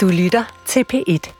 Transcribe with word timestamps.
Du 0.00 0.08
lytter 0.08 0.44
til 0.66 0.84
P1. 0.92 1.32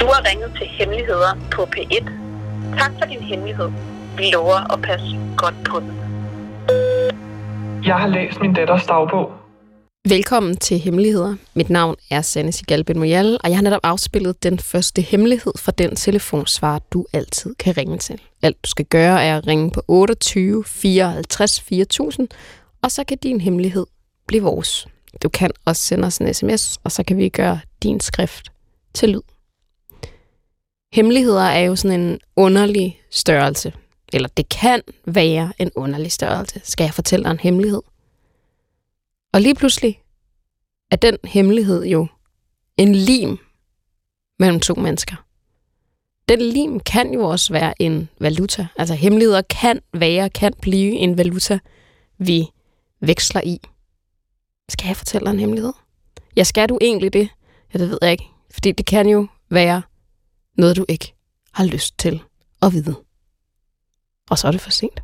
Du 0.00 0.06
har 0.06 0.30
ringet 0.30 0.52
til 0.56 0.66
Hemmeligheder 0.66 1.38
på 1.50 1.62
P1. 1.62 2.10
Tak 2.78 2.92
for 2.98 3.06
din 3.06 3.22
hemmelighed. 3.22 3.70
Vi 4.16 4.24
lover 4.32 4.72
at 4.72 4.82
passe 4.82 5.18
godt 5.36 5.54
på 5.70 5.80
den. 5.80 5.92
Jeg 7.84 7.94
har 7.94 8.06
læst 8.06 8.40
min 8.40 8.54
datters 8.54 8.86
dagbog. 8.86 9.41
Velkommen 10.08 10.56
til 10.56 10.78
Hemmeligheder. 10.78 11.36
Mit 11.54 11.70
navn 11.70 11.96
er 12.10 12.22
Sanne 12.22 12.52
Sigalben 12.52 12.98
Moyal, 12.98 13.38
og 13.44 13.50
jeg 13.50 13.56
har 13.56 13.62
netop 13.62 13.80
afspillet 13.82 14.42
den 14.42 14.58
første 14.58 15.02
hemmelighed 15.02 15.52
fra 15.58 15.72
den 15.72 15.96
telefonsvar, 15.96 16.78
du 16.78 17.06
altid 17.12 17.54
kan 17.54 17.76
ringe 17.76 17.98
til. 17.98 18.20
Alt 18.42 18.64
du 18.64 18.68
skal 18.68 18.84
gøre 18.84 19.24
er 19.24 19.38
at 19.38 19.46
ringe 19.46 19.70
på 19.70 19.82
28 19.88 20.64
54 20.64 21.60
4000, 21.60 22.28
og 22.82 22.90
så 22.90 23.04
kan 23.04 23.18
din 23.18 23.40
hemmelighed 23.40 23.86
blive 24.26 24.42
vores. 24.42 24.86
Du 25.22 25.28
kan 25.28 25.50
også 25.64 25.82
sende 25.82 26.06
os 26.06 26.18
en 26.18 26.34
sms, 26.34 26.78
og 26.84 26.92
så 26.92 27.02
kan 27.02 27.16
vi 27.16 27.28
gøre 27.28 27.60
din 27.82 28.00
skrift 28.00 28.52
til 28.94 29.08
lyd. 29.08 29.22
Hemmeligheder 30.92 31.44
er 31.44 31.60
jo 31.60 31.76
sådan 31.76 32.00
en 32.00 32.20
underlig 32.36 33.00
størrelse. 33.10 33.72
Eller 34.12 34.28
det 34.36 34.48
kan 34.48 34.82
være 35.06 35.52
en 35.58 35.70
underlig 35.76 36.12
størrelse. 36.12 36.60
Skal 36.64 36.84
jeg 36.84 36.94
fortælle 36.94 37.24
dig 37.24 37.30
en 37.30 37.40
hemmelighed? 37.40 37.80
Og 39.32 39.40
lige 39.40 39.54
pludselig 39.54 40.02
er 40.90 40.96
den 40.96 41.16
hemmelighed 41.24 41.84
jo 41.84 42.06
en 42.76 42.94
lim 42.94 43.38
mellem 44.38 44.60
to 44.60 44.74
mennesker. 44.74 45.16
Den 46.28 46.40
lim 46.40 46.80
kan 46.80 47.14
jo 47.14 47.22
også 47.22 47.52
være 47.52 47.82
en 47.82 48.08
valuta. 48.20 48.66
Altså 48.76 48.94
hemmeligheder 48.94 49.42
kan 49.42 49.80
være, 49.94 50.30
kan 50.30 50.52
blive 50.62 50.92
en 50.92 51.18
valuta, 51.18 51.58
vi 52.18 52.46
veksler 53.00 53.40
i. 53.44 53.60
Skal 54.68 54.86
jeg 54.86 54.96
fortælle 54.96 55.26
dig 55.26 55.32
en 55.32 55.40
hemmelighed? 55.40 55.72
Ja, 56.36 56.44
skal 56.44 56.68
du 56.68 56.78
egentlig 56.80 57.12
det? 57.12 57.28
Ja, 57.74 57.78
det 57.78 57.88
ved 57.88 57.98
jeg 58.02 58.12
ikke. 58.12 58.24
Fordi 58.50 58.72
det 58.72 58.86
kan 58.86 59.08
jo 59.08 59.26
være 59.50 59.82
noget, 60.56 60.76
du 60.76 60.84
ikke 60.88 61.14
har 61.52 61.64
lyst 61.64 61.98
til 61.98 62.22
at 62.62 62.72
vide. 62.72 62.94
Og 64.30 64.38
så 64.38 64.46
er 64.46 64.52
det 64.52 64.60
for 64.60 64.70
sent. 64.70 65.00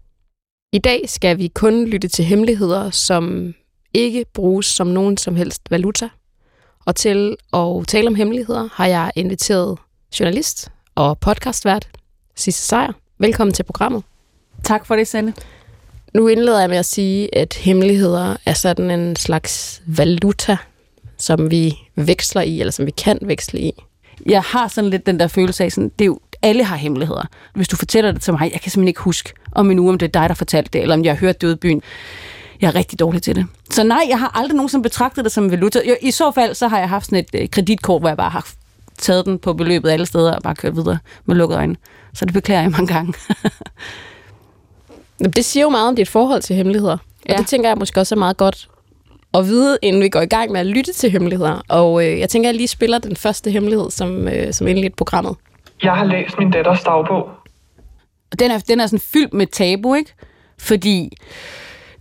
I 0.73 0.79
dag 0.79 1.09
skal 1.09 1.39
vi 1.39 1.49
kun 1.49 1.87
lytte 1.87 2.09
til 2.09 2.25
hemmeligheder, 2.25 2.91
som 2.91 3.55
ikke 3.95 4.25
bruges 4.35 4.67
som 4.67 4.87
nogen 4.87 5.17
som 5.17 5.37
helst 5.37 5.63
valuta. 5.71 6.09
Og 6.87 6.97
til 6.97 7.37
at 7.53 7.87
tale 7.89 8.07
om 8.07 8.15
hemmeligheder 8.15 8.69
har 8.73 8.87
jeg 8.87 9.11
inviteret 9.17 9.79
journalist 10.21 10.69
og 10.95 11.19
podcastvært 11.19 11.89
Sisse 12.37 12.63
Sejer. 12.63 12.93
Velkommen 13.19 13.55
til 13.55 13.63
programmet. 13.63 14.03
Tak 14.65 14.87
for 14.87 14.97
det, 14.97 15.09
Sanne. 15.09 15.35
Nu 16.15 16.29
indleder 16.29 16.61
jeg 16.61 16.69
med 16.69 16.77
at 16.77 16.87
sige, 16.87 17.35
at 17.35 17.55
hemmeligheder 17.55 18.37
er 18.47 18.53
sådan 18.53 18.91
en 18.91 19.17
slags 19.17 19.83
valuta, 19.87 20.57
som 21.19 21.51
vi 21.51 21.79
veksler 21.95 22.43
i, 22.43 22.61
eller 22.61 22.71
som 22.71 22.87
vi 22.87 22.91
kan 22.91 23.19
veksle 23.23 23.61
i. 23.61 23.73
Jeg 24.27 24.43
har 24.43 24.69
sådan 24.69 24.91
lidt 24.91 25.07
den 25.07 25.21
der 25.21 25.29
følelse 25.29 25.65
af, 25.65 25.73
sådan, 25.73 25.93
det 25.99 26.05
er 26.05 26.07
jo, 26.07 26.21
alle 26.43 26.65
har 26.65 26.77
hemmeligheder. 26.77 27.25
Hvis 27.55 27.69
du 27.69 27.77
fortæller 27.77 28.13
det 28.13 28.23
til 28.23 28.33
mig, 28.33 28.41
jeg 28.53 28.61
kan 28.61 28.71
simpelthen 28.71 28.89
ikke 28.89 29.01
huske 29.01 29.33
om 29.53 29.71
en 29.71 29.79
uge, 29.79 29.91
om 29.91 29.99
det 29.99 30.07
er 30.07 30.21
dig, 30.21 30.29
der 30.29 30.35
fortalte 30.35 30.71
det, 30.73 30.83
eller 30.83 30.95
om 30.95 31.05
jeg 31.05 31.13
har 31.13 31.19
hørt 31.19 31.41
det 31.41 31.47
ude 31.47 31.55
i 31.55 31.59
byen. 31.59 31.83
Jeg 32.61 32.69
er 32.69 32.75
rigtig 32.75 32.99
dårlig 33.01 33.23
til 33.23 33.37
det. 33.37 33.47
Så 33.71 33.83
nej, 33.83 34.01
jeg 34.09 34.19
har 34.19 34.39
aldrig 34.39 34.57
nogensinde 34.57 34.83
betragtet 34.83 35.25
det 35.25 35.33
som 35.33 35.45
en 35.45 35.51
valuta. 35.51 35.81
Jo, 35.89 35.95
I 36.03 36.11
så 36.11 36.31
fald, 36.31 36.55
så 36.55 36.69
har 36.69 36.79
jeg 36.79 36.89
haft 36.89 37.07
sådan 37.07 37.19
et 37.19 37.43
øh, 37.43 37.49
kreditkort, 37.49 38.03
hvor 38.03 38.09
jeg 38.09 38.17
bare 38.17 38.31
har 38.31 38.49
taget 38.99 39.27
den 39.27 39.39
på 39.39 39.53
beløbet 39.53 39.91
alle 39.91 40.07
steder 40.07 40.33
og 40.35 40.43
bare 40.43 40.55
kørt 40.55 40.77
videre 40.77 40.99
med 41.27 41.37
lukkede 41.37 41.59
øjne. 41.59 41.77
Så 42.15 42.25
det 42.25 42.35
beklager 42.35 42.61
jeg 42.63 42.71
mange 42.71 42.87
gange. 42.95 43.15
Det 45.37 45.45
siger 45.45 45.65
jo 45.65 45.71
meget 45.71 45.89
om 45.89 45.97
dit 45.97 46.09
forhold 46.09 46.43
til 46.43 46.57
hemmeligheder. 46.57 46.93
Og 46.93 46.99
Ja. 47.29 47.37
det 47.37 47.47
tænker 47.47 47.69
jeg 47.69 47.79
måske 47.79 48.01
også 48.01 48.15
er 48.15 48.19
meget 48.19 48.37
godt 48.37 48.69
at 49.35 49.47
vide, 49.47 49.79
inden 49.83 50.03
vi 50.03 50.09
går 50.09 50.21
i 50.21 50.27
gang 50.27 50.53
med 50.53 50.61
at 50.61 50.67
lytte 50.67 50.93
til 50.93 51.11
hemmeligheder. 51.11 51.61
Og 51.69 52.07
øh, 52.07 52.19
jeg 52.21 52.29
tænker, 52.29 52.49
at 52.49 52.53
jeg 52.53 52.57
lige 52.57 52.69
spiller 52.69 52.99
den 52.99 53.17
første 53.17 53.51
hemmelighed, 53.51 53.91
som, 53.91 54.29
øh, 54.29 54.53
som 54.53 54.67
indledt 54.67 54.97
programmet. 54.97 55.37
Jeg 55.83 55.93
har 55.93 56.05
læst 56.05 56.39
min 56.39 56.51
datters 56.51 56.81
dagbog. 56.83 57.29
Og 58.33 58.39
den 58.39 58.51
er, 58.51 58.59
den 58.59 58.81
er 58.81 58.87
sådan 58.87 58.99
fyldt 59.01 59.35
med 59.35 59.47
tabu, 59.47 59.95
ikke? 59.95 60.15
Fordi 60.59 61.17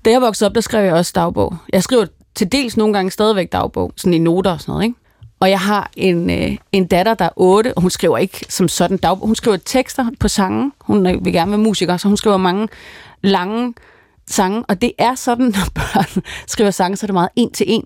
da 0.07 0.11
jeg 0.11 0.21
voksede 0.21 0.47
op, 0.47 0.55
der 0.55 0.61
skrev 0.61 0.83
jeg 0.83 0.93
også 0.93 1.11
dagbog. 1.15 1.57
Jeg 1.73 1.83
skriver 1.83 2.05
til 2.35 2.51
dels 2.51 2.77
nogle 2.77 2.93
gange 2.93 3.11
stadigvæk 3.11 3.51
dagbog, 3.51 3.93
sådan 3.97 4.13
i 4.13 4.19
noter 4.19 4.51
og 4.51 4.61
sådan 4.61 4.71
noget, 4.71 4.83
ikke? 4.83 4.99
Og 5.39 5.49
jeg 5.49 5.59
har 5.59 5.91
en, 5.97 6.29
øh, 6.29 6.57
en 6.71 6.87
datter, 6.87 7.13
der 7.13 7.25
er 7.25 7.29
8, 7.35 7.73
og 7.73 7.81
hun 7.81 7.89
skriver 7.89 8.17
ikke 8.17 8.45
som 8.49 8.67
sådan 8.67 8.97
dagbog. 8.97 9.27
Hun 9.27 9.35
skriver 9.35 9.57
tekster 9.57 10.05
på 10.19 10.27
sange. 10.27 10.71
Hun 10.81 11.07
øh, 11.07 11.25
vil 11.25 11.33
gerne 11.33 11.51
være 11.51 11.57
musiker, 11.57 11.97
så 11.97 12.07
hun 12.07 12.17
skriver 12.17 12.37
mange 12.37 12.67
lange 13.21 13.73
sange. 14.27 14.63
Og 14.67 14.81
det 14.81 14.91
er 14.97 15.15
sådan, 15.15 15.45
når 15.55 15.67
børn 15.75 16.23
skriver 16.47 16.71
sange, 16.71 16.97
så 16.97 17.05
er 17.05 17.07
det 17.07 17.13
meget 17.13 17.29
en 17.35 17.51
til 17.51 17.65
en. 17.69 17.83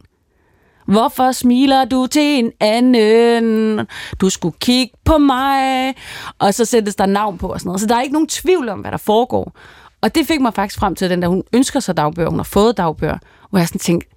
Hvorfor 0.86 1.32
smiler 1.32 1.86
du 1.86 2.08
til 2.08 2.40
en 2.40 2.52
anden? 2.60 3.88
Du 4.22 4.30
skulle 4.30 4.56
kigge 4.60 4.94
på 5.06 5.18
mig. 5.18 5.96
Og 6.40 6.54
så 6.54 6.66
sættes 6.66 6.96
der 6.96 7.06
navn 7.06 7.38
på 7.38 7.48
og 7.48 7.60
sådan 7.60 7.68
noget. 7.68 7.82
Så 7.82 7.88
der 7.88 7.96
er 7.96 8.02
ikke 8.02 8.14
nogen 8.14 8.28
tvivl 8.28 8.70
om, 8.70 8.80
hvad 8.80 8.92
der 8.92 8.98
foregår. 8.98 9.54
Og 10.02 10.16
det 10.16 10.28
fik 10.28 10.42
mig 10.42 10.54
faktisk 10.54 10.80
frem 10.80 10.96
til 10.96 11.10
den 11.10 11.22
der, 11.22 11.28
hun 11.28 11.44
ønsker 11.54 11.80
sig 11.80 11.98
dagbøger, 11.98 12.30
hun 12.30 12.40
har 12.40 12.44
fået 12.44 12.78
dagbøger, 12.78 13.18
hvor 13.50 13.60
jeg 13.60 13.68
sådan 13.68 13.80
tænkte, 13.80 14.10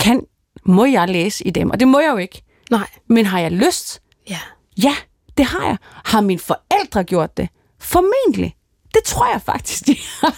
kan, 0.00 0.20
må 0.64 0.84
jeg 0.84 1.08
læse 1.08 1.46
i 1.46 1.50
dem? 1.50 1.70
Og 1.70 1.80
det 1.80 1.88
må 1.88 2.00
jeg 2.00 2.10
jo 2.12 2.16
ikke. 2.16 2.42
Nej. 2.70 2.86
Men 3.08 3.26
har 3.26 3.40
jeg 3.40 3.52
lyst? 3.52 4.02
Ja. 4.30 4.38
Ja, 4.82 4.94
det 5.38 5.44
har 5.46 5.66
jeg. 5.66 5.76
Har 6.04 6.20
mine 6.20 6.40
forældre 6.40 7.04
gjort 7.04 7.36
det? 7.36 7.48
Formentlig. 7.80 8.54
Det 8.94 9.02
tror 9.04 9.32
jeg 9.32 9.42
faktisk, 9.42 9.86
de 9.88 9.96
har. 10.20 10.36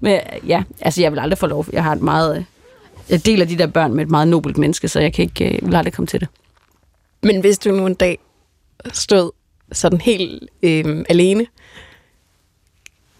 Men 0.00 0.20
ja, 0.46 0.62
altså 0.80 1.00
jeg 1.02 1.12
vil 1.12 1.18
aldrig 1.18 1.38
få 1.38 1.46
lov. 1.46 1.66
Jeg 1.72 1.84
har 1.84 1.92
et 1.92 2.00
meget... 2.02 2.36
øh, 2.38 2.44
Jeg 3.10 3.26
deler 3.26 3.44
de 3.46 3.58
der 3.58 3.66
børn 3.66 3.94
med 3.94 4.04
et 4.04 4.10
meget 4.10 4.28
nobelt 4.28 4.58
menneske, 4.58 4.88
så 4.88 5.00
jeg 5.00 5.12
kan 5.12 5.22
ikke, 5.22 5.44
jeg 5.54 5.58
vil 5.62 5.74
aldrig 5.76 5.92
komme 5.94 6.06
til 6.06 6.20
det. 6.20 6.28
Men 7.22 7.40
hvis 7.40 7.58
du 7.58 7.70
nu 7.70 7.86
en 7.86 7.94
dag 7.94 8.18
stod 8.92 9.30
sådan 9.72 10.00
helt 10.00 10.48
øh, 10.62 11.04
alene, 11.08 11.46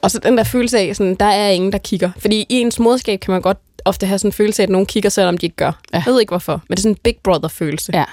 og 0.02 0.10
så 0.10 0.18
den 0.18 0.38
der 0.38 0.44
følelse 0.44 0.78
af, 0.78 0.96
sådan, 0.96 1.14
der 1.14 1.24
er 1.26 1.48
ingen, 1.50 1.72
der 1.72 1.78
kigger. 1.78 2.10
Fordi 2.18 2.40
i 2.40 2.46
ens 2.60 2.78
moderskab 2.78 3.20
kan 3.20 3.32
man 3.32 3.42
godt 3.42 3.58
ofte 3.84 4.06
have 4.06 4.18
sådan 4.18 4.28
en 4.28 4.32
følelse 4.32 4.62
af, 4.62 4.66
at 4.66 4.70
nogen 4.70 4.86
kigger, 4.86 5.10
selvom 5.10 5.38
de 5.38 5.46
ikke 5.46 5.56
gør. 5.56 5.72
Ja. 5.92 6.02
Jeg 6.06 6.12
ved 6.12 6.20
ikke 6.20 6.30
hvorfor, 6.30 6.52
men 6.68 6.76
det 6.76 6.78
er 6.78 6.82
sådan 6.82 6.92
en 6.92 6.98
big 7.04 7.16
brother-følelse. 7.24 7.92
Ja. 7.94 8.04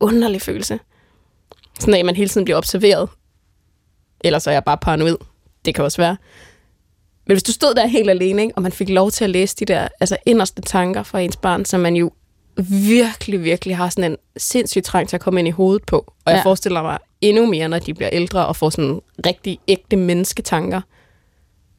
Underlig 0.00 0.42
følelse. 0.42 0.78
Sådan 1.80 1.94
at 1.94 2.04
man 2.06 2.16
hele 2.16 2.28
tiden 2.28 2.44
bliver 2.44 2.56
observeret. 2.58 3.08
Ellers 4.24 4.46
er 4.46 4.52
jeg 4.52 4.64
bare 4.64 4.76
paranoid. 4.78 5.16
Det 5.64 5.74
kan 5.74 5.84
også 5.84 6.02
være. 6.02 6.16
Men 7.26 7.34
hvis 7.34 7.42
du 7.42 7.52
stod 7.52 7.74
der 7.74 7.86
helt 7.86 8.10
alene, 8.10 8.42
ikke, 8.42 8.54
og 8.56 8.62
man 8.62 8.72
fik 8.72 8.88
lov 8.88 9.10
til 9.10 9.24
at 9.24 9.30
læse 9.30 9.56
de 9.56 9.64
der 9.64 9.88
altså 10.00 10.16
inderste 10.26 10.62
tanker 10.62 11.02
fra 11.02 11.20
ens 11.20 11.36
barn, 11.36 11.64
som 11.64 11.80
man 11.80 11.96
jo 11.96 12.10
virkelig, 12.70 13.44
virkelig 13.44 13.76
har 13.76 13.88
sådan 13.88 14.10
en 14.12 14.16
sindssyg 14.36 14.82
trang 14.84 15.08
til 15.08 15.16
at 15.16 15.20
komme 15.20 15.40
ind 15.40 15.48
i 15.48 15.50
hovedet 15.50 15.82
på. 15.86 15.96
Og 16.24 16.32
jeg 16.32 16.36
Ja. 16.36 16.42
forestiller 16.44 16.82
mig 16.82 16.98
endnu 17.20 17.46
mere, 17.46 17.68
når 17.68 17.78
de 17.78 17.94
bliver 17.94 18.10
ældre 18.12 18.46
og 18.46 18.56
får 18.56 18.70
sådan 18.70 19.00
rigtig 19.26 19.58
ægte 19.68 19.96
mennesketanker. 19.96 20.80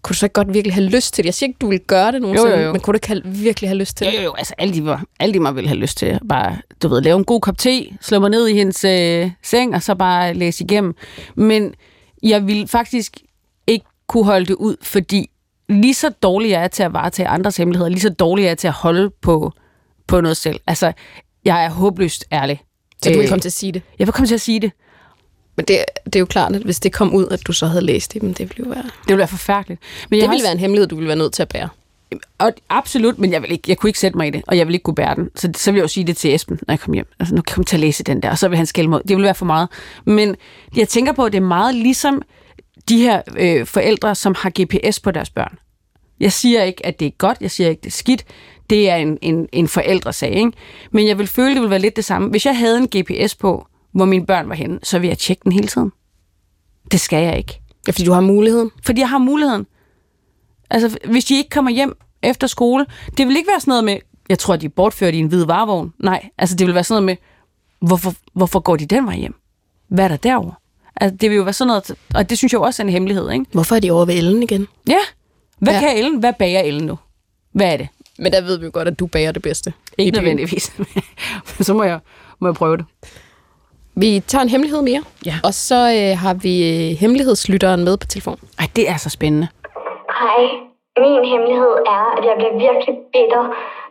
Kunne 0.05 0.13
du 0.13 0.17
så 0.17 0.25
ikke 0.25 0.33
godt 0.33 0.53
virkelig 0.53 0.73
have 0.73 0.85
lyst 0.85 1.13
til 1.13 1.23
det? 1.23 1.25
Jeg 1.25 1.33
siger 1.33 1.47
ikke, 1.47 1.57
du 1.61 1.69
vil 1.69 1.79
gøre 1.79 2.11
det 2.11 2.21
nogensinde, 2.21 2.51
Jo, 2.51 2.57
jo, 2.59 2.65
jo. 2.65 2.71
men 2.71 2.81
kunne 2.81 2.91
du 2.93 2.95
ikke 2.95 3.07
have, 3.07 3.21
virkelig 3.25 3.69
have 3.69 3.77
lyst 3.77 3.97
til 3.97 4.05
Jo, 4.05 4.11
det? 4.11 4.17
jo, 4.17 4.23
jo. 4.23 4.33
Altså, 4.33 4.53
alle 4.57 4.73
de, 4.73 4.85
var, 4.85 5.03
alle 5.19 5.33
de 5.33 5.39
mig 5.39 5.55
ville 5.55 5.67
have 5.67 5.77
lyst 5.79 5.97
til 5.97 6.19
bare, 6.29 6.57
du 6.83 6.87
ved, 6.87 7.01
lave 7.01 7.17
en 7.17 7.23
god 7.25 7.41
kop 7.41 7.57
te, 7.57 7.85
slå 8.01 8.19
mig 8.19 8.29
ned 8.29 8.47
i 8.47 8.53
hendes 8.53 8.83
øh, 8.83 9.31
seng, 9.43 9.75
og 9.75 9.81
så 9.83 9.95
bare 9.95 10.33
læse 10.33 10.63
igennem. 10.63 10.95
Men 11.35 11.73
jeg 12.23 12.47
ville 12.47 12.67
faktisk 12.67 13.17
ikke 13.67 13.85
kunne 14.07 14.25
holde 14.25 14.45
det 14.45 14.53
ud, 14.55 14.75
fordi 14.81 15.29
lige 15.69 15.93
så 15.93 16.09
dårlig 16.09 16.49
jeg 16.49 16.63
er 16.63 16.67
til 16.67 16.83
at 16.83 16.93
varetage 16.93 17.27
andres 17.27 17.57
hemmeligheder, 17.57 17.89
lige 17.89 18.01
så 18.01 18.09
dårlig 18.09 18.43
jeg 18.43 18.51
er 18.51 18.55
til 18.55 18.67
at 18.67 18.73
holde 18.73 19.09
på, 19.21 19.51
på 20.07 20.21
noget 20.21 20.37
selv. 20.37 20.59
Altså, 20.67 20.91
jeg 21.45 21.65
er 21.65 21.69
håbløst 21.69 22.25
ærlig. 22.31 22.61
Så 23.03 23.09
du 23.09 23.15
vil 23.15 23.23
Øh, 23.23 23.29
komme 23.29 23.41
til 23.41 23.49
at 23.49 23.53
sige 23.53 23.71
det. 23.71 23.81
Jeg 23.99 24.07
vil 24.07 24.13
komme 24.13 24.27
til 24.27 24.35
at 24.35 24.41
sige 24.41 24.59
det. 24.59 24.71
Men 25.55 25.65
det, 25.65 25.85
det 26.05 26.15
er 26.15 26.19
jo 26.19 26.25
klart, 26.25 26.55
at 26.55 26.61
hvis 26.61 26.79
det 26.79 26.93
kom 26.93 27.13
ud, 27.13 27.27
at 27.31 27.47
du 27.47 27.53
så 27.53 27.67
havde 27.67 27.85
læst 27.85 28.15
i 28.15 28.19
dem, 28.19 28.33
det 28.33 28.39
ville 28.39 28.69
jo 28.69 28.73
være... 28.75 28.83
Det 28.83 29.07
ville 29.07 29.17
være 29.17 29.27
forfærdeligt. 29.27 29.81
Men 30.09 30.17
Det 30.17 30.21
jeg 30.21 30.29
har 30.29 30.33
ville 30.33 30.43
være 30.43 30.51
en 30.51 30.59
hemmelighed, 30.59 30.87
du 30.87 30.95
ville 30.95 31.07
være 31.07 31.17
nødt 31.17 31.33
til 31.33 31.41
at 31.41 31.49
bære. 31.49 31.69
Og 32.37 32.53
absolut, 32.69 33.19
men 33.19 33.31
jeg, 33.31 33.41
vil 33.41 33.51
ikke, 33.51 33.63
jeg 33.67 33.77
kunne 33.77 33.89
ikke 33.89 33.99
sætte 33.99 34.17
mig 34.17 34.27
i 34.27 34.29
det, 34.29 34.41
og 34.47 34.57
jeg 34.57 34.67
vil 34.67 34.73
ikke 34.73 34.83
kunne 34.83 34.95
bære 34.95 35.15
den. 35.15 35.29
Så, 35.35 35.51
så 35.55 35.71
vil 35.71 35.77
jeg 35.77 35.83
jo 35.83 35.87
sige 35.87 36.07
det 36.07 36.17
til 36.17 36.35
Esben, 36.35 36.59
når 36.67 36.73
jeg 36.73 36.79
kommer 36.79 36.95
hjem. 36.95 37.07
Altså, 37.19 37.35
nu 37.35 37.41
kan 37.41 37.57
jeg 37.61 37.65
til 37.65 37.75
at 37.75 37.79
læse 37.79 38.03
den 38.03 38.21
der, 38.21 38.29
og 38.29 38.37
så 38.37 38.47
vil 38.47 38.57
han 38.57 38.65
skælde 38.65 38.89
mig 38.89 38.97
ud. 38.97 39.03
Det 39.07 39.15
vil 39.15 39.23
være 39.23 39.35
for 39.35 39.45
meget. 39.45 39.69
Men 40.05 40.35
jeg 40.75 40.89
tænker 40.89 41.11
på, 41.11 41.25
at 41.25 41.31
det 41.31 41.37
er 41.37 41.45
meget 41.45 41.75
ligesom 41.75 42.21
de 42.89 42.97
her 42.97 43.21
øh, 43.37 43.65
forældre, 43.65 44.15
som 44.15 44.35
har 44.37 44.51
GPS 44.61 44.99
på 44.99 45.11
deres 45.11 45.29
børn. 45.29 45.57
Jeg 46.19 46.31
siger 46.31 46.63
ikke, 46.63 46.85
at 46.85 46.99
det 46.99 47.05
er 47.05 47.11
godt. 47.17 47.37
Jeg 47.41 47.51
siger 47.51 47.69
ikke, 47.69 47.81
det 47.81 47.87
er 47.87 47.91
skidt. 47.91 48.25
Det 48.69 48.89
er 48.89 48.95
en, 48.95 49.17
en, 49.21 49.47
en 49.51 49.67
forældresag, 49.67 50.31
ikke? 50.31 50.51
Men 50.91 51.07
jeg 51.07 51.17
vil 51.17 51.27
føle, 51.27 51.49
det 51.49 51.55
ville 51.55 51.69
være 51.69 51.79
lidt 51.79 51.95
det 51.95 52.05
samme. 52.05 52.29
Hvis 52.29 52.45
jeg 52.45 52.57
havde 52.57 52.77
en 52.77 52.87
GPS 52.87 53.35
på, 53.35 53.67
hvor 53.95 54.05
mine 54.05 54.25
børn 54.25 54.49
var 54.49 54.55
henne, 54.55 54.79
så 54.83 54.99
ville 54.99 55.09
jeg 55.09 55.17
tjekke 55.17 55.41
den 55.43 55.51
hele 55.51 55.67
tiden. 55.67 55.91
Det 56.91 56.99
skal 56.99 57.23
jeg 57.23 57.37
ikke. 57.37 57.59
Ja, 57.87 57.91
fordi 57.91 58.03
du 58.05 58.11
har 58.13 58.21
muligheden. 58.21 58.71
Fordi 58.85 59.01
jeg 59.01 59.09
har 59.09 59.17
muligheden. 59.17 59.65
Altså, 60.69 60.97
hvis 61.05 61.25
de 61.25 61.37
ikke 61.37 61.49
kommer 61.49 61.71
hjem 61.71 61.97
efter 62.23 62.47
skole, 62.47 62.85
det 63.17 63.27
vil 63.27 63.35
ikke 63.37 63.49
være 63.51 63.59
sådan 63.59 63.71
noget 63.71 63.83
med, 63.83 63.97
jeg 64.29 64.39
tror, 64.39 64.55
de 64.55 64.65
er 64.65 64.69
bortført 64.69 65.13
i 65.13 65.17
en 65.17 65.27
hvid 65.27 65.45
varevogn. 65.45 65.93
Nej, 65.99 66.29
altså 66.37 66.55
det 66.55 66.67
vil 66.67 66.75
være 66.75 66.83
sådan 66.83 67.03
noget 67.03 67.19
med, 67.81 67.87
hvorfor, 67.87 68.13
hvorfor 68.33 68.59
går 68.59 68.75
de 68.75 68.85
den 68.85 69.05
vej 69.05 69.15
hjem? 69.17 69.35
hvad 69.87 70.03
er 70.03 70.07
der 70.07 70.17
derovre? 70.17 70.53
Altså, 70.95 71.17
det 71.17 71.29
vil 71.29 71.35
jo 71.35 71.43
være 71.43 71.53
sådan 71.53 71.67
noget, 71.67 71.91
og 72.15 72.29
det 72.29 72.37
synes 72.37 72.53
jeg 72.53 72.57
jo 72.59 72.63
også 72.63 72.81
er 72.83 72.85
en 72.85 72.91
hemmelighed, 72.91 73.31
ikke? 73.31 73.45
Hvorfor 73.51 73.75
er 73.75 73.79
de 73.79 73.91
over 73.91 74.05
ved 74.05 74.15
Ellen 74.15 74.43
igen? 74.43 74.67
Ja. 74.87 74.97
Hvad 75.59 75.73
Ja. 75.73 75.79
kan 75.79 75.97
Ellen? 75.97 76.19
Hvad 76.19 76.33
bager 76.39 76.59
Ellen 76.61 76.85
nu? 76.87 76.97
Hvad 77.51 77.73
er 77.73 77.77
det? 77.77 77.87
Men 78.19 78.31
der 78.31 78.41
ved 78.41 78.57
vi 78.57 78.65
jo 78.65 78.71
godt, 78.73 78.87
at 78.87 78.99
du 78.99 79.07
bager 79.07 79.31
det 79.31 79.41
bedste. 79.41 79.73
Ikke 79.97 80.11
nødvendigvis. 80.17 80.71
Så 81.61 81.73
må 81.73 81.83
jeg, 81.83 81.99
må 82.39 82.47
jeg 82.47 82.55
prøve 82.55 82.77
det. 82.77 82.85
Vi 84.03 84.09
tager 84.31 84.43
en 84.43 84.49
hemmelighed 84.53 84.81
mere, 84.89 85.03
Ja. 85.29 85.35
og 85.47 85.53
så 85.67 85.79
øh, 85.99 86.11
har 86.23 86.33
vi 86.45 86.53
øh, 86.71 86.87
hemmelighedslytteren 87.01 87.81
med 87.87 87.95
på 88.01 88.07
telefon. 88.13 88.39
Ej, 88.61 88.67
det 88.77 88.85
er 88.93 88.97
så 89.05 89.09
spændende. 89.17 89.47
Hej. 90.23 90.41
Min 91.05 91.23
hemmelighed 91.31 91.73
er, 91.97 92.03
at 92.17 92.23
jeg 92.29 92.35
bliver 92.39 92.55
virkelig 92.67 92.93
bitter, 93.13 93.43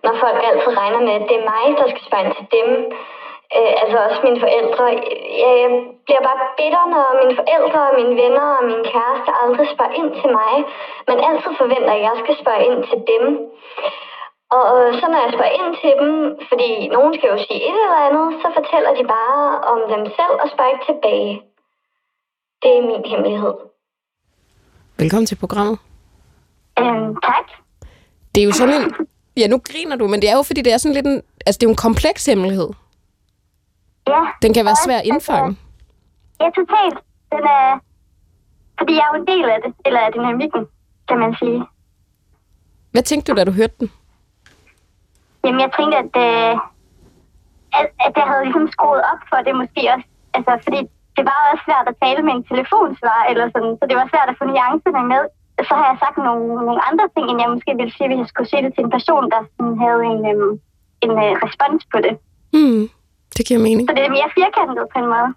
når 0.04 0.12
folk 0.24 0.38
altid 0.50 0.70
regner 0.80 1.00
med, 1.06 1.14
at 1.20 1.24
det 1.28 1.36
er 1.40 1.44
mig, 1.54 1.64
der 1.80 1.86
skal 1.90 2.02
spørge 2.08 2.24
ind 2.26 2.34
til 2.38 2.46
dem. 2.56 2.68
Øh, 3.56 3.72
altså 3.82 3.96
også 4.06 4.20
mine 4.26 4.40
forældre. 4.44 4.84
Jeg, 5.42 5.52
jeg 5.62 5.70
bliver 6.06 6.22
bare 6.28 6.40
bitter, 6.58 6.84
når 6.94 7.04
mine 7.22 7.34
forældre, 7.40 7.80
og 7.88 7.94
mine 8.00 8.14
venner 8.22 8.46
og 8.58 8.62
min 8.70 8.82
kæreste 8.92 9.30
aldrig 9.42 9.66
spørger 9.74 9.94
ind 10.00 10.10
til 10.20 10.28
mig, 10.40 10.54
men 11.08 11.16
altid 11.28 11.52
forventer, 11.62 11.92
at 11.96 12.02
jeg 12.08 12.16
skal 12.22 12.34
spørge 12.42 12.62
ind 12.68 12.78
til 12.90 12.98
dem. 13.12 13.24
Og 14.56 14.64
øh, 14.76 14.88
så 15.00 15.04
når 15.12 15.20
jeg 15.24 15.30
spørger 15.34 15.56
ind 15.58 15.70
til 15.82 15.92
dem, 16.02 16.14
fordi 16.50 16.70
nogen 16.96 17.12
skal 17.14 17.28
jo 17.34 17.38
sige 17.46 17.60
et 17.70 17.78
eller 17.86 18.02
andet, 18.06 18.26
så 18.42 18.48
fortæller 18.58 18.90
de 18.98 19.04
bare 19.16 19.40
om 19.72 19.78
dem 19.92 20.02
selv 20.18 20.34
og 20.42 20.46
spørger 20.52 20.72
ikke 20.74 20.88
tilbage. 20.92 21.32
Det 22.62 22.70
er 22.78 22.82
min 22.90 23.04
hemmelighed. 23.10 23.54
Velkommen 25.02 25.26
til 25.26 25.36
programmet. 25.44 25.78
Øhm, 26.78 27.10
tak. 27.28 27.46
Det 28.34 28.40
er 28.40 28.46
jo 28.46 28.52
sådan 28.52 28.74
en... 28.80 28.86
Ja, 29.36 29.46
nu 29.46 29.58
griner 29.70 29.96
du, 29.96 30.06
men 30.08 30.22
det 30.22 30.28
er 30.30 30.36
jo, 30.36 30.42
fordi 30.42 30.60
det 30.62 30.72
er 30.72 30.78
sådan 30.78 30.94
lidt 30.94 31.06
en... 31.06 31.22
Altså, 31.46 31.58
det 31.58 31.64
er 31.66 31.70
jo 31.70 31.76
en 31.76 31.84
kompleks 31.86 32.26
hemmelighed. 32.26 32.70
Ja. 34.08 34.22
Den 34.42 34.54
kan 34.54 34.64
være 34.64 34.76
svær 34.84 34.98
at 34.98 35.06
indfange. 35.06 35.56
Ja, 36.40 36.46
totalt. 36.58 36.98
Den 37.32 37.44
er... 37.56 37.78
Fordi 38.78 38.92
jeg 38.92 39.04
er 39.06 39.10
jo 39.14 39.20
en 39.22 39.26
del 39.26 39.44
af 39.54 39.58
det, 39.64 39.74
eller 39.86 40.00
af 40.00 40.12
dynamikken, 40.12 40.66
kan 41.08 41.18
man 41.18 41.36
sige. 41.38 41.62
Hvad 42.92 43.02
tænkte 43.02 43.32
du, 43.32 43.36
da 43.38 43.44
du 43.44 43.52
hørte 43.52 43.74
den? 43.80 43.90
Jamen, 45.44 45.60
jeg 45.64 45.70
tænkte, 45.78 45.96
at, 46.04 46.14
øh, 46.26 46.52
at, 47.78 47.86
at 48.06 48.12
jeg 48.20 48.26
havde 48.30 48.44
ligesom 48.48 48.66
skruet 48.74 49.02
op 49.12 49.20
for 49.30 49.38
det 49.46 49.54
måske 49.60 49.82
også. 49.94 50.06
Altså, 50.36 50.52
fordi 50.66 50.80
det 51.16 51.24
var 51.28 51.38
også 51.50 51.62
svært 51.68 51.86
at 51.90 51.96
tale 52.04 52.20
med 52.26 52.32
en 52.38 52.44
telefonsvar, 52.50 53.18
eller 53.30 53.44
sådan, 53.54 53.72
så 53.78 53.84
det 53.90 53.96
var 54.00 54.06
svært 54.12 54.28
at 54.32 54.38
få 54.38 54.44
nuancerne 54.50 55.04
med. 55.12 55.22
Så 55.68 55.72
har 55.78 55.86
jeg 55.90 55.98
sagt 56.04 56.18
nogle, 56.28 56.46
nogle 56.68 56.80
andre 56.88 57.06
ting, 57.14 57.24
end 57.30 57.38
jeg 57.42 57.50
måske 57.54 57.72
ville 57.80 57.94
sige, 57.96 58.08
hvis 58.08 58.20
jeg 58.22 58.30
skulle 58.32 58.50
sige 58.50 58.62
det 58.64 58.72
til 58.74 58.84
en 58.86 58.94
person, 58.96 59.24
der 59.32 59.40
sådan 59.54 59.76
havde 59.84 60.02
en, 60.12 60.20
øhm, 60.30 60.52
en 61.04 61.12
øh, 61.24 61.32
respons 61.44 61.82
på 61.92 61.98
det. 62.06 62.14
Hmm, 62.54 62.84
det 63.36 63.42
giver 63.46 63.60
mening. 63.68 63.86
Så 63.88 63.92
det 63.96 64.04
er 64.08 64.12
mere 64.18 64.30
firkantet 64.38 64.84
på 64.92 64.98
en 65.02 65.08
måde. 65.14 65.30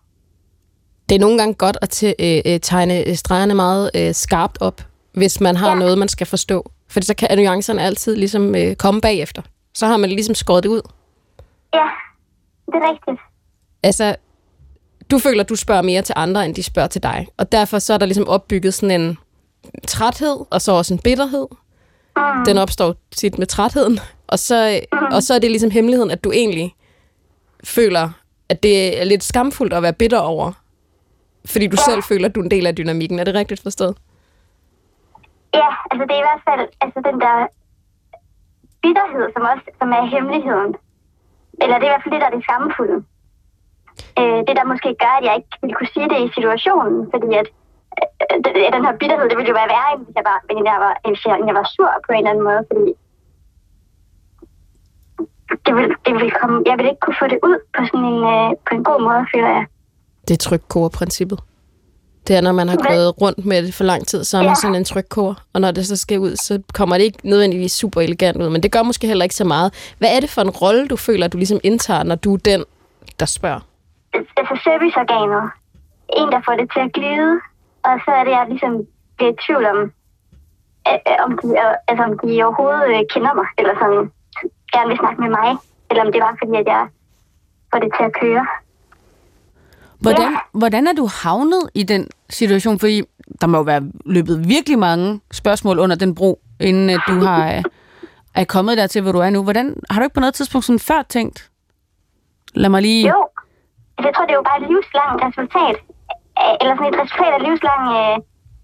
Det 1.08 1.16
er 1.16 1.24
nogle 1.26 1.38
gange 1.40 1.54
godt 1.66 1.78
at 1.82 1.90
te, 1.90 2.10
øh, 2.26 2.40
øh, 2.50 2.60
tegne 2.70 2.96
øh, 3.08 3.16
stregerne 3.24 3.56
meget 3.66 3.86
øh, 4.00 4.14
skarpt 4.14 4.58
op, 4.62 4.78
hvis 5.20 5.42
man 5.42 5.56
har. 5.56 5.70
Ja. 5.70 5.80
noget, 5.84 5.98
man 5.98 6.08
skal 6.08 6.28
forstå. 6.28 6.72
For 6.92 7.00
så 7.02 7.14
kan 7.16 7.38
nuancerne 7.38 7.82
altid 7.82 8.16
ligesom 8.16 8.56
øh, 8.56 8.76
komme 8.76 9.02
bagefter. 9.02 9.42
Så 9.78 9.86
har 9.86 9.98
man 9.98 10.10
ligesom 10.10 10.36
skåret 10.36 10.64
det 10.64 10.70
ud. 10.70 10.82
Ja, 11.74 11.88
det 12.66 12.76
er 12.76 12.92
rigtigt. 12.92 13.20
Altså, 13.84 14.16
du 15.12 15.20
føler, 15.20 15.44
at 15.44 15.50
du 15.50 15.56
spørger 15.56 15.82
mere 15.82 16.02
til 16.02 16.14
andre, 16.18 16.46
end 16.46 16.56
de 16.56 16.64
spørger 16.64 16.88
til 16.88 17.04
dig. 17.04 17.28
Og 17.38 17.52
derfor 17.52 17.80
så 17.80 17.94
er 17.94 17.98
der 17.98 18.06
ligesom 18.06 18.28
opbygget 18.28 18.74
sådan 18.74 19.02
en 19.02 19.18
træthed, 19.88 20.46
og 20.52 20.62
så 20.62 20.72
også 20.72 20.94
en 20.94 21.00
bitterhed. 21.00 21.48
Mm. 22.18 22.46
Den 22.46 22.58
opstår 22.58 22.96
tit 23.12 23.38
med 23.38 23.48
trætheden. 23.48 24.00
Og 24.28 24.40
så, 24.40 24.80
og 25.12 25.24
så 25.24 25.34
er 25.34 25.40
det 25.40 25.52
ligesom 25.52 25.72
hemmeligheden, 25.72 26.12
at 26.12 26.24
du 26.24 26.32
egentlig 26.32 26.76
føler, 27.64 28.10
at 28.50 28.64
det 28.64 29.02
er 29.02 29.06
lidt 29.06 29.24
skamfuldt 29.24 29.74
at 29.74 29.84
være 29.84 29.94
bitter 29.94 30.20
over. 30.20 30.52
Fordi 31.46 31.68
du 31.68 31.78
selv 31.78 32.04
føler, 32.04 32.30
at 32.30 32.36
du 32.36 32.40
er 32.40 32.44
en 32.44 32.52
del 32.52 32.68
af 32.68 32.76
dynamikken. 32.76 33.20
Er 33.20 33.24
det 33.24 33.34
rigtigt 33.34 33.64
forstået? 33.64 33.98
Ja, 35.54 35.70
altså 35.92 36.04
det 36.08 36.12
er 36.16 36.22
i 36.24 36.28
hvert 36.30 36.44
fald 36.50 36.68
altså 36.82 37.00
den 37.12 37.22
der 37.22 37.48
bitterhed, 38.88 39.26
som 39.34 39.44
også 39.52 39.66
som 39.80 39.90
er 40.00 40.04
hemmeligheden. 40.14 40.72
Eller 41.62 41.76
det 41.78 41.86
er 41.86 41.92
i 41.92 41.94
hvert 41.94 42.04
fald 42.04 42.14
det, 42.16 42.22
der 42.24 42.30
er 42.30 42.36
det 42.36 42.44
skamfulde. 42.48 42.98
Øh, 44.20 44.40
det, 44.48 44.54
der 44.60 44.72
måske 44.74 44.90
gør, 45.04 45.14
at 45.20 45.26
jeg 45.28 45.36
ikke 45.40 45.52
ville 45.62 45.76
kunne 45.78 45.94
sige 45.96 46.10
det 46.14 46.20
i 46.26 46.34
situationen, 46.38 47.00
fordi 47.14 47.30
at 47.42 47.48
øh, 48.30 48.38
den- 48.76 48.86
her 48.88 48.96
bitterhed, 49.02 49.26
det 49.30 49.38
ville 49.38 49.52
jo 49.54 49.58
være 49.62 49.72
værre, 49.76 49.90
end 49.94 50.02
hvis 50.06 50.16
jeg 50.20 50.26
var, 50.32 50.38
end 50.52 50.62
jeg 50.72 50.78
var, 50.86 50.94
end 51.06 51.14
jeg, 51.26 51.36
end 51.40 51.48
jeg 51.50 51.58
var 51.62 51.68
sur 51.76 51.92
på 52.06 52.10
en 52.12 52.18
eller 52.20 52.32
anden 52.34 52.48
måde, 52.50 52.62
fordi 52.70 52.88
det 55.66 55.74
vil, 55.78 55.88
det 56.06 56.14
vil 56.22 56.32
komme, 56.42 56.56
jeg 56.70 56.76
vil 56.78 56.88
ikke 56.92 57.04
kunne 57.06 57.20
få 57.22 57.28
det 57.34 57.40
ud 57.50 57.58
på 57.76 57.82
sådan 57.90 58.06
en, 58.14 58.20
øh, 58.34 58.50
på 58.68 58.72
en 58.78 58.84
god 58.90 59.00
måde, 59.08 59.22
føler 59.34 59.52
jeg. 59.58 59.66
Det 60.28 60.34
er 60.34 60.42
trykkoger-princippet. 60.48 61.40
Det 62.28 62.36
er, 62.36 62.42
når 62.42 62.52
man 62.52 62.70
har 62.70 62.76
Hvad? 62.78 62.96
gået 62.98 63.22
rundt 63.22 63.46
med 63.46 63.64
det 63.64 63.74
for 63.74 63.84
lang 63.84 64.08
tid, 64.08 64.24
så 64.24 64.38
er 64.38 64.42
man 64.42 64.50
Ja. 64.50 64.56
sådan 64.56 64.76
en 64.76 64.86
trykkoger. 64.86 65.34
Og 65.54 65.62
når 65.62 65.72
det 65.72 65.88
så 65.88 65.96
skal 65.98 66.20
ud, 66.20 66.36
så 66.36 66.62
kommer 66.74 66.98
det 66.98 67.04
ikke 67.04 67.20
nødvendigvis 67.24 67.72
super 67.72 68.02
elegant 68.02 68.42
ud. 68.42 68.50
Men 68.50 68.64
det 68.64 68.72
gør 68.72 68.84
måske 68.84 69.08
heller 69.08 69.24
ikke 69.24 69.36
så 69.36 69.44
meget. 69.46 69.94
Hvad 69.98 70.16
er 70.16 70.20
det 70.20 70.30
for 70.30 70.42
en 70.42 70.50
rolle, 70.50 70.88
du 70.88 70.96
føler, 70.96 71.28
du 71.28 71.38
ligesom 71.38 71.60
indtager, 71.64 72.04
når 72.04 72.16
du 72.16 72.34
er 72.34 72.38
den, 72.38 72.66
der 73.20 73.26
spørger? 73.26 73.60
altså 74.14 74.56
serviceorganet. 74.64 75.44
En, 76.20 76.28
der 76.34 76.42
får 76.46 76.56
det 76.62 76.68
til 76.74 76.80
at 76.88 76.92
glide, 76.98 77.32
og 77.88 77.94
så 78.06 78.12
er 78.20 78.24
det, 78.24 78.32
jeg 78.38 78.46
ligesom 78.50 78.74
bliver 79.18 79.32
i 79.34 79.38
tvivl 79.46 79.66
om, 79.74 79.80
øh, 80.90 81.00
øh, 81.10 81.18
om, 81.26 81.32
de, 81.42 81.48
er- 81.64 81.78
altså, 81.90 82.04
om 82.10 82.14
de 82.22 82.30
overhovedet 82.46 82.86
øh, 82.96 83.02
kender 83.14 83.34
mig, 83.40 83.48
eller 83.60 83.74
sådan 83.82 84.04
gerne 84.74 84.88
vil 84.92 84.98
snakke 85.04 85.20
med 85.24 85.30
mig, 85.40 85.50
eller 85.90 86.02
om 86.06 86.12
det 86.14 86.22
var 86.26 86.34
fordi, 86.42 86.56
at 86.64 86.68
jeg 86.76 86.84
får 87.72 87.80
det 87.84 87.92
til 87.98 88.06
at 88.10 88.14
køre. 88.22 88.46
Hvordan, 90.00 90.38
hvordan 90.54 90.88
er 90.88 90.94
du 90.94 91.06
havnet 91.24 91.70
i 91.74 91.84
den 91.84 92.08
situation? 92.30 92.80
Fordi 92.80 93.02
der 93.42 93.48
må 93.48 93.58
jo 93.58 93.64
være 93.64 93.82
løbet 94.06 94.50
virkelig 94.50 94.80
mange 94.80 95.22
spørgsmål 95.32 95.80
under 95.80 95.96
den 95.96 96.16
bro, 96.16 96.40
inden 96.60 96.90
at 96.90 97.02
du 97.08 97.20
har, 97.20 97.54
øh, 97.54 97.64
er 98.42 98.44
kommet 98.44 98.78
dertil, 98.78 99.02
hvor 99.02 99.12
du 99.12 99.20
er 99.20 99.30
nu. 99.30 99.44
Hvordan, 99.44 99.76
har 99.90 100.00
du 100.00 100.04
ikke 100.04 100.14
på 100.14 100.20
noget 100.20 100.34
tidspunkt 100.34 100.66
sådan 100.66 100.80
før 100.80 101.02
tænkt? 101.10 101.50
Lad 102.54 102.70
mig 102.70 102.82
lige... 102.82 103.08
Jo, 103.08 103.20
jeg 104.06 104.12
tror, 104.16 104.26
det 104.26 104.34
er 104.36 104.40
jo 104.42 104.48
bare 104.52 104.62
et 104.62 104.68
livslangt 104.72 105.20
resultat, 105.28 105.78
eller 106.62 106.74
sådan 106.76 106.92
et 106.94 107.00
resultat 107.04 107.32
af 107.38 107.42
livslang, 107.48 107.84
øh, 108.00 108.16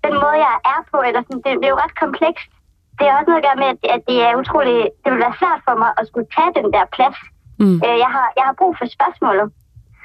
den 0.06 0.13
måde, 0.24 0.38
jeg 0.47 0.56
er 0.74 0.80
på, 0.91 0.97
eller 1.07 1.21
sådan, 1.25 1.41
det, 1.45 1.51
det 1.62 1.68
er 1.68 1.74
jo 1.75 1.80
ret 1.85 1.95
komplekst. 2.03 2.50
Det 2.97 3.03
er 3.07 3.13
også 3.18 3.30
noget 3.30 3.41
at 3.41 3.47
gøre 3.47 3.59
med, 3.63 3.69
at, 3.74 3.80
at 3.95 4.01
det 4.09 4.18
er 4.27 4.33
utroligt, 4.41 4.83
det 5.01 5.09
vil 5.13 5.24
være 5.25 5.39
svært 5.41 5.62
for 5.68 5.75
mig 5.83 5.91
at 6.00 6.03
skulle 6.09 6.27
tage 6.35 6.51
den 6.59 6.68
der 6.75 6.85
plads. 6.95 7.18
Mm. 7.62 7.77
Øh, 7.85 7.95
jeg, 8.03 8.09
har, 8.15 8.27
jeg 8.38 8.45
har 8.50 8.56
brug 8.59 8.71
for 8.80 8.85
spørgsmålet. 8.97 9.47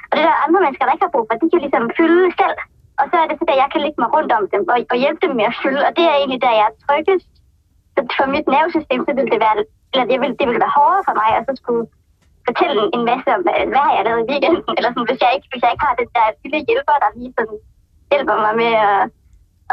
Og 0.09 0.13
det 0.17 0.23
der 0.27 0.43
andre 0.45 0.59
mennesker, 0.63 0.85
der 0.85 0.93
ikke 0.95 1.05
har 1.07 1.15
brug 1.15 1.25
for. 1.27 1.35
De 1.41 1.47
kan 1.51 1.61
ligesom 1.65 1.85
fylde 1.99 2.25
selv. 2.41 2.57
Og 2.99 3.05
så 3.11 3.15
er 3.21 3.27
det 3.29 3.35
så, 3.39 3.45
at 3.53 3.59
jeg 3.63 3.69
kan 3.73 3.81
ligge 3.85 3.99
mig 4.03 4.09
rundt 4.15 4.31
om 4.39 4.43
dem 4.53 4.61
og, 4.73 4.77
og 4.93 4.97
hjælpe 5.03 5.21
dem 5.25 5.33
med 5.39 5.45
at 5.51 5.57
fylde. 5.63 5.81
Og 5.87 5.91
det 5.97 6.03
er 6.09 6.15
egentlig 6.19 6.41
der, 6.45 6.53
jeg 6.59 6.67
er 6.71 6.75
tryggest. 6.85 7.29
Så 7.95 7.99
for 8.17 8.27
mit 8.35 8.47
nervesystem, 8.55 9.01
så 9.07 9.11
ville 9.17 9.31
det 9.33 9.41
være, 9.45 9.55
eller 9.93 10.05
det 10.11 10.17
vil, 10.21 10.31
det 10.39 10.45
vil 10.49 10.59
være 10.63 10.75
hårdere 10.77 11.03
for 11.07 11.15
mig, 11.21 11.29
at 11.37 11.43
så 11.49 11.53
skulle 11.61 11.83
fortælle 12.47 12.81
en- 12.95 13.07
masse 13.11 13.27
om, 13.35 13.41
hvad 13.45 13.55
hvad 13.71 13.81
har 13.87 13.93
jeg 13.97 14.03
lavet 14.07 14.21
i 14.23 14.29
weekenden. 14.31 14.63
Eller 14.77 14.89
sådan, 14.93 15.09
hvis 15.09 15.21
jeg 15.23 15.31
ikke, 15.35 15.47
hvis 15.51 15.61
jeg 15.63 15.71
ikke 15.73 15.85
har 15.87 15.95
den 16.01 16.09
der 16.17 16.25
lille 16.43 16.59
hjælper, 16.69 16.95
der 17.03 17.09
lige 17.19 17.33
sådan 17.37 17.57
hjælper 18.11 18.35
mig 18.45 18.53
med 18.61 18.71
at, 18.89 18.99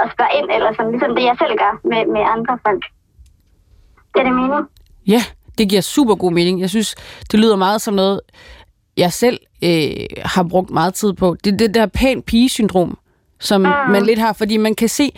at 0.00 0.06
spørge 0.14 0.32
ind, 0.38 0.48
eller 0.56 0.70
sådan, 0.76 0.90
ligesom 0.94 1.12
det, 1.16 1.24
jeg 1.30 1.36
selv 1.42 1.54
gør 1.62 1.72
med, 1.90 2.00
med 2.14 2.22
andre 2.34 2.54
folk. 2.66 2.82
Det 4.12 4.18
er 4.22 4.26
det 4.28 4.34
mening. 4.40 4.64
Ja, 5.14 5.22
det 5.58 5.64
giver 5.70 5.82
super 5.96 6.14
god 6.22 6.32
mening. 6.38 6.54
Jeg 6.64 6.70
synes, 6.76 6.90
det 7.30 7.36
lyder 7.42 7.56
meget 7.66 7.80
som 7.82 7.94
noget, 7.94 8.20
jeg 8.96 9.12
selv 9.12 9.38
øh, 9.64 9.90
har 10.24 10.42
brugt 10.42 10.70
meget 10.70 10.94
tid 10.94 11.12
på. 11.12 11.36
Det 11.44 11.52
er 11.52 11.56
det 11.56 11.74
der 11.74 11.86
pæn 11.86 12.22
pige-syndrom, 12.22 12.98
som 13.40 13.60
mm. 13.60 13.68
man 13.90 14.06
lidt 14.06 14.18
har, 14.18 14.32
fordi 14.32 14.56
man 14.56 14.74
kan 14.74 14.88
se, 14.88 15.12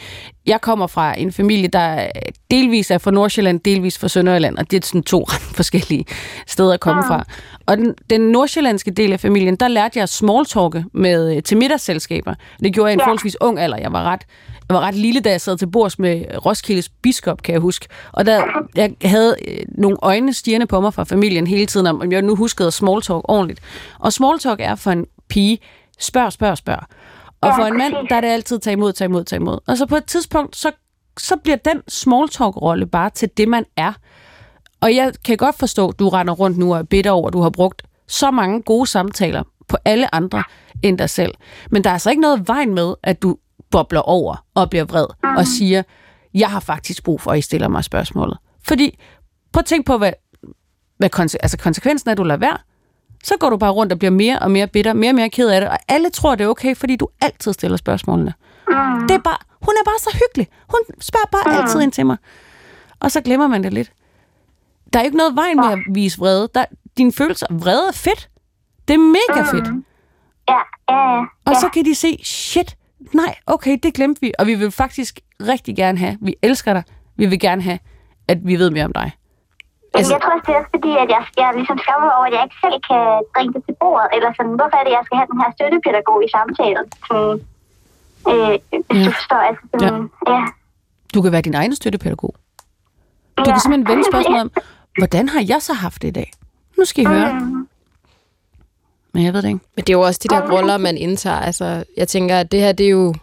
jeg 0.47 0.61
kommer 0.61 0.87
fra 0.87 1.21
en 1.21 1.33
familie, 1.33 1.69
der 1.69 2.07
delvis 2.51 2.91
er 2.91 2.99
fra 2.99 3.11
Nordsjælland, 3.11 3.61
delvis 3.61 3.99
fra 3.99 4.09
Sønderjylland, 4.09 4.59
og 4.59 4.71
det 4.71 4.83
er 4.85 4.87
sådan 4.87 5.03
to 5.03 5.27
forskellige 5.59 6.05
steder 6.47 6.75
at 6.75 6.81
komme 6.81 7.03
fra. 7.07 7.25
Og 7.67 7.77
den, 7.77 7.95
den 8.11 8.21
nordsjællandske 8.21 8.91
del 8.91 9.13
af 9.13 9.21
familien, 9.21 9.57
der 9.57 9.69
lærte 9.69 9.99
jeg 9.99 10.03
at 10.03 10.09
smalltalke 10.09 10.85
med, 10.95 11.37
øh, 11.37 11.43
til 11.43 11.57
middagsselskaber. 11.57 12.35
Det 12.63 12.75
gjorde 12.75 12.87
jeg 12.87 12.93
i 12.93 12.95
en 12.95 13.01
Ja. 13.01 13.05
forholdsvis 13.05 13.37
ung 13.41 13.59
alder. 13.59 13.77
Jeg 13.77 13.93
var 13.93 14.03
ret 14.03 14.23
jeg 14.69 14.75
var 14.75 14.81
ret 14.81 14.95
lille, 14.95 15.21
da 15.21 15.31
jeg 15.31 15.41
sad 15.41 15.57
til 15.57 15.67
bords 15.67 15.99
med 15.99 16.25
Roskildes 16.47 16.89
biskop, 16.89 17.43
kan 17.43 17.53
jeg 17.53 17.61
huske. 17.61 17.87
Og 18.13 18.27
der, 18.27 18.45
jeg 18.75 18.95
havde 19.03 19.37
øh, 19.49 19.59
nogle 19.69 19.97
øjne 20.03 20.33
stirrende 20.33 20.67
på 20.67 20.81
mig 20.81 20.95
fra 20.95 21.05
familien 21.05 21.47
hele 21.47 21.67
tiden, 21.67 21.87
om 21.87 22.01
om 22.01 22.13
jeg 22.13 22.23
nu 22.23 22.37
huskede 22.37 22.71
small 22.71 23.03
talk 23.03 23.21
ordentligt. 23.25 23.61
Og 23.99 24.13
small 24.13 24.39
talk 24.39 24.61
er 24.61 24.75
for 24.75 24.91
en 24.91 25.07
pige, 25.29 25.59
spørg, 25.99 26.33
spørg, 26.33 26.59
spørg. 26.59 26.81
Og 27.41 27.53
for 27.57 27.65
en 27.65 27.79
mand, 27.79 27.95
der 28.09 28.17
er 28.17 28.21
det 28.21 28.29
altid 28.29 28.59
tag 28.59 28.73
imod, 28.73 28.93
tag 28.93 29.05
imod, 29.05 29.25
tag 29.25 29.37
imod. 29.37 29.59
Og 29.67 29.79
så 29.79 29.87
på 29.87 29.97
et 29.97 30.05
tidspunkt, 30.05 30.57
så, 30.57 30.71
så 31.19 31.37
bliver 31.37 31.57
den 31.57 31.83
small 31.89 32.29
talk-rolle 32.29 32.87
bare 32.87 33.11
til 33.11 33.29
det, 33.37 33.49
man 33.49 33.65
er. 33.77 33.93
Og 34.81 34.95
jeg 34.95 35.13
kan 35.25 35.37
godt 35.37 35.59
forstå, 35.59 35.89
at 35.89 35.99
du 35.99 36.09
render 36.09 36.35
rundt 36.35 36.59
nu 36.59 36.73
og 36.73 36.79
er 36.79 36.83
bitter 36.83 37.11
over, 37.11 37.27
at 37.27 37.33
du 37.33 37.41
har 37.41 37.51
brugt 37.51 37.83
så 38.09 38.31
mange 38.31 38.63
gode 38.63 38.87
samtaler 38.87 39.43
på 39.69 39.77
alle 39.85 40.15
andre 40.15 40.43
end 40.83 40.99
dig 40.99 41.11
selv. 41.11 41.35
Men 41.71 41.85
der 41.85 41.91
er 41.91 41.95
altså 41.95 42.11
ikke 42.11 42.23
noget 42.23 42.49
vejen 42.49 42.75
med, 42.75 42.95
at 43.03 43.23
du 43.23 43.37
bobler 43.71 44.01
over 44.01 44.45
og 44.55 44.71
bliver 44.71 44.85
vred 44.85 45.07
og 45.37 45.47
siger, 45.47 45.83
jeg 46.35 46.51
har 46.51 46.61
faktisk 46.61 47.05
brug 47.05 47.21
for, 47.21 47.31
at 47.33 47.39
I 47.39 47.43
stiller 47.43 47.69
mig 47.69 47.85
spørgsmålet. 47.85 48.39
Fordi, 48.63 48.99
prøv 49.53 49.61
at 49.61 49.67
tænke 49.67 49.87
på, 49.87 49.99
hvad, 49.99 50.13
hvad 50.99 51.11
konse- 51.17 51.37
altså 51.43 51.59
konsekvensen 51.59 52.09
er, 52.09 52.13
at 52.13 52.19
du 52.19 52.23
lader 52.23 52.41
være. 52.41 52.57
Så 53.25 53.35
går 53.41 53.51
du 53.51 53.57
bare 53.57 53.71
rundt 53.71 53.93
og 53.93 53.99
bliver 53.99 54.11
mere 54.13 54.39
og 54.39 54.51
mere 54.51 54.67
bitter, 54.67 54.93
mere 54.93 55.11
og 55.11 55.15
mere 55.15 55.31
ked 55.31 55.49
af 55.49 55.61
det, 55.61 55.71
og 55.71 55.79
alle 55.89 56.11
tror, 56.11 56.35
det 56.35 56.45
er 56.45 56.49
okay, 56.49 56.77
fordi 56.77 56.97
du 56.97 57.09
altid 57.21 57.53
stiller 57.53 57.77
spørgsmålene. 57.77 58.35
Det 59.09 59.15
er 59.15 59.19
bare, 59.19 59.37
hun 59.63 59.75
er 59.81 59.85
bare 59.85 59.99
så 59.99 60.11
hyggelig. 60.23 60.49
Hun 60.71 60.81
spørger 61.01 61.27
bare 61.33 61.63
altid 61.63 61.81
ind 61.81 61.93
til 61.93 62.07
mig. 62.07 62.17
Og 63.01 63.11
så 63.11 63.21
glemmer 63.21 63.47
man 63.47 63.63
det 63.65 63.73
lidt. 63.73 63.93
Der 64.93 64.99
er 64.99 65.03
ikke 65.03 65.17
noget 65.17 65.37
vejen 65.37 65.57
med 65.57 65.69
at 65.69 65.79
vise 65.95 66.19
vrede. 66.19 66.49
Der, 66.55 66.65
dine 66.97 67.13
følelser, 67.13 67.47
vrede 67.51 67.89
er 67.89 67.93
fedt. 67.93 68.31
Det 68.89 68.95
er 68.95 68.99
mega 68.99 69.43
fedt. 69.51 69.65
Ja, 70.49 70.55
ja, 70.91 71.15
ja. 71.17 71.25
Og 71.47 71.57
så 71.61 71.69
kan 71.75 71.85
de 71.85 71.95
se, 71.95 72.21
shit, 72.25 72.77
nej, 73.15 73.35
okay, 73.47 73.79
det 73.83 73.95
glemte 73.95 74.21
vi. 74.21 74.33
Og 74.39 74.47
vi 74.47 74.55
vil 74.55 74.71
faktisk 74.71 75.21
rigtig 75.53 75.77
gerne 75.77 75.99
have, 75.99 76.19
vi 76.21 76.35
elsker 76.43 76.73
dig, 76.73 76.83
vi 77.17 77.27
vil 77.27 77.41
gerne 77.41 77.63
have, 77.63 77.79
at 78.29 78.39
vi 78.43 78.57
ved 78.57 78.71
mere 78.71 78.85
om 78.85 78.93
dig. 78.93 79.13
Jamen, 79.95 80.11
jeg 80.15 80.21
tror 80.23 80.33
også, 80.37 80.45
det 80.47 80.53
er 80.55 80.59
også 80.63 80.73
fordi, 80.77 80.93
at 81.03 81.09
jeg, 81.15 81.23
jeg 81.41 81.49
ligesom 81.59 81.79
skammer 81.85 82.11
over, 82.17 82.27
at 82.29 82.33
jeg 82.37 82.43
ikke 82.47 82.59
selv 82.65 82.77
kan 82.91 83.03
bringe 83.35 83.53
det 83.55 83.63
til 83.67 83.75
bordet. 83.81 84.09
Eller 84.17 84.31
sådan, 84.37 84.55
hvorfor 84.59 84.77
er 84.81 84.85
det, 84.87 84.93
jeg 84.99 85.03
skal 85.07 85.17
have 85.21 85.29
den 85.33 85.39
her 85.43 85.51
støttepædagog 85.57 86.19
i 86.27 86.29
samtalen? 86.37 86.87
Sådan, 87.09 87.37
øh, 88.33 88.53
hvis 88.89 89.01
Ja. 89.01 89.05
du 89.07 89.13
forstår, 89.19 89.41
altså 89.49 89.63
sådan, 89.73 90.01
ja. 90.27 90.33
ja. 90.33 90.41
Du 91.15 91.19
kan 91.23 91.33
være 91.33 91.45
din 91.49 91.55
egen 91.55 91.75
støttepædagog. 91.81 92.35
Du 93.39 93.43
kan 93.45 93.61
simpelthen 93.61 93.89
vende 93.93 94.05
spørgsmålet 94.13 94.43
om, 94.47 94.51
hvordan 94.99 95.29
har 95.29 95.43
jeg 95.53 95.61
så 95.69 95.73
haft 95.85 96.03
det 96.03 96.09
i 96.09 96.17
dag? 96.21 96.31
Nu 96.79 96.85
skal 96.85 97.05
I 97.05 97.07
høre. 97.07 97.31
Men 99.15 99.25
jeg 99.25 99.33
ved 99.35 99.43
det 99.43 99.49
ikke. 99.49 99.61
Men 99.77 99.85
det 99.85 99.93
er 99.93 99.97
jo 99.97 100.01
også 100.01 100.21
de 100.23 100.29
der 100.29 100.51
roller, 100.51 100.77
man 100.77 100.97
indtager. 100.97 101.37
Altså, 101.37 101.85
jeg 101.97 102.09
tænker, 102.09 102.41
at 102.41 102.53
det 102.53 102.61
her, 102.61 102.73
det 102.73 102.87
er 102.87 102.91
jo 102.91 103.15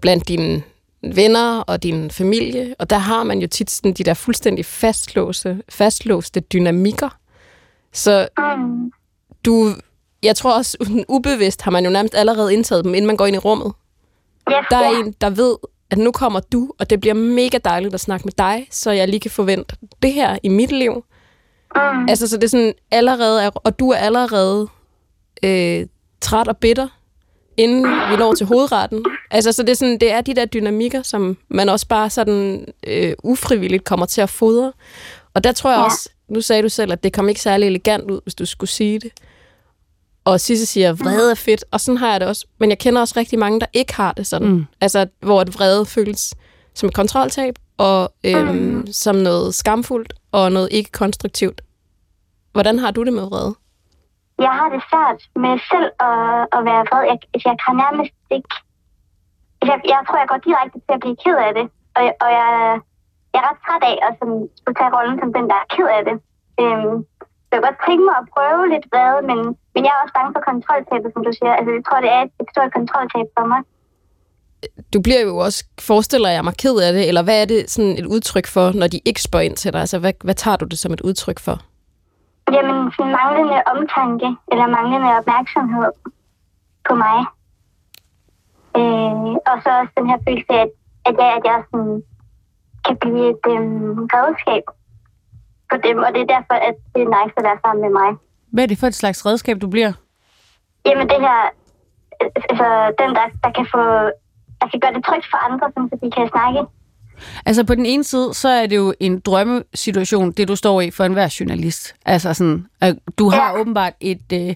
blandt 0.00 0.28
dine 0.28 0.62
venner 1.02 1.60
og 1.60 1.82
din 1.82 2.10
familie, 2.10 2.74
og 2.78 2.90
der 2.90 2.98
har 2.98 3.22
man 3.22 3.38
jo 3.38 3.46
tit 3.46 3.70
sådan 3.70 3.92
de 3.92 4.04
der 4.04 4.14
fuldstændig 4.14 4.64
fastlåste, 4.66 5.62
fastlåste 5.68 6.40
dynamikker. 6.40 7.08
Så 7.92 8.28
du, 9.44 9.72
jeg 10.22 10.36
tror 10.36 10.54
også, 10.56 11.04
ubevidst 11.08 11.62
har 11.62 11.70
man 11.70 11.84
jo 11.84 11.90
nærmest 11.90 12.14
allerede 12.14 12.52
indtaget 12.54 12.84
dem, 12.84 12.94
inden 12.94 13.06
man 13.06 13.16
går 13.16 13.26
ind 13.26 13.36
i 13.36 13.38
rummet. 13.38 13.72
Yes, 14.50 14.56
Der 14.70 14.76
er 14.76 14.90
ja. 14.90 14.98
en, 15.00 15.14
der 15.20 15.30
ved, 15.30 15.56
at 15.90 15.98
nu 15.98 16.12
kommer 16.12 16.40
du, 16.40 16.72
og 16.78 16.90
det 16.90 17.00
bliver 17.00 17.14
mega 17.14 17.58
dejligt 17.64 17.94
at 17.94 18.00
snakke 18.00 18.24
med 18.24 18.32
dig, 18.38 18.68
så 18.70 18.90
jeg 18.90 19.08
lige 19.08 19.20
kan 19.20 19.30
forvente 19.30 19.76
det 20.02 20.12
her 20.12 20.38
i 20.42 20.48
mit 20.48 20.72
liv. 20.72 21.04
Mm. 21.76 22.08
Altså, 22.08 22.28
så 22.28 22.36
det 22.36 22.44
er 22.44 22.48
sådan 22.48 22.74
allerede, 22.90 23.42
er, 23.42 23.50
og 23.54 23.78
du 23.78 23.90
er 23.90 23.96
allerede 23.96 24.68
øh, 25.42 25.86
træt 26.20 26.48
og 26.48 26.56
bitter, 26.56 26.88
inden 27.56 27.84
vi 28.10 28.16
når 28.16 28.34
til 28.34 28.46
hovedretten. 28.46 29.04
Altså, 29.30 29.52
så 29.52 29.62
det 29.62 29.70
er, 29.70 29.74
sådan, 29.74 29.98
det 30.00 30.10
er 30.12 30.20
de 30.20 30.34
der 30.34 30.44
dynamikker, 30.44 31.02
som 31.02 31.36
man 31.48 31.68
også 31.68 31.86
bare 31.88 32.10
sådan 32.10 32.66
øh, 32.86 33.12
ufrivilligt 33.22 33.84
kommer 33.84 34.06
til 34.06 34.20
at 34.20 34.30
fodre. 34.30 34.72
Og 35.34 35.44
der 35.44 35.52
tror 35.52 35.70
jeg 35.70 35.78
Ja. 35.78 35.84
også, 35.84 36.08
nu 36.28 36.40
sagde 36.40 36.62
du 36.62 36.68
selv, 36.68 36.92
at 36.92 37.02
det 37.04 37.12
kom 37.12 37.28
ikke 37.28 37.40
særlig 37.40 37.66
elegant 37.66 38.10
ud, 38.10 38.20
hvis 38.22 38.34
du 38.34 38.46
skulle 38.46 38.70
sige 38.70 38.98
det. 38.98 39.10
Og 40.24 40.40
Sisse 40.40 40.66
siger, 40.66 40.92
vrede 40.92 41.30
er 41.30 41.34
fedt, 41.34 41.64
og 41.70 41.80
sådan 41.80 41.98
har 41.98 42.10
jeg 42.10 42.20
det 42.20 42.28
også. 42.28 42.46
Men 42.60 42.70
jeg 42.70 42.78
kender 42.78 43.00
også 43.00 43.14
rigtig 43.16 43.38
mange, 43.38 43.60
der 43.60 43.66
ikke 43.72 43.94
har 43.94 44.12
det 44.12 44.26
sådan. 44.26 44.48
Mm. 44.48 44.64
Altså, 44.80 45.06
hvor 45.20 45.42
et 45.42 45.54
vrede 45.54 45.86
føles 45.86 46.34
som 46.74 46.86
et 46.88 46.94
kontroltab, 46.94 47.54
og 47.76 48.12
øhm, 48.24 48.86
som 48.92 49.16
noget 49.16 49.54
skamfuldt, 49.54 50.12
og 50.32 50.52
noget 50.52 50.68
ikke 50.70 50.92
konstruktivt. 50.92 51.60
Hvordan 52.52 52.78
har 52.78 52.90
du 52.90 53.04
det 53.04 53.12
med 53.12 53.22
vrede? 53.22 53.54
Jeg 54.46 54.52
har 54.58 54.68
det 54.74 54.82
svært 54.90 55.20
med 55.44 55.54
selv 55.72 55.88
at, 56.08 56.40
at 56.56 56.60
være 56.68 56.82
vred. 56.88 57.04
Jeg, 57.10 57.18
altså, 57.34 57.46
jeg 57.52 57.58
kan 57.64 57.74
nærmest 57.84 58.14
ikke... 58.36 58.52
Altså, 59.58 59.70
jeg, 59.72 59.80
jeg 59.92 60.00
tror, 60.06 60.18
jeg 60.22 60.30
går 60.32 60.40
direkte 60.48 60.78
til 60.84 60.94
at 60.96 61.02
blive 61.04 61.20
ked 61.24 61.36
af 61.46 61.52
det. 61.58 61.66
Og, 61.96 62.02
og 62.24 62.28
jeg, 62.38 62.50
jeg 63.32 63.38
er 63.40 63.46
ret 63.48 63.60
træt 63.64 63.84
af 63.90 63.96
at 64.06 64.12
som, 64.20 64.30
skulle 64.58 64.78
tage 64.80 64.94
rollen 64.96 65.16
som 65.22 65.30
den, 65.36 65.44
der 65.50 65.58
er 65.62 65.68
ked 65.74 65.88
af 65.96 66.02
det. 66.08 66.16
Øhm, 66.62 66.96
så 67.46 67.52
jeg 67.54 67.60
kan 67.60 67.68
godt 67.68 67.80
tænke 67.88 68.04
mig 68.08 68.16
at 68.22 68.28
prøve 68.34 68.62
lidt 68.74 68.86
vrede, 68.92 69.20
men, 69.30 69.38
men 69.74 69.82
jeg 69.86 69.92
er 69.94 70.02
også 70.04 70.14
bange 70.18 70.32
for 70.36 70.42
kontroltabet, 70.50 71.08
som 71.14 71.22
du 71.26 71.32
siger. 71.38 71.52
Altså, 71.58 71.70
jeg 71.76 71.84
tror, 71.86 72.00
det 72.04 72.10
er 72.16 72.20
et, 72.26 72.32
et 72.42 72.48
stort 72.52 72.70
kontroltab 72.78 73.26
for 73.36 73.46
mig. 73.52 73.60
Du 74.94 74.98
bliver 75.06 75.22
jo 75.28 75.36
også, 75.46 75.60
forestiller 75.90 76.30
jeg 76.36 76.44
mig, 76.44 76.54
ked 76.62 76.76
af 76.86 76.92
det, 76.92 77.08
eller 77.08 77.22
hvad 77.22 77.42
er 77.42 77.44
det 77.44 77.70
sådan 77.70 77.94
et 78.00 78.06
udtryk 78.06 78.46
for, 78.46 78.66
når 78.80 78.88
de 78.94 79.00
ikke 79.04 79.22
spørger 79.22 79.46
ind 79.48 79.56
til 79.56 79.72
dig? 79.72 79.80
Altså, 79.80 79.98
hvad, 79.98 80.12
hvad 80.24 80.34
tager 80.34 80.56
du 80.56 80.64
det 80.64 80.78
som 80.78 80.92
et 80.92 81.00
udtryk 81.00 81.38
for? 81.38 81.56
Jamen, 82.52 82.92
sådan 82.92 83.12
manglende 83.20 83.58
omtanke, 83.72 84.28
eller 84.52 84.66
manglende 84.66 85.08
opmærksomhed 85.18 85.92
på 86.88 86.94
mig. 87.04 87.18
Øh, 88.78 89.32
og 89.50 89.56
så 89.62 89.70
også 89.80 89.92
den 89.98 90.06
her 90.10 90.18
følelse 90.26 90.52
af, 90.52 90.62
at, 90.62 90.70
at 91.08 91.14
jeg, 91.18 91.30
at 91.36 91.44
jeg 91.44 91.62
sådan, 91.70 92.02
kan 92.86 92.96
blive 93.02 93.24
et 93.30 93.44
øhm, 93.52 94.08
redskab 94.16 94.64
for 95.70 95.78
dem, 95.86 95.98
og 96.06 96.10
det 96.14 96.20
er 96.22 96.30
derfor, 96.36 96.56
at 96.68 96.76
det 96.94 97.00
er 97.02 97.10
nice 97.16 97.34
at 97.40 97.44
være 97.48 97.58
sammen 97.64 97.82
med 97.86 97.92
mig. 98.00 98.10
Hvad 98.52 98.62
er 98.64 98.70
det 98.70 98.78
for 98.78 98.86
et 98.86 99.00
slags 99.02 99.26
redskab, 99.26 99.56
du 99.60 99.68
bliver? 99.74 99.92
Jamen, 100.86 101.08
det 101.12 101.20
her, 101.26 101.38
altså 102.50 102.68
den, 103.00 103.10
der, 103.18 103.26
der 103.44 103.50
kan 103.58 103.66
få, 103.74 103.82
der 104.60 104.66
kan 104.70 104.80
gøre 104.80 104.94
det 104.96 105.04
trygt 105.04 105.26
for 105.32 105.38
andre, 105.46 105.66
så 105.74 105.94
de 106.02 106.10
kan 106.16 106.28
snakke. 106.34 106.60
Altså 107.46 107.64
på 107.64 107.74
den 107.74 107.86
ene 107.86 108.04
side, 108.04 108.30
så 108.34 108.48
er 108.48 108.66
det 108.66 108.76
jo 108.76 108.94
en 109.00 109.18
drømmesituation, 109.20 110.32
det 110.32 110.48
du 110.48 110.56
står 110.56 110.80
i 110.80 110.90
for 110.90 111.04
enhver 111.04 111.36
journalist. 111.40 111.94
Altså 112.06 112.34
sådan, 112.34 112.66
at 112.80 112.96
du 113.18 113.30
har 113.30 113.52
Ja. 113.54 113.60
åbenbart 113.60 113.92
et, 114.00 114.32
øh, 114.32 114.54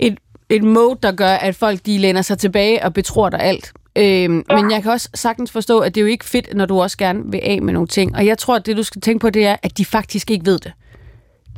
et, 0.00 0.18
et 0.48 0.62
mode, 0.64 0.98
der 1.02 1.12
gør, 1.12 1.30
at 1.32 1.54
folk 1.56 1.86
de 1.86 1.98
læner 1.98 2.22
sig 2.22 2.38
tilbage 2.38 2.84
og 2.84 2.94
betror 2.94 3.28
dig 3.28 3.40
alt. 3.40 3.72
Øhm, 3.98 4.44
ja. 4.50 4.56
Men 4.62 4.70
jeg 4.70 4.82
kan 4.82 4.92
også 4.92 5.08
sagtens 5.14 5.50
forstå, 5.52 5.78
at 5.78 5.94
det 5.94 6.00
er 6.00 6.02
jo 6.02 6.08
ikke 6.10 6.24
fedt, 6.24 6.54
når 6.54 6.66
du 6.66 6.80
også 6.82 6.98
gerne 6.98 7.22
vil 7.26 7.40
af 7.42 7.62
med 7.62 7.72
nogle 7.72 7.88
ting. 7.88 8.16
Og 8.16 8.26
jeg 8.26 8.38
tror, 8.38 8.56
at 8.56 8.66
det 8.66 8.76
du 8.76 8.82
skal 8.82 9.00
tænke 9.00 9.18
på, 9.22 9.30
det 9.30 9.46
er, 9.46 9.56
at 9.62 9.78
de 9.78 9.84
faktisk 9.84 10.30
ikke 10.30 10.46
ved 10.46 10.58
det. 10.58 10.72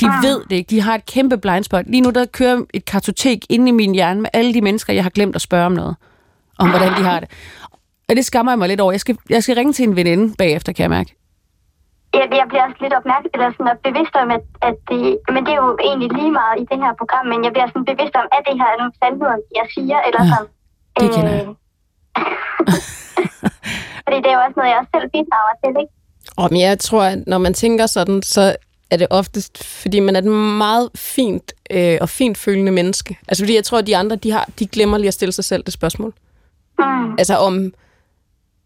De 0.00 0.06
Ah. 0.06 0.22
ved 0.22 0.40
det 0.50 0.56
ikke. 0.56 0.70
De 0.70 0.80
har 0.80 0.94
et 0.94 1.06
kæmpe 1.06 1.38
blindspot. 1.38 1.84
Lige 1.86 2.00
nu 2.00 2.10
der 2.10 2.24
kører 2.24 2.60
et 2.74 2.84
kartotek 2.84 3.38
inde 3.48 3.68
i 3.68 3.72
min 3.72 3.94
hjerne 3.94 4.20
med 4.20 4.30
alle 4.32 4.54
de 4.54 4.60
mennesker, 4.60 4.92
jeg 4.92 5.02
har 5.02 5.10
glemt 5.10 5.34
at 5.36 5.40
spørge 5.42 5.66
om 5.66 5.72
noget. 5.72 5.96
Om 6.58 6.70
hvordan 6.70 6.88
de 6.88 7.02
har 7.02 7.20
det. 7.20 7.28
Og 8.08 8.16
det 8.16 8.24
skammer 8.24 8.52
jeg 8.52 8.58
mig 8.58 8.68
lidt 8.68 8.80
over. 8.80 8.92
Jeg 8.92 9.00
skal, 9.00 9.16
jeg 9.30 9.42
skal 9.42 9.54
ringe 9.56 9.72
til 9.72 9.84
en 9.88 9.96
veninde 9.96 10.34
bagefter, 10.42 10.72
kan 10.72 10.82
jeg 10.82 10.90
mærke. 10.90 11.10
Jeg, 12.14 12.26
jeg 12.40 12.46
bliver 12.50 12.64
også 12.68 12.78
lidt 12.84 12.94
opmærksom, 13.00 13.30
eller 13.34 13.50
sådan 13.56 13.72
at 13.74 13.78
bevidst 13.88 14.14
om, 14.22 14.28
at, 14.36 14.44
at 14.68 14.76
det, 14.90 15.00
men 15.34 15.40
det 15.46 15.52
er 15.56 15.60
jo 15.64 15.68
egentlig 15.88 16.08
lige 16.18 16.32
meget 16.40 16.56
i 16.62 16.64
det 16.70 16.78
her 16.84 16.92
program, 17.00 17.24
men 17.32 17.38
jeg 17.46 17.52
bliver 17.54 17.68
sådan 17.72 17.86
bevidst 17.92 18.14
om, 18.20 18.26
at 18.36 18.42
det 18.48 18.54
her 18.60 18.68
er 18.74 18.78
nogle 18.82 18.94
sandheder, 19.02 19.36
jeg 19.60 19.66
siger, 19.74 19.98
eller 20.06 20.20
Ja, 20.24 20.28
sådan. 20.32 20.48
det 21.00 21.08
kender 21.16 21.32
jeg. 21.38 21.46
Fordi 24.04 24.16
det 24.22 24.28
er 24.30 24.36
jo 24.38 24.42
også 24.46 24.56
noget, 24.58 24.70
jeg 24.72 24.78
også 24.82 24.92
selv 24.96 25.08
bidrager 25.16 25.54
til, 25.62 25.72
ikke? 25.82 25.92
Og 26.36 26.48
men 26.52 26.60
jeg 26.60 26.78
tror, 26.78 27.02
at 27.12 27.18
når 27.26 27.38
man 27.38 27.54
tænker 27.54 27.86
sådan, 27.86 28.22
så 28.22 28.56
er 28.90 28.96
det 28.96 29.06
oftest, 29.10 29.64
fordi 29.82 30.00
man 30.00 30.16
er 30.16 30.20
et 30.20 30.26
meget 30.58 30.90
fint 30.96 31.52
øh, 31.70 31.98
og 32.00 32.08
fint 32.08 32.38
følende 32.38 32.72
menneske. 32.72 33.18
Altså 33.28 33.44
fordi 33.44 33.54
jeg 33.54 33.64
tror, 33.64 33.78
at 33.78 33.86
de 33.86 33.96
andre, 33.96 34.16
de, 34.16 34.30
har, 34.30 34.48
de 34.58 34.66
glemmer 34.66 34.98
lige 34.98 35.08
at 35.08 35.14
stille 35.14 35.32
sig 35.32 35.44
selv 35.44 35.62
det 35.62 35.72
spørgsmål. 35.72 36.12
Mm. 36.78 37.12
Altså 37.18 37.36
om, 37.36 37.72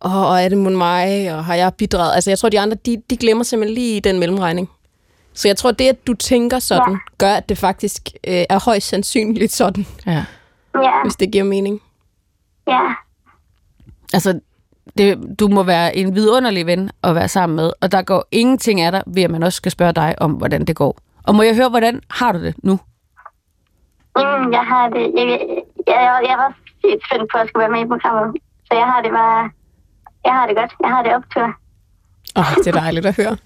åh, 0.05 0.17
og 0.23 0.43
er 0.43 0.49
det 0.49 0.59
mod 0.59 0.73
mig, 0.73 1.35
og 1.35 1.45
har 1.45 1.55
jeg 1.55 1.75
bidraget? 1.75 2.15
Altså 2.15 2.31
jeg 2.31 2.39
tror, 2.39 2.49
de 2.49 2.61
andre, 2.61 2.77
de, 2.87 3.03
de 3.11 3.17
glemmer 3.17 3.45
simpelthen 3.45 3.75
lige 3.75 4.01
den 4.01 4.19
mellemregning. 4.19 4.71
Så 5.35 5.49
jeg 5.49 5.57
tror, 5.57 5.71
det, 5.71 5.89
at 5.89 6.07
du 6.07 6.15
tænker 6.15 6.59
sådan, 6.59 6.93
Ja. 6.93 6.99
gør, 7.19 7.33
at 7.33 7.49
det 7.49 7.59
faktisk 7.59 8.09
øh, 8.29 8.45
er 8.51 8.65
højst 8.65 8.89
sandsynligt 8.89 9.53
sådan, 9.53 9.87
Ja. 10.07 10.25
Ja, 10.75 11.03
hvis 11.05 11.17
det 11.17 11.33
giver 11.33 11.45
mening. 11.45 11.81
ja. 12.69 12.81
Altså, 14.15 14.41
det, 14.99 15.19
du 15.39 15.49
må 15.49 15.63
være 15.63 15.97
en 15.97 16.15
vidunderlig 16.15 16.67
ven 16.67 16.91
at 17.03 17.15
være 17.15 17.29
sammen 17.29 17.57
med, 17.57 17.73
og 17.81 17.93
der 17.93 18.03
går 18.03 18.25
ingenting 18.31 18.81
af 18.81 18.93
dig, 18.93 19.03
ved 19.07 19.23
at 19.23 19.31
man 19.31 19.43
også 19.43 19.57
skal 19.57 19.73
spørge 19.73 19.93
dig 19.93 20.15
om, 20.21 20.33
hvordan 20.33 20.65
det 20.65 20.77
går. 20.77 20.99
Og 21.27 21.35
må 21.35 21.43
jeg 21.43 21.55
høre, 21.57 21.69
hvordan 21.69 22.01
har 22.11 22.33
du 22.33 22.39
det 22.39 22.55
nu? 22.63 22.73
Mm, 24.17 24.53
jeg 24.53 24.65
har 24.73 24.89
det, 24.89 25.13
jeg, 25.17 25.27
jeg, 25.29 25.41
jeg, 25.87 26.21
jeg 26.29 26.37
var 26.43 26.51
helt 26.85 27.03
spændt 27.07 27.33
på 27.33 27.39
at 27.39 27.49
skulle 27.49 27.63
være 27.65 27.73
med 27.77 27.81
i 27.85 27.87
programmet. 27.89 28.37
Så 28.65 28.73
jeg 28.81 28.85
har 28.87 29.03
det 29.03 29.11
bare, 29.11 29.51
jeg 30.25 30.33
har 30.33 30.47
det 30.47 30.57
godt. 30.57 30.73
Jeg 30.81 30.91
har 30.91 31.03
det 31.03 31.15
optur. 31.15 31.47
Åh, 32.37 32.53
oh, 32.53 32.57
det 32.65 32.67
er 32.67 32.81
dejligt 32.81 33.07
at 33.07 33.17
høre. 33.17 33.37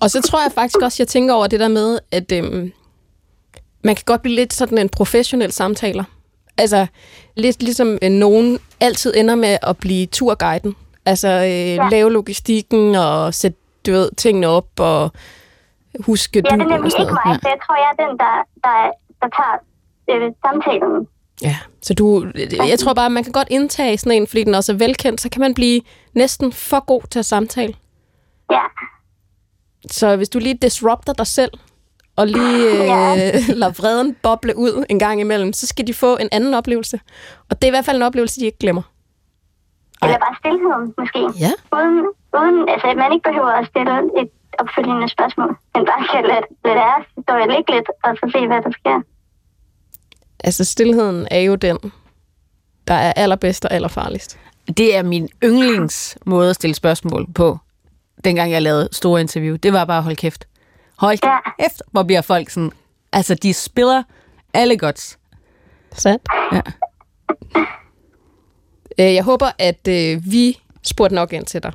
Og 0.00 0.10
så 0.10 0.22
tror 0.22 0.42
jeg 0.42 0.52
faktisk 0.52 0.82
også, 0.82 0.96
jeg 1.02 1.08
tænker 1.08 1.34
over 1.34 1.46
det 1.46 1.60
der 1.60 1.68
med, 1.68 1.98
at 2.12 2.32
øhm, 2.32 2.72
man 3.84 3.94
kan 3.94 4.04
godt 4.06 4.22
blive 4.22 4.36
lidt 4.36 4.52
sådan 4.52 4.78
en 4.78 4.88
professionel 4.88 5.52
samtaler. 5.52 6.04
Altså, 6.58 6.86
lidt 7.36 7.62
ligesom 7.62 7.98
øh, 8.02 8.10
nogen 8.10 8.58
altid 8.80 9.16
ender 9.16 9.34
med 9.34 9.58
at 9.62 9.76
blive 9.76 10.06
turguiden. 10.06 10.76
Altså, 11.06 11.28
øh, 11.28 11.74
ja. 11.76 11.88
lave 11.88 12.12
logistikken 12.12 12.94
og 12.94 13.34
sætte 13.34 13.58
du 13.86 13.90
ved, 13.92 14.10
tingene 14.16 14.48
op 14.48 14.80
og 14.80 15.10
huske 16.06 16.30
Ja, 16.34 16.40
det 16.40 16.52
er 16.52 16.56
nemlig 16.56 17.00
ikke 17.00 17.12
mig, 17.12 17.38
så 17.42 17.48
jeg 17.54 17.60
tror, 17.66 17.76
jeg 17.84 17.90
er 17.94 17.98
den, 18.04 18.18
der, 18.22 18.34
der, 18.64 18.76
der 19.20 19.28
tager 19.38 19.56
øh, 20.10 20.32
samtalen. 20.44 21.08
Ja, 21.42 21.56
så 21.82 21.94
du, 21.94 22.26
jeg 22.68 22.78
tror 22.78 22.94
bare, 22.94 23.10
man 23.10 23.24
kan 23.24 23.32
godt 23.32 23.48
indtage 23.50 23.98
sådan 23.98 24.12
en, 24.22 24.26
fordi 24.26 24.44
den 24.44 24.54
også 24.54 24.72
er 24.72 24.76
velkendt, 24.76 25.20
så 25.20 25.28
kan 25.28 25.40
man 25.40 25.54
blive 25.54 25.80
næsten 26.14 26.52
for 26.52 26.84
god 26.84 27.02
til 27.10 27.18
at 27.18 27.26
samtale. 27.26 27.74
Ja, 28.50 28.60
Så 29.90 30.16
hvis 30.16 30.28
du 30.28 30.38
lige 30.38 30.58
disrupter 30.62 31.12
dig 31.12 31.26
selv, 31.26 31.50
og 32.16 32.26
lige 32.26 32.70
øh, 32.70 33.48
lader 33.60 33.72
vreden 33.80 34.16
boble 34.22 34.56
ud 34.56 34.84
en 34.90 34.98
gang 34.98 35.20
imellem, 35.20 35.52
så 35.52 35.66
skal 35.66 35.86
de 35.86 35.94
få 35.94 36.16
en 36.16 36.28
anden 36.32 36.54
oplevelse. 36.54 37.00
Og 37.50 37.62
det 37.62 37.64
er 37.64 37.70
i 37.72 37.76
hvert 37.76 37.84
fald 37.84 37.96
en 37.96 38.02
oplevelse, 38.02 38.40
de 38.40 38.46
ikke 38.46 38.58
glemmer. 38.58 38.82
eller 40.02 40.18
bare 40.18 40.36
stillheden, 40.42 40.94
måske. 40.98 41.20
Ja. 41.44 41.52
Uden, 41.76 41.96
uden, 42.38 42.68
altså, 42.72 42.86
at 42.92 42.96
man 42.96 43.12
ikke 43.12 43.26
behøver 43.30 43.52
at 43.60 43.66
stille 43.66 43.94
et 44.20 44.30
opfølgende 44.58 45.08
spørgsmål, 45.16 45.50
men 45.74 45.82
bare 45.90 46.02
kan 46.12 46.22
lade, 46.30 46.44
lade 46.64 46.76
deres 46.82 47.04
historie 47.16 47.46
ligge 47.54 47.68
lidt, 47.76 47.88
og 48.04 48.10
så 48.20 48.24
se, 48.34 48.40
hvad 48.50 48.60
der 48.66 48.72
sker. 48.80 48.98
Altså, 50.44 50.64
stillheden 50.64 51.28
er 51.30 51.40
jo 51.40 51.54
den, 51.54 51.78
der 52.88 52.94
er 52.94 53.12
allerbedst 53.16 53.64
og 53.64 53.72
allerfarligst. 53.72 54.38
Det 54.76 54.96
er 54.96 55.02
min 55.02 55.28
yndlingsmåde 55.44 56.50
at 56.50 56.56
stille 56.56 56.74
spørgsmål 56.74 57.26
på, 57.34 57.58
dengang 58.24 58.50
jeg 58.52 58.62
lavede 58.62 58.88
store 58.92 59.20
interview. 59.20 59.56
Det 59.56 59.72
var 59.72 59.84
bare 59.84 59.96
at 59.96 60.02
holde 60.02 60.16
kæft. 60.16 60.44
Hold 60.98 61.18
kæft, 61.60 61.82
hvor 61.90 62.02
bliver 62.02 62.20
folk 62.20 62.50
sådan... 62.50 62.72
Altså, 63.12 63.34
de 63.34 63.54
spiller 63.54 64.02
alle 64.54 64.78
godt. 64.78 65.18
Sandt? 65.92 66.22
Ja. 66.52 66.60
Øh, 68.98 69.14
Jeg 69.14 69.24
håber, 69.24 69.50
at 69.58 69.88
øh, 69.88 70.22
vi 70.24 70.60
spurgte 70.82 71.14
nok 71.14 71.32
ind 71.32 71.46
til 71.46 71.62
dig. 71.62 71.72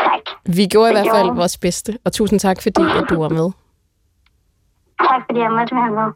Tak. 0.00 0.54
Vi 0.56 0.66
gjorde 0.66 0.90
i 0.90 0.94
hvert 0.94 1.06
fald 1.14 1.22
gjorde 1.24 1.36
vores 1.36 1.58
bedste, 1.58 1.98
og 2.04 2.12
tusind 2.12 2.40
tak, 2.40 2.62
fordi 2.62 2.82
at 2.82 3.04
du 3.10 3.20
var 3.20 3.28
med. 3.28 3.50
Tak 5.00 5.22
fordi 5.28 5.40
jeg 5.40 5.50
måtte 5.50 5.74
være 5.74 5.90
med. 5.90 6.12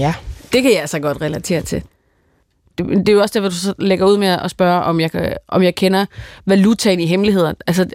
Ja. 0.00 0.14
Det 0.52 0.62
kan 0.62 0.72
jeg 0.72 0.88
så 0.88 1.00
godt 1.00 1.20
relatere 1.20 1.62
til. 1.62 1.82
Det, 2.78 2.86
det 2.88 3.08
er 3.08 3.12
jo 3.12 3.20
også 3.20 3.32
der, 3.34 3.40
hvor 3.40 3.48
du 3.48 3.54
så 3.54 3.74
lægger 3.78 4.06
ud 4.06 4.18
med 4.18 4.28
at 4.28 4.50
spørge, 4.50 4.82
om 4.82 5.00
jeg, 5.00 5.36
om 5.48 5.62
jeg 5.62 5.74
kender 5.74 6.06
valutaen 6.46 7.00
i 7.00 7.06
hemmeligheder. 7.06 7.52
Altså, 7.66 7.88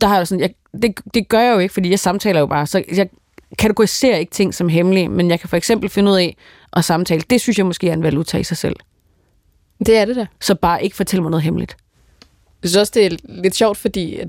der 0.00 0.06
har 0.06 0.14
jeg 0.14 0.20
jo 0.20 0.24
sådan, 0.24 0.40
jeg, 0.40 0.54
det, 0.82 1.00
det 1.14 1.28
gør 1.28 1.40
jeg 1.40 1.54
jo 1.54 1.58
ikke, 1.58 1.74
fordi 1.74 1.90
jeg 1.90 1.98
samtaler 1.98 2.40
jo 2.40 2.46
bare. 2.46 2.66
Så 2.66 2.84
jeg 2.96 3.08
kategoriserer 3.58 4.16
ikke 4.16 4.32
ting 4.32 4.54
som 4.54 4.68
hemmelige, 4.68 5.08
men 5.08 5.30
jeg 5.30 5.40
kan 5.40 5.48
for 5.48 5.56
eksempel 5.56 5.88
finde 5.88 6.10
ud 6.10 6.16
af 6.16 6.36
at 6.72 6.84
samtale. 6.84 7.22
Det 7.30 7.40
synes 7.40 7.58
jeg 7.58 7.66
måske 7.66 7.88
er 7.88 7.92
en 7.92 8.02
valuta 8.02 8.38
i 8.38 8.44
sig 8.44 8.56
selv. 8.56 8.76
Det 9.86 9.96
er 9.96 10.04
det 10.04 10.16
da. 10.16 10.26
Så 10.40 10.54
bare 10.54 10.84
ikke 10.84 10.96
fortæl 10.96 11.22
mig 11.22 11.30
noget 11.30 11.42
hemmeligt. 11.42 11.76
Jeg 12.62 12.70
synes 12.70 12.76
også, 12.76 12.92
det 12.94 13.06
er 13.06 13.16
lidt 13.28 13.54
sjovt, 13.54 13.76
fordi... 13.78 14.16
At, 14.16 14.28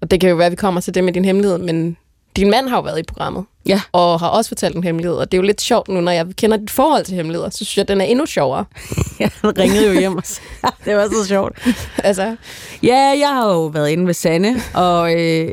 og 0.00 0.10
det 0.10 0.20
kan 0.20 0.30
jo 0.30 0.36
være, 0.36 0.46
at 0.46 0.52
vi 0.52 0.56
kommer 0.56 0.80
til 0.80 0.94
det 0.94 1.04
med 1.04 1.12
din 1.12 1.24
hemmelighed, 1.24 1.58
men 1.58 1.96
din 2.38 2.50
mand 2.50 2.68
har 2.68 2.76
jo 2.76 2.82
været 2.82 2.98
i 2.98 3.02
programmet. 3.02 3.44
Ja. 3.66 3.80
Og 3.92 4.20
har 4.20 4.28
også 4.28 4.48
fortalt 4.50 4.76
en 4.76 4.84
hemmelighed. 4.84 5.16
Og 5.16 5.32
det 5.32 5.38
er 5.38 5.42
jo 5.42 5.46
lidt 5.46 5.60
sjovt 5.60 5.88
nu, 5.88 6.00
når 6.00 6.12
jeg 6.12 6.26
kender 6.36 6.56
dit 6.56 6.70
forhold 6.70 7.04
til 7.04 7.14
hemmeligheder. 7.14 7.50
Så 7.50 7.56
synes 7.56 7.76
jeg, 7.76 7.82
at 7.82 7.88
den 7.88 8.00
er 8.00 8.04
endnu 8.04 8.26
sjovere. 8.26 8.64
Jeg 9.20 9.30
ringede 9.44 9.86
jo 9.86 9.98
hjem 10.00 10.16
og 10.16 10.22
det 10.84 10.96
var 10.96 11.08
så 11.08 11.28
sjovt. 11.28 11.58
altså, 12.04 12.36
Ja, 12.82 12.96
jeg 13.18 13.28
har 13.28 13.48
jo 13.48 13.64
været 13.66 13.90
inde 13.90 14.06
ved 14.06 14.14
Sanne, 14.14 14.62
og 14.74 15.14
øh, 15.14 15.50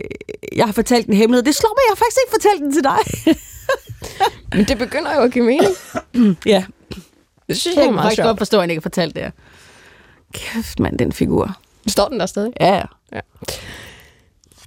jeg 0.56 0.66
har 0.66 0.72
fortalt 0.74 1.08
en 1.08 1.14
hemmelighed. 1.14 1.44
Det 1.44 1.56
slår 1.56 1.70
mig, 1.78 1.82
jeg 1.88 1.92
har 1.92 1.96
faktisk 1.96 2.18
ikke 2.26 2.34
fortalt 2.34 2.62
den 2.62 2.74
til 2.74 2.84
dig. 2.84 3.38
men 4.58 4.66
det 4.66 4.78
begynder 4.78 5.16
jo 5.16 5.22
at 5.22 5.32
give 5.32 5.46
mening. 5.46 5.74
ja, 6.46 6.66
Det 7.48 7.58
synes 7.58 7.76
jeg 7.76 7.82
jeg 7.82 7.82
er 7.82 7.86
kan 7.88 7.94
meget 7.96 8.04
faktisk 8.06 8.16
sjovt. 8.16 8.28
godt 8.28 8.38
forstå, 8.38 8.58
at 8.58 8.62
han 8.64 8.70
ikke 8.70 8.80
har 8.80 8.84
fortalt 8.90 9.16
det 9.16 9.24
her. 9.24 9.32
Kæft, 10.34 10.80
mand, 10.80 10.98
den 10.98 11.12
figur. 11.12 11.58
Står 11.88 12.08
den 12.08 12.20
der 12.20 12.26
stadig? 12.26 12.54
Ja, 12.62 12.82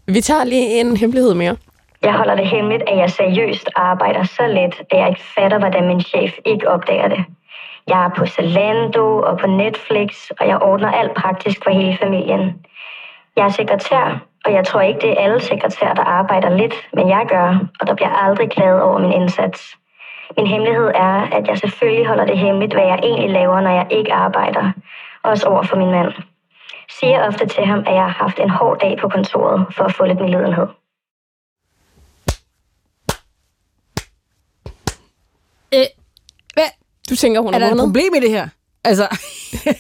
Vi 0.06 0.20
tager 0.20 0.44
lige 0.44 0.80
en 0.80 0.96
hemmelighed 0.96 1.34
mere. 1.34 1.56
Jeg 2.02 2.14
holder 2.14 2.34
det 2.34 2.46
hemmeligt, 2.46 2.82
at 2.86 2.96
jeg 2.98 3.10
seriøst 3.10 3.70
arbejder 3.76 4.22
så 4.22 4.46
lidt, 4.46 4.82
at 4.90 4.98
jeg 4.98 5.08
ikke 5.08 5.24
fatter, 5.36 5.58
hvordan 5.58 5.86
min 5.86 6.00
chef 6.00 6.32
ikke 6.44 6.68
opdager 6.68 7.08
det. 7.08 7.24
Jeg 7.88 8.04
er 8.04 8.08
på 8.08 8.26
Zalando 8.26 9.18
og 9.20 9.38
på 9.38 9.46
Netflix, 9.46 10.30
og 10.40 10.48
jeg 10.48 10.62
ordner 10.62 10.92
alt 10.92 11.14
praktisk 11.14 11.64
for 11.64 11.70
hele 11.70 11.96
familien. 11.96 12.66
Jeg 13.36 13.44
er 13.44 13.48
sekretær, 13.48 14.20
og 14.44 14.52
jeg 14.52 14.64
tror 14.64 14.80
ikke, 14.80 15.00
det 15.00 15.10
er 15.10 15.24
alle 15.24 15.40
sekretærer, 15.40 15.94
der 15.94 16.02
arbejder 16.02 16.56
lidt, 16.56 16.74
men 16.92 17.08
jeg 17.08 17.26
gør, 17.28 17.58
og 17.80 17.86
der 17.86 17.94
bliver 17.94 18.12
aldrig 18.24 18.50
klaget 18.50 18.82
over 18.82 18.98
min 18.98 19.12
indsats. 19.12 19.76
Min 20.36 20.46
hemmelighed 20.46 20.90
er, 20.94 21.26
at 21.32 21.48
jeg 21.48 21.58
selvfølgelig 21.58 22.06
holder 22.06 22.24
det 22.24 22.38
hemmeligt, 22.38 22.74
hvad 22.74 22.84
jeg 22.84 22.98
egentlig 23.02 23.30
laver, 23.30 23.60
når 23.60 23.70
jeg 23.70 23.86
ikke 23.90 24.12
arbejder. 24.12 24.72
Også 25.22 25.48
over 25.48 25.62
for 25.62 25.76
min 25.76 25.90
mand. 25.90 26.12
Siger 26.90 27.26
ofte 27.26 27.46
til 27.46 27.64
ham, 27.64 27.78
at 27.86 27.94
jeg 27.94 28.02
har 28.02 28.18
haft 28.24 28.38
en 28.40 28.50
hård 28.50 28.78
dag 28.78 28.98
på 29.00 29.08
kontoret 29.08 29.66
for 29.70 29.84
at 29.84 29.92
få 29.92 30.04
lidt 30.04 30.20
medlidenhed. 30.20 30.66
Øh, 35.74 35.84
hvad? 36.54 36.64
Du 37.10 37.16
tænker, 37.16 37.40
hun 37.40 37.54
Er 37.54 37.58
har 37.58 37.66
der 37.66 37.74
et 37.74 37.80
problem 37.80 38.14
i 38.16 38.20
det 38.20 38.30
her? 38.30 38.48
Altså, 38.84 39.08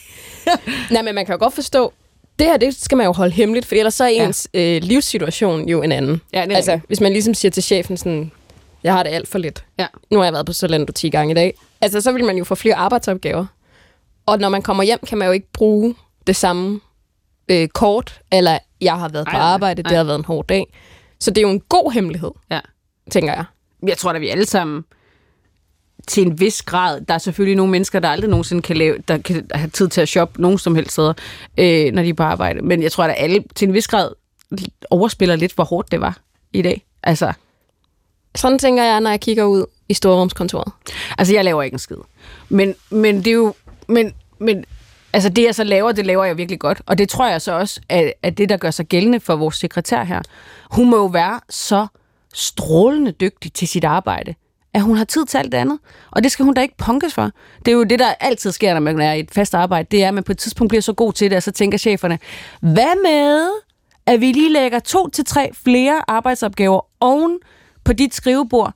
Nej, 0.90 1.02
men 1.02 1.14
man 1.14 1.26
kan 1.26 1.32
jo 1.32 1.38
godt 1.38 1.54
forstå, 1.54 1.92
det 2.38 2.46
her, 2.46 2.56
det 2.56 2.80
skal 2.80 2.96
man 2.96 3.06
jo 3.06 3.12
holde 3.12 3.32
hemmeligt, 3.32 3.66
for 3.66 3.74
ellers 3.74 3.94
så 3.94 4.04
er 4.04 4.08
ens 4.08 4.48
ja. 4.54 4.76
øh, 4.76 4.82
livssituation 4.82 5.68
jo 5.68 5.82
en 5.82 5.92
anden. 5.92 6.20
Ja, 6.32 6.42
det 6.42 6.52
er 6.52 6.56
altså, 6.56 6.80
hvis 6.86 7.00
man 7.00 7.12
ligesom 7.12 7.34
siger 7.34 7.50
til 7.50 7.62
chefen 7.62 7.96
sådan, 7.96 8.32
jeg 8.82 8.92
har 8.92 9.02
det 9.02 9.10
alt 9.10 9.28
for 9.28 9.38
lidt. 9.38 9.64
Ja. 9.78 9.86
Nu 10.10 10.18
har 10.18 10.24
jeg 10.24 10.32
været 10.32 10.46
på 10.46 10.52
Zalando 10.52 10.92
10 10.92 11.10
gange 11.10 11.30
i 11.30 11.34
dag. 11.34 11.54
Altså, 11.80 12.00
så 12.00 12.12
vil 12.12 12.24
man 12.24 12.36
jo 12.36 12.44
få 12.44 12.54
flere 12.54 12.74
arbejdsopgaver. 12.74 13.46
Og 14.26 14.38
når 14.38 14.48
man 14.48 14.62
kommer 14.62 14.82
hjem, 14.82 14.98
kan 15.06 15.18
man 15.18 15.26
jo 15.26 15.32
ikke 15.32 15.52
bruge 15.52 15.94
det 16.26 16.36
samme 16.36 16.80
øh, 17.48 17.68
kort, 17.68 18.20
eller 18.32 18.58
jeg 18.80 18.98
har 18.98 19.08
været 19.08 19.26
på 19.26 19.32
Nej, 19.32 19.40
nej, 19.40 19.48
arbejde, 19.52 19.82
nej. 19.82 19.88
det 19.88 19.96
har 19.96 20.04
været 20.04 20.18
en 20.18 20.24
hård 20.24 20.46
dag. 20.46 20.64
Så 21.20 21.30
det 21.30 21.38
er 21.38 21.42
jo 21.42 21.50
en 21.50 21.60
god 21.60 21.92
hemmelighed, 21.92 22.30
ja. 22.50 22.60
tænker 23.10 23.32
jeg. 23.32 23.44
Jeg 23.86 23.98
tror 23.98 24.12
da, 24.12 24.18
vi 24.18 24.28
alle 24.28 24.46
sammen 24.46 24.84
til 26.08 26.26
en 26.26 26.40
vis 26.40 26.62
grad, 26.62 27.00
der 27.00 27.14
er 27.14 27.18
selvfølgelig 27.18 27.56
nogle 27.56 27.70
mennesker, 27.70 28.00
der 28.00 28.08
aldrig 28.08 28.30
nogensinde 28.30 28.62
kan, 28.62 28.76
lave, 28.76 28.98
der 29.08 29.18
kan 29.18 29.46
have 29.54 29.70
tid 29.70 29.88
til 29.88 30.00
at 30.00 30.08
shoppe 30.08 30.42
nogen 30.42 30.58
som 30.58 30.74
helst 30.74 30.92
steder, 30.92 31.12
øh, 31.58 31.92
når 31.92 32.02
de 32.02 32.08
er 32.08 32.14
på 32.14 32.22
arbejde. 32.22 32.60
Men 32.62 32.82
jeg 32.82 32.92
tror, 32.92 33.04
at 33.04 33.14
alle 33.18 33.44
til 33.54 33.68
en 33.68 33.74
vis 33.74 33.88
grad 33.88 34.10
overspiller 34.90 35.36
lidt, 35.36 35.54
hvor 35.54 35.64
hårdt 35.64 35.92
det 35.92 36.00
var 36.00 36.18
i 36.52 36.62
dag. 36.62 36.84
Altså, 37.02 37.32
Sådan 38.36 38.58
tænker 38.58 38.84
jeg, 38.84 39.00
når 39.00 39.10
jeg 39.10 39.20
kigger 39.20 39.44
ud 39.44 39.64
i 39.88 39.94
storrumskontoret. 39.94 40.72
altså 41.18 41.34
jeg 41.34 41.44
laver 41.44 41.62
ikke 41.62 41.74
en 41.74 41.78
skid. 41.78 41.96
Men, 42.48 42.74
men 42.90 43.16
det 43.18 43.26
er 43.26 43.32
jo... 43.32 43.54
Men, 43.88 44.12
men 44.40 44.64
altså 45.12 45.28
det, 45.28 45.44
jeg 45.44 45.54
så 45.54 45.64
laver, 45.64 45.92
det 45.92 46.06
laver 46.06 46.24
jeg 46.24 46.36
virkelig 46.36 46.60
godt. 46.60 46.82
Og 46.86 46.98
det 46.98 47.08
tror 47.08 47.28
jeg 47.28 47.42
så 47.42 47.52
også, 47.52 47.80
at, 47.88 48.12
at 48.22 48.38
det, 48.38 48.48
der 48.48 48.56
gør 48.56 48.70
sig 48.70 48.86
gældende 48.86 49.20
for 49.20 49.36
vores 49.36 49.56
sekretær 49.56 50.04
her, 50.04 50.22
hun 50.70 50.90
må 50.90 50.96
jo 50.96 51.06
være 51.06 51.40
så 51.50 51.86
strålende 52.34 53.12
dygtig 53.12 53.52
til 53.52 53.68
sit 53.68 53.84
arbejde, 53.84 54.34
at 54.78 54.84
hun 54.84 54.96
har 54.96 55.04
tid 55.04 55.26
til 55.26 55.38
alt 55.38 55.52
det 55.52 55.58
andet. 55.58 55.78
Og 56.10 56.22
det 56.22 56.32
skal 56.32 56.44
hun 56.44 56.54
da 56.54 56.60
ikke 56.60 56.76
punkes 56.76 57.14
for. 57.14 57.30
Det 57.58 57.68
er 57.68 57.72
jo 57.72 57.84
det, 57.84 57.98
der 57.98 58.14
altid 58.20 58.52
sker, 58.52 58.74
når 58.74 58.80
man 58.80 59.00
er 59.00 59.12
i 59.12 59.20
et 59.20 59.30
fast 59.32 59.54
arbejde, 59.54 59.88
det 59.90 60.04
er, 60.04 60.08
at 60.08 60.14
man 60.14 60.24
på 60.24 60.32
et 60.32 60.38
tidspunkt 60.38 60.68
bliver 60.68 60.82
så 60.82 60.92
god 60.92 61.12
til 61.12 61.30
det, 61.30 61.36
og 61.36 61.42
så 61.42 61.50
tænker 61.50 61.78
cheferne, 61.78 62.18
hvad 62.60 63.02
med, 63.02 63.48
at 64.06 64.20
vi 64.20 64.32
lige 64.32 64.52
lægger 64.52 64.78
to 64.78 65.08
til 65.08 65.24
tre 65.24 65.50
flere 65.64 66.02
arbejdsopgaver 66.08 66.80
oven 67.00 67.38
på 67.84 67.92
dit 67.92 68.14
skrivebord. 68.14 68.72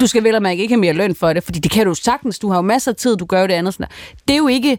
Du 0.00 0.06
skal 0.06 0.24
vel 0.24 0.34
og 0.34 0.42
mærke 0.42 0.62
ikke 0.62 0.74
have 0.74 0.80
mere 0.80 0.92
løn 0.92 1.14
for 1.14 1.32
det, 1.32 1.44
fordi 1.44 1.58
det 1.58 1.70
kan 1.70 1.86
du 1.86 1.94
sagtens. 1.94 2.38
Du 2.38 2.48
har 2.48 2.56
jo 2.56 2.62
masser 2.62 2.92
af 2.92 2.96
tid, 2.96 3.16
du 3.16 3.24
gør 3.24 3.40
jo 3.40 3.46
det 3.46 3.54
andet. 3.54 3.74
Sådan 3.74 3.86
der. 3.86 3.94
Det 4.28 4.34
er 4.34 4.38
jo 4.38 4.48
ikke, 4.48 4.78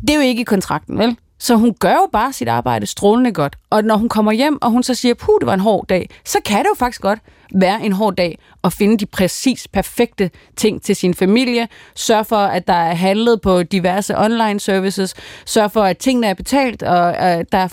det 0.00 0.10
er 0.10 0.14
jo 0.14 0.20
ikke 0.20 0.44
kontrakten, 0.44 0.98
vel? 0.98 1.16
Så 1.44 1.56
hun 1.56 1.74
gør 1.80 1.92
jo 1.92 2.08
bare 2.12 2.32
sit 2.32 2.48
arbejde 2.48 2.86
strålende 2.86 3.32
godt. 3.32 3.56
Og 3.70 3.84
når 3.84 3.96
hun 3.96 4.08
kommer 4.08 4.32
hjem, 4.32 4.58
og 4.62 4.70
hun 4.70 4.82
så 4.82 4.94
siger, 4.94 5.14
puh, 5.14 5.34
det 5.40 5.46
var 5.46 5.54
en 5.54 5.60
hård 5.60 5.86
dag, 5.86 6.10
så 6.24 6.38
kan 6.44 6.58
det 6.58 6.64
jo 6.68 6.74
faktisk 6.78 7.00
godt 7.00 7.18
være 7.54 7.84
en 7.84 7.92
hård 7.92 8.14
dag 8.16 8.38
at 8.64 8.72
finde 8.72 8.98
de 8.98 9.06
præcis 9.06 9.68
perfekte 9.68 10.30
ting 10.56 10.82
til 10.82 10.96
sin 10.96 11.14
familie. 11.14 11.68
Sørg 11.94 12.26
for, 12.26 12.36
at 12.36 12.66
der 12.66 12.72
er 12.74 12.94
handlet 12.94 13.40
på 13.40 13.62
diverse 13.62 14.18
online 14.18 14.60
services. 14.60 15.14
Sørg 15.46 15.70
for, 15.72 15.82
at 15.82 15.98
tingene 15.98 16.26
er 16.26 16.34
betalt, 16.34 16.82
og 16.82 17.08
uh, 17.08 17.44
der 17.52 17.58
er, 17.58 17.68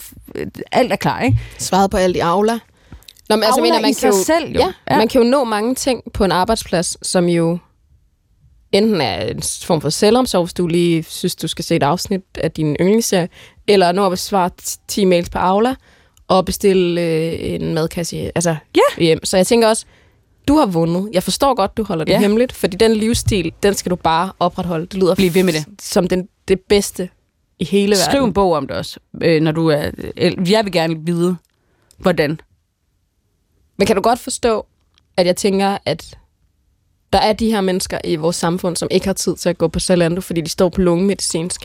alt 0.72 0.92
er 0.92 0.96
klar, 0.96 1.22
ikke? 1.22 1.40
Svaret 1.58 1.92
på 1.92 1.98
alt 1.98 2.16
i 2.16 2.20
Aula. 2.20 2.54
Nå, 3.30 3.36
men, 3.36 3.44
altså, 3.44 3.62
mener, 3.62 3.82
man 3.82 3.90
i 3.90 3.94
kan 3.94 4.10
jo, 4.10 4.24
selv, 4.24 4.52
jo. 4.52 4.60
Ja, 4.60 4.72
Ja. 4.92 4.98
man 4.98 5.08
kan 5.08 5.22
jo 5.24 5.28
nå 5.30 5.44
mange 5.44 5.76
ting 5.76 6.02
på 6.14 6.24
en 6.24 6.32
arbejdsplads, 6.32 7.08
som 7.08 7.26
jo 7.26 7.58
enten 8.72 9.02
er 9.02 9.22
en 9.22 9.42
form 9.64 9.82
for 9.82 9.90
selvomsorg, 9.90 10.44
hvis 10.46 10.54
du 10.54 10.68
lige 10.68 11.04
synes, 11.04 11.36
du 11.36 11.48
skal 11.48 11.66
se 11.66 11.76
et 11.76 11.84
afsnit 11.84 12.22
af 12.38 12.52
din 12.52 12.76
yndlingsserie, 12.80 13.30
eller 13.68 13.92
nå 13.92 14.06
at 14.06 14.12
besvare 14.12 14.50
10 14.88 15.06
mails 15.06 15.30
på 15.30 15.38
Aula, 15.38 15.76
og 16.28 16.46
bestille 16.46 17.02
øh, 17.02 17.52
en 17.62 17.74
madkasse 17.74 18.32
altså, 18.36 18.56
Ja. 18.76 19.04
hjem. 19.04 19.26
Så 19.26 19.38
jeg 19.38 19.48
tænker 19.48 19.68
også, 19.68 19.86
du 20.48 20.56
har 20.58 20.66
vundet. 20.66 21.10
Jeg 21.14 21.24
forstår 21.24 21.54
godt, 21.56 21.78
du 21.78 21.84
holder 21.84 22.06
det 22.06 22.12
Ja. 22.12 22.20
hemmeligt, 22.20 22.52
fordi 22.54 22.78
den 22.78 22.94
livsstil, 22.96 23.54
den 23.64 23.74
skal 23.74 23.90
du 23.90 23.96
bare 23.96 24.32
opretholde. 24.40 24.86
Det 24.86 24.94
lyder 24.94 25.16
Bliv 25.16 25.34
ved 25.34 25.44
med 25.44 25.54
det. 25.54 25.66
som 25.82 26.08
den, 26.08 26.28
det 26.48 26.60
bedste 26.62 27.10
i 27.60 27.66
hele 27.66 27.92
verden. 27.92 28.06
Skriv 28.12 28.24
en 28.24 28.34
bog 28.34 28.54
om 28.54 28.68
det 28.68 28.78
også, 28.78 29.00
øh, 29.24 29.42
når 29.42 29.52
du 29.52 29.68
er... 29.68 29.92
øh, 30.18 30.52
Jeg 30.52 30.66
vil 30.66 30.72
gerne 30.74 30.96
vide, 31.06 31.38
hvordan. 31.98 32.40
Men 33.78 33.88
kan 33.88 33.96
du 33.96 34.02
godt 34.02 34.20
forstå, 34.20 34.66
at 35.18 35.26
jeg 35.26 35.36
tænker, 35.36 35.78
at 35.86 36.18
der 37.14 37.20
er 37.20 37.34
de 37.34 37.52
her 37.52 37.62
mennesker 37.62 38.00
i 38.04 38.16
vores 38.16 38.36
samfund, 38.36 38.76
som 38.76 38.88
ikke 38.92 39.06
har 39.06 39.14
tid 39.14 39.36
til 39.36 39.50
at 39.50 39.58
gå 39.58 39.68
på 39.68 39.80
Zalando, 39.80 40.22
fordi 40.22 40.42
de 40.42 40.50
står 40.50 40.70
på 40.70 40.82
lungemedicinsk. 40.82 41.62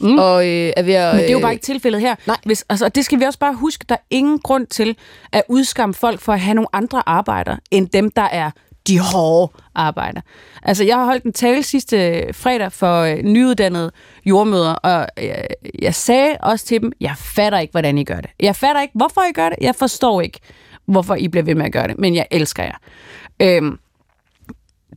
Mm. 0.00 0.18
Og 0.18 0.46
øh, 0.46 0.72
er 0.76 0.82
ved 0.82 0.94
at... 0.94 1.14
Men 1.14 1.22
det 1.22 1.28
er 1.28 1.32
jo 1.32 1.38
øh, 1.38 1.42
bare 1.42 1.52
ikke 1.52 1.64
tilfældet 1.64 2.00
her. 2.00 2.14
nej. 2.26 2.36
Hvis, 2.44 2.64
altså, 2.68 2.84
og 2.84 2.94
det 2.94 3.04
skal 3.04 3.20
vi 3.20 3.24
også 3.24 3.38
bare 3.38 3.54
huske. 3.54 3.84
Der 3.88 3.94
er 3.94 4.04
ingen 4.10 4.38
grund 4.38 4.66
til 4.66 4.96
at 5.32 5.42
udskamme 5.48 5.94
folk 5.94 6.20
for 6.20 6.32
at 6.32 6.40
have 6.40 6.54
nogle 6.54 6.68
andre 6.72 7.02
arbejder, 7.06 7.56
end 7.70 7.88
dem, 7.88 8.10
der 8.10 8.22
er 8.22 8.50
de 8.88 8.98
hårde 8.98 9.52
arbejder. 9.74 10.20
Altså, 10.62 10.84
jeg 10.84 10.96
har 10.96 11.04
holdt 11.04 11.24
en 11.24 11.32
tale 11.32 11.62
sidste 11.62 12.26
fredag 12.32 12.72
for 12.72 13.00
øh, 13.00 13.18
nyuddannede 13.22 13.90
jordmøder, 14.26 14.72
og 14.72 15.06
jeg, 15.16 15.46
jeg 15.82 15.94
sagde 15.94 16.36
også 16.40 16.66
til 16.66 16.80
dem, 16.80 16.92
jeg 17.00 17.14
fatter 17.16 17.58
ikke, 17.58 17.70
hvordan 17.72 17.98
I 17.98 18.04
gør 18.04 18.20
det. 18.20 18.30
Jeg 18.40 18.56
fatter 18.56 18.82
ikke, 18.82 18.92
hvorfor 18.94 19.20
I 19.20 19.32
gør 19.32 19.48
det. 19.48 19.58
Jeg 19.60 19.74
forstår 19.74 20.20
ikke, 20.20 20.40
hvorfor 20.86 21.14
I 21.14 21.28
bliver 21.28 21.44
ved 21.44 21.54
med 21.54 21.64
at 21.66 21.72
gøre 21.72 21.88
det, 21.88 21.98
men 21.98 22.14
jeg 22.14 22.26
elsker 22.30 22.62
jer. 22.62 22.76
Øhm, 23.42 23.78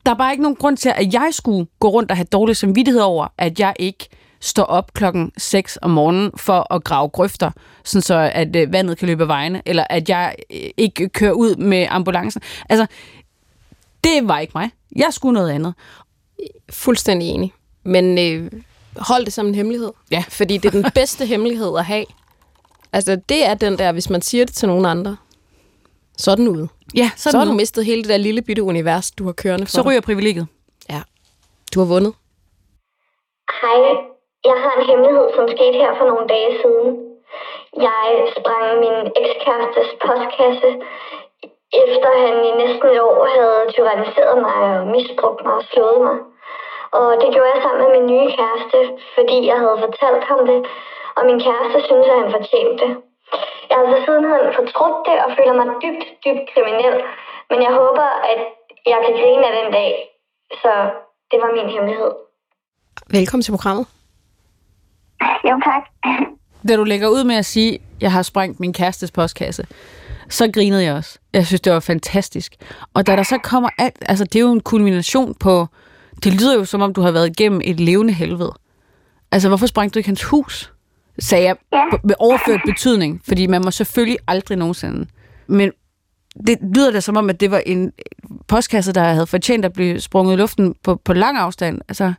der 0.05 0.11
er 0.11 0.15
bare 0.15 0.31
ikke 0.31 0.43
nogen 0.43 0.55
grund 0.55 0.77
til, 0.77 0.93
at 0.95 1.13
jeg 1.13 1.29
skulle 1.31 1.67
gå 1.79 1.89
rundt 1.89 2.11
og 2.11 2.17
have 2.17 2.25
dårlig 2.31 2.57
samvittighed 2.57 3.01
over, 3.01 3.27
at 3.37 3.59
jeg 3.59 3.73
ikke 3.79 4.09
står 4.41 4.63
op 4.63 4.93
klokken 4.93 5.32
6 5.38 5.77
om 5.82 5.89
morgenen 5.89 6.32
for 6.38 6.73
at 6.73 6.84
grave 6.84 7.10
grøfter, 7.10 7.51
sådan 7.84 8.01
så 8.01 8.32
at 8.34 8.56
øh, 8.56 8.73
vandet 8.73 8.97
kan 8.97 9.08
løbe 9.08 9.23
af 9.23 9.27
vejene, 9.27 9.62
eller 9.65 9.84
at 9.89 10.10
jeg 10.10 10.36
øh, 10.54 10.69
ikke 10.77 11.10
kører 11.10 11.32
ud 11.34 11.56
med 11.56 11.88
ambulancen. 11.89 12.41
Altså, 12.69 12.88
det 14.04 14.27
var 14.27 14.39
ikke 14.39 14.51
mig. 14.56 14.71
Jeg 14.95 15.08
skulle 15.12 15.34
noget 15.34 15.49
andet. 15.51 15.73
Fuldstændig 16.69 17.27
enig. 17.30 17.54
Men 17.84 18.17
øh, 18.17 18.51
hold 18.97 19.25
det 19.25 19.34
som 19.34 19.47
en 19.47 19.56
hemmelighed. 19.56 19.91
Ja. 20.12 20.23
Fordi 20.30 20.58
det 20.58 20.65
er 20.75 20.82
den 20.82 20.91
bedste 20.95 21.25
hemmelighed 21.25 21.77
at 21.77 21.86
have. 21.86 22.06
Altså, 22.93 23.15
det 23.30 23.45
er 23.45 23.54
den 23.54 23.77
der, 23.77 23.91
hvis 23.91 24.10
man 24.10 24.21
siger 24.21 24.45
det 24.45 24.56
til 24.56 24.67
nogen 24.67 24.86
andre, 24.86 25.17
så 26.17 26.32
er 26.32 26.36
den 26.36 26.47
ude. 26.47 26.67
Ja, 26.95 27.12
Så, 27.15 27.32
så 27.32 27.38
har 27.38 27.45
du 27.45 27.51
mistet 27.54 27.86
hele 27.86 28.01
det 28.01 28.10
der 28.10 28.17
lille 28.17 28.41
bitte 28.41 28.63
univers, 28.63 29.12
du 29.12 29.25
har 29.25 29.32
kørende 29.32 29.65
for 29.65 29.71
så 29.71 29.77
dig. 29.82 29.86
ryger 29.86 30.01
privilegiet. 30.01 30.47
Ja. 30.89 31.01
Du 31.73 31.80
har 31.80 31.88
vundet. 31.88 32.13
Hej, 33.62 34.11
jeg 34.49 34.58
har 34.63 34.73
en 34.75 34.88
hemmelighed, 34.89 35.27
som 35.36 35.45
skete 35.56 35.77
her 35.84 35.91
for 35.97 36.06
nogle 36.12 36.27
dage 36.34 36.51
siden. 36.62 36.89
Jeg 37.88 38.06
sprang 38.38 38.67
min 38.84 38.97
ekskærestes 39.21 39.89
postkasse, 40.06 40.69
efter 41.86 42.10
han 42.23 42.36
i 42.49 42.51
næsten 42.62 42.88
et 42.89 43.01
år 43.10 43.19
havde 43.38 43.71
tyranniseret 43.73 44.38
mig 44.47 44.58
og 44.80 44.88
misbrugt 44.95 45.41
mig 45.45 45.56
og 45.62 45.65
slået 45.71 46.01
mig. 46.08 46.17
Og 46.97 47.08
det 47.21 47.30
gjorde 47.34 47.51
jeg 47.54 47.62
sammen 47.63 47.82
med 47.84 47.91
min 47.95 48.08
nye 48.13 48.30
kæreste, 48.38 48.80
fordi 49.15 49.38
jeg 49.51 49.58
havde 49.63 49.84
fortalt 49.86 50.23
ham 50.32 50.41
det, 50.51 50.60
og 51.17 51.21
min 51.30 51.39
kæreste 51.45 51.77
synes, 51.88 52.08
at 52.12 52.19
han 52.21 52.34
fortjente 52.36 52.75
det. 52.84 52.91
Jeg 53.69 53.75
har 53.77 53.86
så 53.91 53.97
sidenhen 54.06 54.45
fortrudt 54.60 54.99
det 55.08 55.17
og 55.25 55.30
føler 55.38 55.54
mig 55.60 55.67
dybt, 55.84 56.06
dybt 56.23 56.43
kriminel, 56.51 56.95
men 57.49 57.60
jeg 57.65 57.73
håber, 57.82 58.08
at 58.32 58.41
jeg 58.91 58.99
kan 59.06 59.13
grine 59.19 59.45
af 59.49 59.54
den 59.60 59.69
dag. 59.77 59.91
Så 60.62 60.71
det 61.32 61.38
var 61.41 61.51
min 61.58 61.69
hemmelighed. 61.75 62.12
Velkommen 63.17 63.43
til 63.43 63.56
programmet. 63.58 63.86
Jo, 65.43 65.62
tak. 65.65 65.84
Da 66.67 66.75
du 66.75 66.84
lægger 66.84 67.07
ud 67.07 67.23
med 67.23 67.36
at 67.36 67.45
sige, 67.45 67.73
at 67.73 67.81
jeg 68.01 68.12
har 68.12 68.21
sprængt 68.21 68.60
min 68.60 68.73
kærestes 68.73 69.12
postkasse, 69.12 69.65
så 70.29 70.51
grinede 70.53 70.84
jeg 70.84 70.93
også. 70.93 71.19
Jeg 71.34 71.45
synes, 71.47 71.62
det 71.62 71.73
var 71.73 71.79
fantastisk. 71.79 72.55
Og 72.93 73.07
da 73.07 73.15
der 73.15 73.23
så 73.23 73.38
kommer 73.38 73.69
alt, 73.77 73.95
altså 74.01 74.23
det 74.25 74.36
er 74.36 74.39
jo 74.43 74.51
en 74.51 74.62
kulmination 74.62 75.36
på, 75.39 75.67
det 76.23 76.34
lyder 76.34 76.55
jo 76.55 76.65
som 76.65 76.81
om, 76.81 76.93
du 76.93 77.01
har 77.01 77.12
været 77.12 77.27
igennem 77.27 77.62
et 77.63 77.79
levende 77.79 78.13
helvede. 78.13 78.53
Altså, 79.31 79.47
hvorfor 79.47 79.65
sprængte 79.65 79.93
du 79.93 79.99
ikke 79.99 80.10
hans 80.10 80.23
hus? 80.23 80.73
Sagde 81.19 81.45
jeg 81.45 81.55
Ja. 81.73 81.84
med 82.03 82.15
overført 82.19 82.62
betydning, 82.65 83.21
fordi 83.27 83.47
man 83.47 83.62
må 83.63 83.71
selvfølgelig 83.71 84.17
aldrig 84.27 84.57
nogensinde. 84.57 85.07
Men 85.47 85.71
det 86.47 86.57
lyder 86.75 86.91
da 86.91 86.99
som 86.99 87.17
om, 87.17 87.29
at 87.29 87.39
det 87.39 87.51
var 87.51 87.62
en 87.65 87.91
postkasse, 88.47 88.93
der 88.93 89.03
havde 89.03 89.27
fortjent 89.27 89.65
at 89.65 89.73
blive 89.73 89.99
sprunget 89.99 90.34
i 90.34 90.38
luften 90.38 90.75
på, 90.84 90.95
på 90.95 91.13
lang 91.13 91.38
afstand. 91.38 91.81
Altså, 91.89 92.13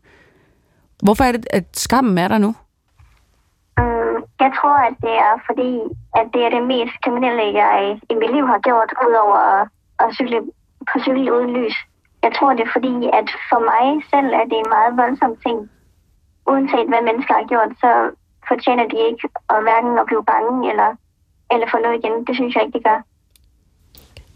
hvorfor 1.02 1.24
er 1.24 1.32
det, 1.32 1.46
at 1.50 1.64
skammen 1.74 2.18
er 2.18 2.28
der 2.28 2.38
nu? 2.38 2.54
Jeg 4.44 4.50
tror, 4.58 4.76
at 4.88 4.96
det 5.06 5.14
er 5.28 5.34
fordi, 5.48 5.72
at 6.18 6.26
det 6.34 6.40
er 6.46 6.50
det 6.56 6.64
mest 6.74 6.94
kriminelle, 7.04 7.44
jeg 7.62 7.98
i 8.10 8.14
mit 8.20 8.32
liv 8.36 8.44
har 8.52 8.60
gjort, 8.68 8.90
udover 9.06 9.38
at, 9.54 9.62
at 10.02 10.08
cykle 10.16 10.40
på 10.90 10.96
cykel 11.04 11.32
uden 11.36 11.50
lys. 11.58 11.76
Jeg 12.24 12.32
tror, 12.36 12.50
det 12.50 12.64
er 12.66 12.72
fordi, 12.76 12.96
at 13.18 13.28
for 13.50 13.60
mig 13.72 13.86
selv 14.12 14.30
er 14.40 14.44
det 14.50 14.58
en 14.58 14.72
meget 14.76 14.92
voldsom 15.02 15.32
ting. 15.44 15.58
Uanset 16.50 16.88
hvad 16.92 17.02
mennesker 17.08 17.34
har 17.40 17.46
gjort, 17.52 17.72
så 17.82 17.90
fortjener 18.48 18.86
de 18.92 18.98
ikke 19.08 19.24
at 19.52 19.58
hverken 19.66 19.92
at 20.02 20.06
blive 20.10 20.24
bange 20.32 20.70
eller, 20.70 20.90
eller 21.52 21.66
få 21.72 21.78
noget 21.84 21.98
igen. 22.00 22.14
Det 22.26 22.34
synes 22.38 22.54
jeg 22.54 22.62
ikke, 22.64 22.78
de 22.78 22.84
gør. 22.88 22.98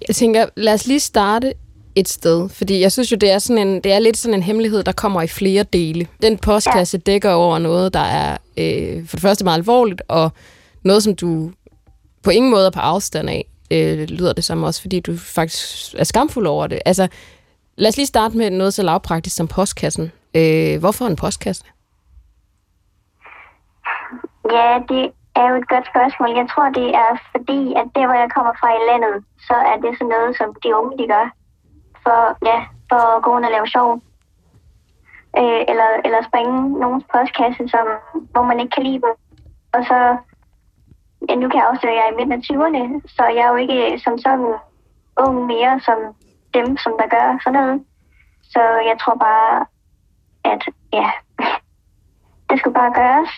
Jeg 0.08 0.14
tænker, 0.20 0.42
lad 0.56 0.74
os 0.74 0.86
lige 0.86 1.00
starte 1.00 1.48
et 1.96 2.08
sted, 2.08 2.48
fordi 2.48 2.80
jeg 2.80 2.92
synes 2.92 3.12
jo, 3.12 3.16
det 3.16 3.30
er, 3.30 3.38
sådan 3.38 3.68
en, 3.68 3.80
det 3.80 3.92
er 3.92 3.98
lidt 3.98 4.16
sådan 4.16 4.34
en 4.34 4.42
hemmelighed, 4.42 4.82
der 4.82 4.92
kommer 4.92 5.22
i 5.22 5.26
flere 5.26 5.62
dele. 5.62 6.06
Den 6.22 6.38
postkasse 6.38 6.98
dækker 6.98 7.32
over 7.32 7.58
noget, 7.58 7.94
der 7.94 8.00
er 8.00 8.36
øh, 8.56 9.08
for 9.08 9.16
det 9.16 9.22
første 9.22 9.44
meget 9.44 9.58
alvorligt, 9.58 10.02
og 10.08 10.30
noget, 10.82 11.02
som 11.02 11.16
du 11.16 11.50
på 12.22 12.30
ingen 12.30 12.50
måde 12.50 12.66
er 12.66 12.70
på 12.70 12.80
afstand 12.80 13.30
af, 13.30 13.44
øh, 13.70 13.98
lyder 14.08 14.32
det 14.32 14.44
som 14.44 14.62
også, 14.62 14.80
fordi 14.80 15.00
du 15.00 15.16
faktisk 15.16 15.94
er 15.98 16.04
skamfuld 16.04 16.46
over 16.46 16.66
det. 16.66 16.78
Altså, 16.84 17.08
lad 17.76 17.88
os 17.88 17.96
lige 17.96 18.06
starte 18.06 18.36
med 18.36 18.50
noget 18.50 18.74
så 18.74 18.82
lavpraktisk 18.82 19.36
som 19.36 19.48
postkassen. 19.48 20.12
Øh, 20.34 20.80
hvorfor 20.80 21.06
en 21.06 21.16
postkasse? 21.16 21.64
Ja, 24.50 24.78
det 24.88 25.04
er 25.36 25.46
jo 25.50 25.54
et 25.62 25.68
godt 25.68 25.86
spørgsmål. 25.92 26.30
Jeg 26.40 26.46
tror, 26.52 26.66
det 26.80 26.88
er 27.04 27.12
fordi, 27.32 27.60
at 27.80 27.86
det, 27.94 28.04
hvor 28.06 28.18
jeg 28.22 28.30
kommer 28.36 28.52
fra 28.60 28.68
i 28.78 28.82
landet, 28.90 29.14
så 29.48 29.56
er 29.70 29.76
det 29.84 29.92
sådan 29.98 30.12
noget, 30.16 30.32
som 30.38 30.48
de 30.62 30.68
unge, 30.78 30.98
de 31.00 31.06
gør. 31.14 31.26
For, 32.06 32.20
ja, 32.50 32.58
for 32.90 33.00
at 33.16 33.22
gå 33.22 33.28
rundt 33.34 33.46
og 33.48 33.52
lave 33.56 33.68
sjov. 33.74 33.90
Øh, 35.40 35.62
eller, 35.70 35.88
eller 36.06 36.20
springe 36.28 36.56
nogens 36.82 37.04
postkasse, 37.12 37.62
som, 37.74 37.86
hvor 38.32 38.44
man 38.50 38.60
ikke 38.60 38.74
kan 38.76 38.86
lide 38.88 39.02
dem. 39.04 39.14
Og 39.76 39.80
så, 39.90 39.98
ja, 41.28 41.34
nu 41.34 41.46
kan 41.48 41.58
jeg 41.60 41.68
afsløre, 41.70 41.92
at 41.92 41.98
jeg 41.98 42.06
er 42.06 42.12
i 42.12 42.16
midten 42.18 42.36
af 42.38 42.42
20'erne, 42.46 42.84
så 43.16 43.22
jeg 43.36 43.44
er 43.46 43.50
jo 43.54 43.58
ikke 43.64 43.98
som 44.04 44.18
sådan 44.18 44.52
ung 45.24 45.46
mere 45.52 45.80
som 45.86 45.98
dem, 46.54 46.76
som 46.76 46.92
der 47.00 47.08
gør 47.14 47.38
sådan 47.44 47.60
noget. 47.60 47.84
Så 48.52 48.60
jeg 48.90 48.96
tror 49.02 49.16
bare, 49.28 49.66
at 50.52 50.62
ja, 50.92 51.10
det 52.48 52.58
skulle 52.58 52.74
bare 52.74 52.92
gøres. 52.94 53.32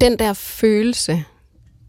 den 0.00 0.18
der 0.18 0.32
følelse, 0.60 1.24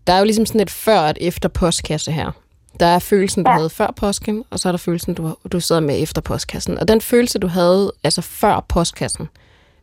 der 0.08 0.14
er 0.14 0.20
jo 0.20 0.26
ligesom 0.26 0.46
sådan 0.46 0.62
et 0.62 0.70
før 0.70 1.00
og 1.00 1.10
et 1.10 1.18
efter 1.22 1.50
postkasse 1.50 2.12
her. 2.12 2.32
Der 2.80 2.86
er 2.86 3.00
følelsen, 3.00 3.44
du 3.44 3.50
ja. 3.50 3.56
Havde 3.56 3.70
før 3.70 3.88
påsken, 3.96 4.44
og 4.52 4.60
så 4.60 4.70
er 4.70 4.72
der 4.72 4.78
følelsen, 4.78 5.14
du, 5.14 5.36
du 5.52 5.60
sidder 5.60 5.82
med 5.82 6.04
efter 6.04 6.22
postkassen. 6.22 6.78
Og 6.80 6.88
den 6.88 7.02
følelse, 7.02 7.40
du 7.40 7.48
havde 7.48 7.92
altså 8.04 8.22
før 8.22 8.60
postkassen, 8.60 9.30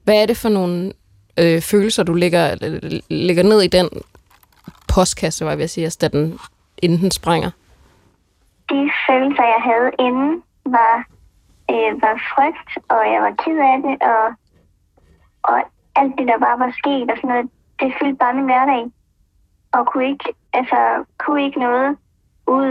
hvad 0.05 0.23
er 0.23 0.27
det 0.27 0.37
for 0.37 0.49
nogle 0.49 0.93
øh, 1.39 1.63
følelser, 1.63 2.03
du 2.03 2.15
lægger, 2.15 2.57
lægger 3.11 3.43
ned 3.43 3.63
i 3.63 3.67
den 3.67 3.89
postkasse, 4.89 5.45
var 5.45 5.51
jeg 5.51 5.59
ved 5.59 5.65
at 5.65 5.71
sige, 5.71 5.85
altså, 5.85 5.99
da 6.01 6.09
den, 6.09 6.39
inden 6.83 7.01
den 7.01 7.11
springer? 7.11 7.51
de 8.71 8.81
følelser, 9.07 9.47
jeg 9.55 9.63
havde 9.69 9.91
inden, 10.07 10.43
var, 10.77 10.95
øh, 11.73 11.93
var 12.03 12.17
frygt, 12.33 12.71
og 12.95 13.03
jeg 13.13 13.21
var 13.27 13.35
ked 13.43 13.59
af 13.73 13.77
det, 13.87 13.97
og, 14.13 14.25
og 15.51 15.57
alt 16.01 16.15
det, 16.19 16.27
der 16.31 16.39
bare 16.47 16.59
var 16.65 16.73
sket 16.81 17.11
og 17.11 17.17
sådan 17.17 17.31
noget, 17.31 17.47
det 17.81 17.95
fyldte 17.99 18.23
bare 18.23 18.35
min 18.35 18.51
hverdag. 18.51 18.83
Og 19.73 19.87
kunne 19.87 20.09
ikke, 20.13 20.29
altså, 20.53 20.81
kunne 21.23 21.45
ikke 21.45 21.61
noget 21.61 21.97
ud 22.59 22.71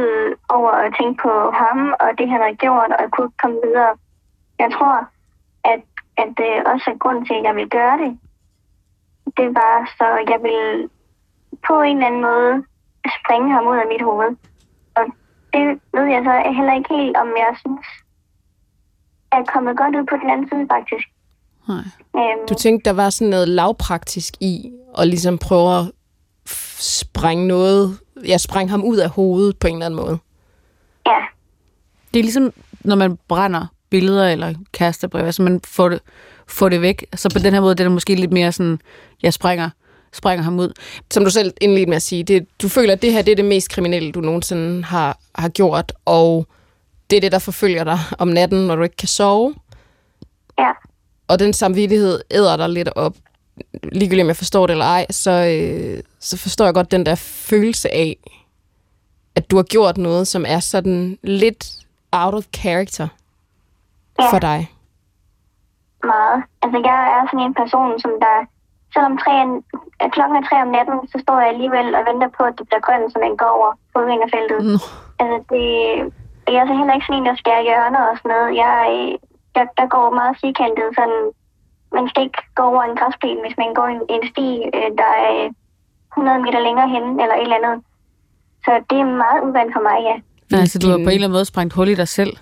over 0.50 0.72
at 0.72 0.96
tænke 1.00 1.22
på 1.26 1.34
ham 1.62 1.80
og 2.04 2.10
det, 2.18 2.30
han 2.30 2.42
havde 2.42 2.62
gjort, 2.66 2.90
og 2.96 3.00
jeg 3.04 3.10
kunne 3.12 3.28
ikke 3.28 3.42
komme 3.44 3.60
videre. 3.66 3.94
Jeg 4.64 4.70
tror, 4.76 4.96
at, 5.72 5.82
at 6.22 6.30
det 6.40 6.52
også 6.72 6.86
er 6.94 6.98
grunden 7.04 7.26
til, 7.26 7.34
at 7.40 7.44
jeg 7.48 7.56
vil 7.56 7.70
gøre 7.70 7.98
det. 8.04 8.12
Det 9.40 9.48
var 9.60 9.76
så, 10.00 10.08
jeg 10.34 10.40
vil 10.48 10.90
på 11.68 11.76
en 11.82 11.96
eller 11.98 12.08
anden 12.08 12.22
måde 12.22 12.54
springe 13.18 13.50
ham 13.56 13.68
ud 13.72 13.78
af 13.84 13.88
mit 13.94 14.04
hoved. 14.10 14.32
Og 14.98 15.04
det 15.54 15.66
ved 15.94 16.06
jeg 16.16 16.22
så 16.30 16.34
heller 16.58 16.74
ikke 16.80 16.94
helt, 17.00 17.18
om 17.18 17.28
jeg 17.44 17.52
synes 17.64 17.88
er 19.32 19.44
kommet 19.54 19.78
godt 19.78 19.96
ud 19.96 20.06
på 20.12 20.16
den 20.22 20.30
anden 20.30 20.50
side, 20.50 20.68
faktisk. 20.76 21.08
Nej. 21.68 21.84
Øhm, 22.18 22.48
Du 22.50 22.54
tænkte, 22.54 22.90
der 22.90 22.96
var 22.96 23.10
sådan 23.10 23.30
noget 23.30 23.48
lavpraktisk 23.50 24.34
i, 24.42 24.72
og 24.94 25.08
ligesom 25.08 25.38
prøve 25.38 25.70
at 25.80 25.86
sprænge 26.80 27.48
noget, 27.48 27.98
jeg 28.26 28.40
sprang 28.40 28.70
ham 28.70 28.84
ud 28.84 28.98
af 28.98 29.10
hovedet 29.10 29.58
på 29.58 29.68
en 29.68 29.74
eller 29.76 29.86
anden 29.86 30.00
måde. 30.00 30.18
ja, 31.06 31.18
Det 32.14 32.20
er 32.20 32.24
ligesom, 32.24 32.54
når 32.82 32.96
man 32.96 33.18
brænder 33.28 33.66
billeder 33.90 34.30
eller 34.30 34.54
kærestebrev, 34.72 35.26
altså 35.26 35.42
man 35.42 35.62
får 35.66 35.90
det, 35.90 36.00
får 36.48 36.70
det 36.70 36.82
væk. 36.82 37.06
Så 37.16 37.30
på 37.34 37.40
den 37.40 37.54
her 37.54 37.62
måde, 37.62 37.76
det 37.76 37.80
er 37.80 37.84
det 37.84 37.92
måske 37.92 38.16
lidt 38.16 38.32
mere 38.32 38.52
sådan, 38.52 38.80
jeg 39.24 39.34
springer, 39.34 39.70
springer 40.14 40.44
ham 40.44 40.60
ud. 40.60 40.74
som 41.12 41.24
du 41.24 41.30
selv 41.30 41.54
indledte 41.62 41.90
med 41.90 41.96
at 41.96 42.02
sige, 42.02 42.24
det, 42.24 42.48
du 42.62 42.68
føler, 42.70 42.94
at 42.94 43.02
det 43.02 43.14
her 43.14 43.22
det 43.22 43.32
er 43.32 43.36
det 43.36 43.46
mest 43.46 43.70
kriminelle, 43.70 44.12
du 44.12 44.22
nogensinde 44.22 44.84
har, 44.84 45.20
har 45.36 45.50
gjort, 45.50 45.94
og 46.06 46.48
det 47.10 47.18
er 47.18 47.22
det, 47.22 47.32
der 47.32 47.40
forfølger 47.40 47.84
dig 47.84 48.00
om 48.20 48.28
natten, 48.28 48.68
når 48.68 48.76
du 48.76 48.84
ikke 48.84 48.96
kan 48.98 49.08
sove. 49.08 49.56
ja, 50.60 50.72
Og 51.28 51.40
den 51.40 51.54
samvittighed 51.54 52.22
æder 52.32 52.58
dig 52.58 52.70
lidt 52.70 52.90
op. 52.96 53.16
Ligegyldigt 53.84 54.24
om 54.26 54.28
jeg 54.28 54.36
forstår 54.36 54.68
det 54.68 54.74
eller 54.74 54.86
ej, 54.86 55.06
så, 55.10 55.32
øh, 55.32 56.04
så 56.20 56.38
forstår 56.38 56.66
jeg 56.66 56.74
godt 56.74 56.92
den 56.92 57.06
der 57.06 57.16
følelse 57.50 57.90
af, 57.94 58.18
at 59.36 59.52
du 59.52 59.56
har 59.56 59.64
gjort 59.64 59.98
noget, 59.98 60.28
som 60.28 60.46
er 60.48 60.60
sådan 60.60 61.18
lidt 61.24 61.64
out 62.12 62.34
of 62.34 62.44
character 62.56 63.08
Ja. 64.20 64.32
for 64.34 64.40
dig. 64.40 64.60
meget. 66.04 66.40
Altså, 66.64 66.78
jeg 66.90 67.00
er 67.16 67.22
sådan 67.30 67.46
en 67.48 67.54
person, 67.62 68.00
som 68.04 68.12
der, 68.26 68.38
selvom 68.94 69.16
tre, 69.24 69.34
at 70.04 70.10
klokken 70.16 70.36
er 70.40 70.44
tre 70.50 70.58
om 70.66 70.72
natten, 70.78 70.98
så 71.12 71.18
står 71.24 71.38
jeg 71.40 71.50
alligevel 71.54 71.88
og 71.98 72.04
venter 72.10 72.30
på, 72.38 72.42
at 72.50 72.56
det 72.58 72.66
bliver 72.68 72.84
grønt, 72.88 73.08
så 73.14 73.18
man 73.26 73.36
går 73.42 73.52
over 73.58 73.70
fodgængerfeltet. 73.94 74.60
Nå. 74.74 74.78
Altså, 75.22 75.38
det, 75.52 75.66
jeg 76.54 76.60
er 76.62 76.68
så 76.70 76.76
heller 76.80 76.96
ikke 76.96 77.08
sådan 77.08 77.20
en, 77.22 77.30
der 77.30 77.36
skærer 77.42 77.64
hjørner 77.70 78.04
og 78.10 78.16
sådan 78.18 78.32
noget. 78.36 78.50
Jeg, 78.64 78.76
øh, 78.96 79.10
jeg, 79.56 79.66
der 79.80 79.88
går 79.96 80.06
meget 80.20 80.36
firkantet, 80.44 80.88
sådan, 81.00 81.22
man 81.98 82.06
skal 82.10 82.24
ikke 82.24 82.42
gå 82.56 82.64
over 82.72 82.84
en 82.84 82.96
græsplæne, 83.00 83.42
hvis 83.46 83.58
man 83.58 83.72
går 83.80 83.88
en, 83.96 84.02
en 84.16 84.24
sti, 84.32 84.48
øh, 84.78 84.90
der 85.02 85.10
er 85.26 85.32
øh, 85.46 85.50
100 86.14 86.40
meter 86.46 86.60
længere 86.68 86.90
hen, 86.96 87.04
eller 87.22 87.36
et 87.36 87.42
eller 87.48 87.60
andet. 87.62 87.78
Så 88.66 88.72
det 88.90 88.98
er 89.00 89.06
meget 89.26 89.40
uvandt 89.48 89.72
for 89.76 89.84
mig, 89.90 89.98
ja. 90.10 90.16
Altså, 90.62 90.80
du 90.80 90.88
har 90.90 90.98
Din- 90.98 91.06
på 91.06 91.10
en 91.10 91.16
eller 91.16 91.28
anden 91.28 91.38
måde 91.40 91.46
sprængt 91.52 91.74
hul 91.74 91.90
i 91.90 91.96
dig 91.96 92.08
selv. 92.20 92.34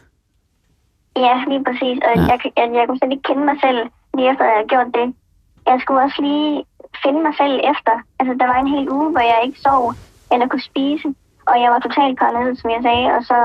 Ja, 1.26 1.36
lige 1.52 1.64
præcis. 1.68 1.98
Og 2.08 2.12
Ja. 2.16 2.22
jeg, 2.32 2.38
jeg, 2.60 2.68
jeg 2.78 2.84
kunne 2.88 2.98
slet 3.00 3.12
ikke 3.16 3.28
kende 3.30 3.46
mig 3.52 3.58
selv, 3.66 3.80
lige 4.18 4.30
efter 4.32 4.44
jeg 4.46 4.56
havde 4.58 4.72
gjort 4.74 4.92
det. 5.00 5.08
Jeg 5.70 5.78
skulle 5.82 6.02
også 6.06 6.20
lige 6.28 6.54
finde 7.04 7.20
mig 7.28 7.34
selv 7.42 7.56
efter. 7.74 7.94
Altså, 8.20 8.34
der 8.42 8.48
var 8.52 8.58
en 8.60 8.72
hel 8.76 8.86
uge, 8.98 9.10
hvor 9.14 9.24
jeg 9.32 9.40
ikke 9.46 9.60
sov 9.68 9.94
eller 10.32 10.48
kunne 10.48 10.68
spise. 10.72 11.08
Og 11.50 11.56
jeg 11.62 11.70
var 11.74 11.80
totalt 11.80 12.20
paranoid, 12.20 12.56
som 12.56 12.70
jeg 12.76 12.82
sagde. 12.88 13.06
Og 13.18 13.22
så 13.30 13.38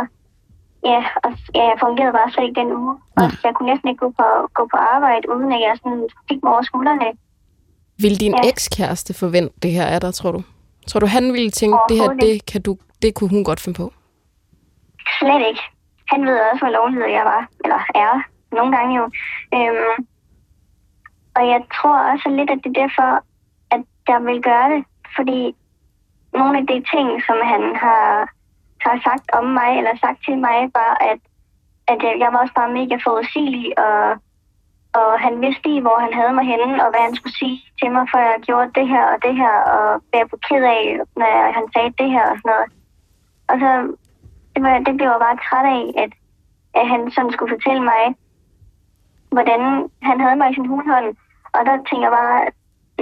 ja, 0.85 1.01
og 1.25 1.31
ja, 1.55 1.63
jeg 1.71 1.77
fungerede 1.81 2.13
bare 2.13 2.31
slet 2.31 2.45
ikke 2.45 2.61
den 2.61 2.73
uge. 2.73 2.95
Og 3.17 3.23
jeg 3.45 3.55
kunne 3.55 3.71
næsten 3.73 3.89
ikke 3.89 3.99
gå 4.05 4.11
på, 4.19 4.27
gå 4.55 4.63
på 4.73 4.77
arbejde, 4.95 5.25
uden 5.35 5.53
at 5.53 5.61
jeg 5.61 5.75
sådan 5.83 6.09
fik 6.29 6.43
mig 6.43 6.53
over 6.53 6.63
skuldrene. 6.63 7.09
Vil 7.99 8.21
din 8.21 8.35
Ja. 8.43 8.49
ekskæreste 8.49 9.15
forvente 9.15 9.55
det 9.63 9.71
her 9.73 9.87
af 9.87 10.01
dig, 10.01 10.15
tror 10.15 10.33
du? 10.33 10.43
Tror 10.89 11.01
du, 11.01 11.07
han 11.07 11.33
ville 11.33 11.51
tænke, 11.51 11.79
det 11.89 11.97
her, 11.97 12.09
det, 12.09 12.47
kan 12.53 12.63
du, 12.63 12.77
det 13.03 13.15
kunne 13.15 13.31
hun 13.31 13.45
godt 13.45 13.61
finde 13.61 13.77
på? 13.77 13.93
Slet 15.19 15.43
ikke. 15.51 15.63
Han 16.13 16.27
ved 16.27 16.41
også, 16.53 16.61
hvor 16.65 16.73
lovlydig 16.79 17.13
jeg 17.13 17.25
var, 17.25 17.49
eller 17.65 17.81
er, 17.95 18.15
nogle 18.57 18.77
gange 18.77 18.97
jo. 18.99 19.05
Øhm, 19.57 20.07
og 21.37 21.43
jeg 21.53 21.61
tror 21.77 21.97
også 22.13 22.29
lidt, 22.39 22.51
at 22.51 22.59
det 22.65 22.71
er 22.77 22.81
derfor, 22.83 23.11
at 23.75 23.83
jeg 24.09 24.21
vil 24.29 24.43
gøre 24.43 24.69
det. 24.75 24.85
Fordi 25.17 25.55
nogle 26.39 26.59
af 26.59 26.67
de 26.67 26.79
ting, 26.93 27.09
som 27.27 27.37
han 27.53 27.63
har, 27.85 28.29
har 28.87 28.97
sagt 29.07 29.27
om 29.39 29.45
mig, 29.59 29.71
eller 29.79 29.95
sagt 30.05 30.21
til 30.27 30.37
mig, 30.47 30.59
var, 30.79 30.93
at, 31.11 31.21
at 31.93 31.99
jeg, 32.07 32.15
jeg 32.23 32.29
var 32.33 32.39
også 32.43 32.55
bare 32.61 32.77
mega 32.79 32.97
forudsigelig, 33.07 33.67
og, 33.87 34.03
og 35.01 35.11
han 35.25 35.35
vidste 35.45 35.65
lige, 35.69 35.85
hvor 35.87 35.99
han 36.05 36.15
havde 36.19 36.33
mig 36.39 36.47
henne, 36.53 36.85
og 36.85 36.89
hvad 36.91 37.03
han 37.09 37.15
skulle 37.17 37.39
sige 37.41 37.59
til 37.81 37.91
mig, 37.95 38.05
for 38.11 38.19
jeg 38.19 38.37
gjorde 38.47 38.77
det 38.79 38.87
her 38.95 39.05
og 39.13 39.19
det 39.27 39.35
her, 39.43 39.55
og 39.77 39.87
hvad 40.09 40.19
jeg 40.21 40.29
blev 40.29 40.41
ked 40.49 40.65
af, 40.79 40.83
når 41.21 41.33
han 41.57 41.65
sagde 41.73 41.99
det 42.01 42.11
her 42.17 42.25
og 42.31 42.37
sådan 42.39 42.51
noget. 42.53 42.69
Og 43.51 43.57
så 43.63 43.71
det, 44.55 44.63
var, 44.65 44.75
det 44.87 44.95
blev 44.97 45.09
jeg 45.13 45.25
bare 45.27 45.43
træt 45.47 45.67
af, 45.79 45.85
at, 46.03 46.13
at 46.81 46.85
han 46.93 47.01
sådan 47.15 47.33
skulle 47.33 47.55
fortælle 47.55 47.85
mig, 47.93 48.03
hvordan 49.35 49.61
han 50.09 50.21
havde 50.21 50.37
mig 50.37 50.51
i 50.51 50.55
sin 50.55 50.71
hundhånd. 50.73 51.09
Og 51.57 51.61
der 51.67 51.77
tænker 51.89 52.07
jeg 52.09 52.17
bare, 52.21 52.39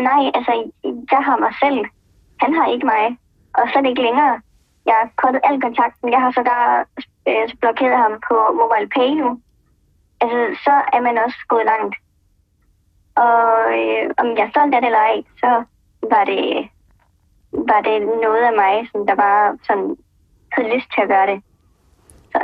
nej, 0.08 0.22
altså, 0.36 0.52
jeg 1.12 1.22
har 1.28 1.36
mig 1.44 1.54
selv. 1.62 1.80
Han 2.42 2.54
har 2.54 2.66
ikke 2.66 2.86
mig. 2.94 3.04
Og 3.58 3.62
så 3.66 3.74
er 3.78 3.82
det 3.82 3.88
ikke 3.88 4.08
længere. 4.08 4.34
Jeg 4.86 4.94
har 5.00 5.08
kottet 5.22 5.40
al 5.44 5.60
kontakten. 5.60 6.12
Jeg 6.14 6.20
har 6.20 6.32
sågar 6.32 6.86
øh, 7.28 7.46
blokeret 7.60 7.98
ham 8.04 8.14
på 8.28 8.36
Mobile 8.60 8.88
Pay 8.94 9.10
nu. 9.22 9.30
Altså, 10.20 10.40
så 10.64 10.74
er 10.94 11.00
man 11.06 11.18
også 11.24 11.38
gået 11.48 11.66
langt. 11.72 11.94
Og 13.24 13.40
øh, 13.78 14.04
om 14.20 14.26
jeg 14.36 14.44
er 14.46 14.50
stolt 14.54 14.74
af 14.74 14.80
det 14.80 14.88
eller 14.90 15.04
ej, 15.10 15.16
så 15.42 15.50
var 16.12 16.24
det, 16.32 16.44
var 17.70 17.80
det 17.88 17.96
noget 18.26 18.42
af 18.50 18.54
mig, 18.62 18.74
som 18.92 19.06
der 19.06 19.14
bare 19.14 19.58
sådan 19.66 19.96
havde 20.52 20.74
lyst 20.74 20.88
til 20.94 21.02
at 21.02 21.08
gøre 21.08 21.26
det. 21.26 21.38
Så 22.32 22.40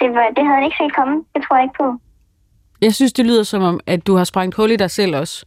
det, 0.00 0.08
var, 0.14 0.24
det 0.36 0.44
havde 0.46 0.58
jeg 0.58 0.64
ikke 0.64 0.80
set 0.80 0.94
komme. 0.94 1.24
Det 1.34 1.40
tror 1.44 1.56
jeg 1.56 1.64
ikke 1.64 1.78
på. 1.82 1.88
Jeg 2.80 2.94
synes, 2.94 3.12
det 3.12 3.26
lyder 3.26 3.42
som 3.42 3.62
om, 3.62 3.80
at 3.86 4.06
du 4.06 4.16
har 4.16 4.24
sprængt 4.24 4.56
hul 4.56 4.70
i 4.70 4.76
dig 4.76 4.90
selv 4.90 5.16
også. 5.16 5.46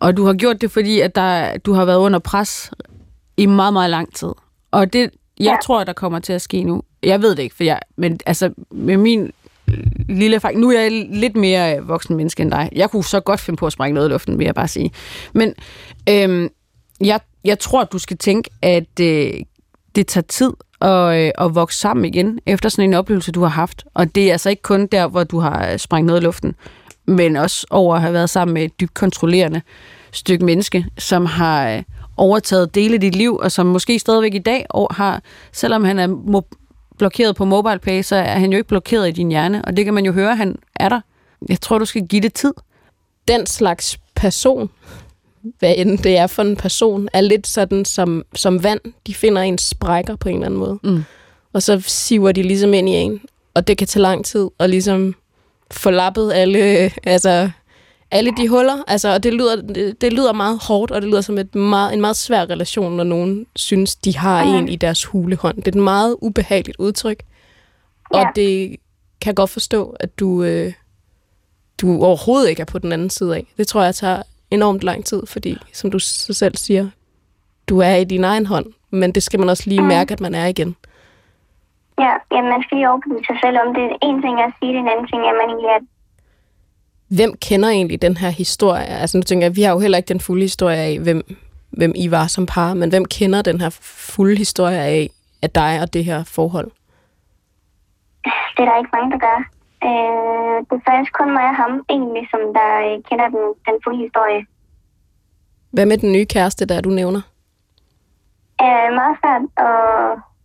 Og 0.00 0.16
du 0.16 0.24
har 0.24 0.34
gjort 0.34 0.60
det, 0.60 0.70
fordi 0.70 1.00
at 1.00 1.14
der, 1.14 1.58
du 1.58 1.72
har 1.72 1.84
været 1.84 1.98
under 1.98 2.18
pres 2.18 2.72
i 3.36 3.46
meget, 3.46 3.72
meget 3.72 3.90
lang 3.90 4.14
tid. 4.14 4.32
Og 4.70 4.92
det, 4.92 5.10
jeg 5.42 5.50
ja. 5.50 5.56
Tror, 5.62 5.84
der 5.84 5.92
kommer 5.92 6.18
til 6.18 6.32
at 6.32 6.42
ske 6.42 6.64
nu. 6.64 6.82
Jeg 7.02 7.22
ved 7.22 7.36
det 7.36 7.42
ikke, 7.42 7.54
for 7.54 7.64
jeg, 7.64 7.80
men 7.96 8.20
altså, 8.26 8.52
med 8.70 8.96
min 8.96 9.32
lille 10.08 10.36
erfaring, 10.36 10.60
nu 10.60 10.70
er 10.70 10.80
jeg 10.80 11.06
lidt 11.10 11.36
mere 11.36 11.76
øh, 11.76 11.88
voksen 11.88 12.16
menneske 12.16 12.42
end 12.42 12.50
dig. 12.50 12.68
Jeg 12.72 12.90
kunne 12.90 13.04
så 13.04 13.20
godt 13.20 13.40
finde 13.40 13.56
på 13.56 13.66
at 13.66 13.72
sprænge 13.72 13.94
noget 13.94 14.08
i 14.08 14.12
luften, 14.12 14.38
vil 14.38 14.44
jeg 14.44 14.54
bare 14.54 14.68
sige. 14.68 14.90
Men 15.32 15.54
øhm, 16.08 16.48
jeg, 17.00 17.20
jeg 17.44 17.58
tror, 17.58 17.84
du 17.84 17.98
skal 17.98 18.18
tænke, 18.18 18.50
at 18.62 19.00
øh, 19.00 19.32
det 19.94 20.06
tager 20.06 20.24
tid 20.28 20.50
at, 20.80 21.18
øh, 21.18 21.30
at 21.38 21.54
vokse 21.54 21.78
sammen 21.78 22.04
igen, 22.04 22.38
efter 22.46 22.68
sådan 22.68 22.84
en 22.84 22.94
oplevelse, 22.94 23.32
du 23.32 23.42
har 23.42 23.48
haft. 23.48 23.84
Og 23.94 24.14
det 24.14 24.28
er 24.28 24.32
altså 24.32 24.50
ikke 24.50 24.62
kun 24.62 24.86
der, 24.86 25.08
hvor 25.08 25.24
du 25.24 25.38
har 25.38 25.72
øh, 25.72 25.78
sprængt 25.78 26.06
noget 26.06 26.20
i 26.20 26.24
luften, 26.24 26.54
men 27.06 27.36
også 27.36 27.66
over 27.70 27.94
at 27.96 28.02
have 28.02 28.12
været 28.14 28.30
sammen 28.30 28.54
med 28.54 28.64
et 28.64 28.80
dybt 28.80 28.94
kontrollerende 28.94 29.62
stykke 30.12 30.44
menneske, 30.44 30.86
som 30.98 31.26
har 31.26 31.70
øh, 31.70 31.82
overtaget 32.16 32.74
dele 32.74 32.94
af 32.94 33.00
dit 33.00 33.16
liv, 33.16 33.36
og 33.36 33.52
som 33.52 33.66
måske 33.66 33.98
stadigvæk 33.98 34.34
i 34.34 34.38
dag 34.38 34.66
og 34.70 34.94
har, 34.94 35.22
selvom 35.52 35.84
han 35.84 35.98
er 35.98 36.08
mo- 36.08 36.94
blokeret 36.98 37.36
på 37.36 37.44
MobilePay, 37.44 38.02
så 38.02 38.16
er 38.16 38.38
han 38.38 38.52
jo 38.52 38.58
ikke 38.58 38.68
blokeret 38.68 39.08
i 39.08 39.10
din 39.10 39.28
hjerne, 39.28 39.64
og 39.64 39.76
det 39.76 39.84
kan 39.84 39.94
man 39.94 40.06
jo 40.06 40.12
høre, 40.12 40.36
han 40.36 40.56
er 40.76 40.88
der. 40.88 41.00
Jeg 41.48 41.60
tror, 41.60 41.78
du 41.78 41.84
skal 41.84 42.06
give 42.06 42.22
det 42.22 42.34
tid. 42.34 42.52
Den 43.28 43.46
slags 43.46 43.98
person, 44.14 44.70
hvad 45.58 45.74
end 45.76 45.98
det 45.98 46.16
er 46.16 46.26
for 46.26 46.42
en 46.42 46.56
person, 46.56 47.08
er 47.12 47.20
lidt 47.20 47.46
sådan 47.46 47.84
som, 47.84 48.24
som 48.34 48.62
vand. 48.62 48.80
De 49.06 49.14
finder 49.14 49.42
en 49.42 49.58
sprækker 49.58 50.16
på 50.16 50.28
en 50.28 50.34
eller 50.34 50.46
anden 50.46 50.60
måde. 50.60 50.78
Mm. 50.82 51.04
Og 51.52 51.62
så 51.62 51.82
siver 51.86 52.32
de 52.32 52.42
ligesom 52.42 52.74
ind 52.74 52.88
i 52.88 52.92
en. 52.92 53.20
Og 53.54 53.68
det 53.68 53.78
kan 53.78 53.86
tage 53.86 54.02
lang 54.02 54.24
tid 54.24 54.48
at 54.58 54.70
ligesom 54.70 55.14
få 55.70 55.90
lappet 55.90 56.32
alle, 56.32 56.90
altså, 57.04 57.50
alle 58.12 58.30
de 58.36 58.48
huller. 58.48 58.84
Altså, 58.86 59.14
og 59.14 59.22
det 59.22 59.34
lyder, 59.34 59.56
det, 59.62 60.00
det 60.00 60.12
lyder 60.12 60.32
meget 60.32 60.58
hårdt, 60.68 60.90
og 60.92 61.02
det 61.02 61.10
lyder 61.10 61.20
som 61.20 61.38
et 61.38 61.54
meget, 61.54 61.94
en 61.94 62.00
meget 62.00 62.16
svær 62.16 62.40
relation, 62.50 62.96
når 62.96 63.04
nogen 63.04 63.46
synes, 63.56 63.96
de 63.96 64.16
har 64.16 64.42
Ja. 64.42 64.58
en 64.58 64.68
i 64.68 64.76
deres 64.76 65.04
hulehånd. 65.04 65.56
Det 65.56 65.66
er 65.66 65.70
et 65.78 65.84
meget 65.84 66.16
ubehageligt 66.22 66.76
udtryk. 66.78 67.22
Og 68.10 68.20
Ja. 68.20 68.28
det 68.36 68.76
kan 69.20 69.26
jeg 69.30 69.36
godt 69.36 69.50
forstå, 69.50 69.96
at 70.00 70.18
du, 70.20 70.42
øh, 70.44 70.72
du 71.80 72.02
overhovedet 72.04 72.48
ikke 72.50 72.60
er 72.62 72.64
på 72.66 72.78
den 72.78 72.92
anden 72.92 73.10
side 73.10 73.36
af. 73.36 73.46
Det 73.56 73.66
tror 73.68 73.82
jeg 73.82 73.94
tager 73.94 74.22
enormt 74.50 74.82
lang 74.82 75.04
tid, 75.04 75.26
fordi, 75.26 75.56
som 75.72 75.90
du 75.90 75.98
så 75.98 76.32
selv 76.32 76.56
siger, 76.56 76.88
du 77.68 77.78
er 77.78 77.94
i 77.94 78.04
din 78.04 78.24
egen 78.24 78.46
hånd, 78.46 78.66
men 78.90 79.12
det 79.12 79.22
skal 79.22 79.40
man 79.40 79.48
også 79.48 79.64
lige 79.66 79.80
Mm. 79.80 79.86
mærke, 79.86 80.12
at 80.12 80.20
man 80.20 80.34
er 80.34 80.46
igen. 80.46 80.76
Ja, 81.98 82.12
ja 82.34 82.40
man 82.52 82.62
skal 82.62 82.76
lige 82.76 82.88
overbevise 82.90 83.26
sig 83.26 83.38
selv 83.44 83.56
om 83.66 83.74
det. 83.74 83.86
En 84.08 84.16
ting 84.22 84.34
er 84.40 84.46
at 84.50 84.54
sige 84.58 84.72
det, 84.72 84.78
en 84.84 84.88
anden 84.92 85.06
ting 85.10 85.20
er, 85.22 85.30
at 85.34 85.38
man 85.42 85.48
egentlig 85.50 85.70
er 85.76 85.80
Hvem 87.16 87.34
kender 87.48 87.68
egentlig 87.68 88.02
den 88.02 88.16
her 88.16 88.30
historie? 88.30 88.86
Altså 88.86 89.18
nu 89.18 89.22
tænker 89.22 89.46
jeg, 89.46 89.56
vi 89.56 89.62
har 89.62 89.72
jo 89.72 89.78
heller 89.78 89.98
ikke 89.98 90.08
den 90.08 90.20
fulde 90.20 90.42
historie 90.42 90.76
af, 90.76 90.98
hvem, 90.98 91.22
hvem 91.70 91.92
I 91.96 92.10
var 92.10 92.26
som 92.26 92.46
par, 92.46 92.74
men 92.74 92.90
hvem 92.90 93.04
kender 93.04 93.42
den 93.42 93.60
her 93.60 93.70
fulde 94.12 94.36
historie 94.36 94.78
af, 94.78 95.10
af 95.42 95.50
dig 95.50 95.80
og 95.82 95.94
det 95.94 96.04
her 96.04 96.24
forhold? 96.24 96.70
det 98.54 98.60
er 98.62 98.68
der 98.70 98.78
ikke 98.78 98.96
mange, 98.96 99.10
der 99.14 99.20
gør. 99.28 99.38
Øh, 99.88 100.56
det 100.66 100.74
er 100.78 100.84
faktisk 100.88 101.12
kun 101.18 101.30
mig 101.38 101.46
og 101.52 101.56
ham 101.62 101.72
egentlig, 101.94 102.24
som 102.32 102.40
der 102.58 102.70
øh, 102.86 102.96
kender 103.08 103.28
den, 103.34 103.44
den 103.66 103.76
fulde 103.84 103.98
historie. 104.06 104.40
Hvad 105.74 105.86
med 105.86 105.98
den 105.98 106.12
nye 106.12 106.26
kæreste, 106.34 106.66
der 106.66 106.80
du 106.80 106.90
nævner? 106.90 107.22
Øh, 108.64 108.88
meget 109.00 109.16
svært 109.20 109.44
at, 109.68 109.76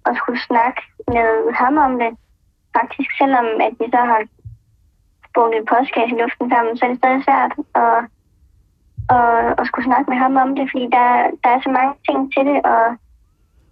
at 0.07 0.13
skulle 0.19 0.41
snakke 0.49 0.81
med 1.07 1.29
ham 1.61 1.77
om 1.77 1.93
det. 2.01 2.11
Faktisk, 2.77 3.09
selvom 3.21 3.45
at 3.67 3.73
vi 3.79 3.85
så 3.95 4.01
har 4.11 4.21
brugt 5.37 5.55
en 5.55 5.69
postkasse 5.71 6.13
i 6.15 6.19
luften 6.21 6.47
sammen, 6.53 6.73
så 6.73 6.81
er 6.85 6.89
det 6.91 7.01
stadig 7.01 7.21
svært 7.27 7.53
at, 7.83 7.99
at, 9.17 9.45
at 9.59 9.67
skulle 9.67 9.87
snakke 9.89 10.07
med 10.11 10.19
ham 10.23 10.35
om 10.43 10.49
det, 10.57 10.65
fordi 10.71 10.85
der, 10.97 11.09
der 11.43 11.49
er 11.55 11.61
så 11.65 11.71
mange 11.77 11.93
ting 12.07 12.19
til 12.33 12.43
det, 12.49 12.57
og, 12.73 12.85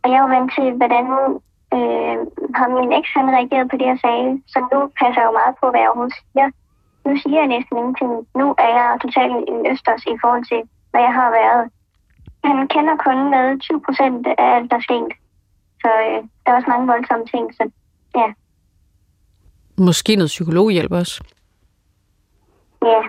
og 0.01 0.05
jeg 0.09 0.17
er 0.17 0.25
jo 0.25 0.33
vant 0.35 0.51
til, 0.57 0.67
hvordan 0.79 1.05
øh, 1.75 2.15
har 2.57 2.67
min 2.75 2.91
eks 2.99 3.11
han 3.17 3.35
reagerede 3.37 3.69
på 3.71 3.77
det, 3.79 3.87
jeg 3.93 3.99
sagde. 4.05 4.27
Så 4.53 4.57
nu 4.71 4.79
passer 4.99 5.21
jeg 5.21 5.29
jo 5.29 5.39
meget 5.39 5.55
på, 5.59 5.65
hvad 5.69 5.81
jeg 5.81 5.89
overhovedet 5.89 6.19
siger. 6.19 6.47
Nu 7.05 7.11
siger 7.21 7.39
jeg 7.41 7.53
næsten 7.55 7.75
ingenting. 7.77 8.11
Nu 8.39 8.47
er 8.65 8.71
jeg 8.77 8.87
totalt 9.03 9.35
en 9.51 9.59
østers 9.71 10.03
i 10.13 10.15
forhold 10.21 10.43
til, 10.51 10.61
hvad 10.91 11.01
jeg 11.07 11.13
har 11.19 11.29
været. 11.39 11.63
Han 12.47 12.57
kender 12.73 12.95
kun 13.07 13.19
med 13.35 13.45
20 13.59 13.81
procent 13.85 14.27
af 14.41 14.47
alt, 14.55 14.67
der 14.71 14.77
er 14.77 14.87
sket. 14.89 15.11
Så 15.83 15.89
øh, 16.05 16.19
der 16.41 16.47
er 16.49 16.57
også 16.57 16.69
mange 16.73 16.87
voldsomme 16.93 17.25
ting, 17.33 17.45
så 17.57 17.63
ja. 18.19 18.27
Måske 19.87 20.11
noget 20.15 20.35
psykologhjælp 20.35 20.91
også. 21.01 21.15
Ja, 22.91 23.01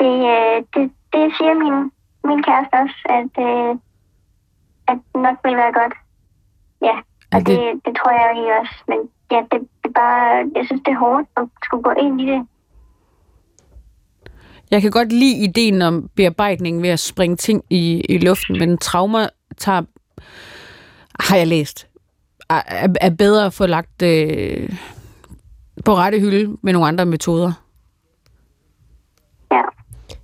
det, 0.00 0.14
øh, 0.34 0.56
det, 0.74 0.84
det 1.12 1.22
siger 1.36 1.54
min, 1.62 1.76
min 2.28 2.42
kæreste 2.48 2.74
også, 2.84 2.98
at, 3.18 3.32
øh, 3.46 3.70
at 4.90 4.98
nok 5.26 5.36
vil 5.44 5.56
være 5.62 5.72
godt. 5.80 5.94
Ja, 6.82 6.96
og 7.32 7.38
det- 7.46 7.46
det, 7.46 7.80
det 7.84 7.92
tror 7.98 8.10
jeg 8.10 8.30
egentlig 8.32 8.54
også. 8.60 8.74
Men 8.88 8.98
ja, 9.32 9.40
det, 9.50 9.60
det 9.82 9.88
er 9.90 9.92
bare, 10.02 10.50
jeg 10.56 10.62
synes, 10.66 10.82
det 10.84 10.92
er 10.92 10.98
hårdt 10.98 11.28
at 11.36 11.44
skulle 11.64 11.82
gå 11.82 11.90
ind 12.04 12.20
i 12.20 12.26
det. 12.26 12.46
Jeg 14.70 14.82
kan 14.82 14.90
godt 14.90 15.12
lide 15.12 15.44
ideen 15.44 15.82
om 15.82 16.08
bearbejdning 16.16 16.82
ved 16.82 16.88
at 16.90 17.00
springe 17.00 17.36
ting 17.36 17.62
i, 17.70 18.00
i 18.08 18.18
luften, 18.18 18.58
men 18.58 18.78
traumer 18.78 19.28
tager, 19.58 19.82
har 21.20 21.36
jeg 21.36 21.46
læst, 21.46 21.86
er, 22.50 22.62
er- 22.66 22.94
er 23.00 23.10
bedre 23.10 23.46
at 23.46 23.52
få 23.52 23.66
lagt 23.66 24.02
øh, 24.02 24.70
på 25.84 25.94
rette 25.94 26.20
hylde 26.20 26.56
med 26.62 26.72
nogle 26.72 26.88
andre 26.88 27.06
metoder. 27.06 27.52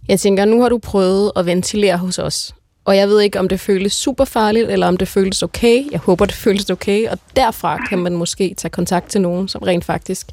Jeg 0.09 0.21
tænker, 0.21 0.45
nu 0.45 0.63
har 0.63 0.69
du 0.69 0.79
prøvet 0.79 1.33
at 1.37 1.47
ventilere 1.47 1.97
hos 1.97 2.19
os. 2.19 2.55
Og 2.85 2.97
jeg 2.97 3.09
ved 3.09 3.21
ikke, 3.21 3.41
om 3.41 3.49
det 3.49 3.61
føles 3.61 3.93
super 3.93 4.25
farligt, 4.25 4.71
eller 4.71 4.87
om 4.89 4.97
det 4.97 5.09
føles 5.09 5.43
okay. 5.43 5.91
Jeg 5.91 6.01
håber, 6.01 6.25
det 6.25 6.35
føles 6.35 6.71
okay. 6.71 7.09
Og 7.09 7.19
derfra 7.37 7.77
kan 7.77 7.99
man 7.99 8.17
måske 8.17 8.55
tage 8.55 8.71
kontakt 8.71 9.09
til 9.09 9.21
nogen, 9.21 9.49
som 9.49 9.63
rent 9.63 9.85
faktisk 9.85 10.27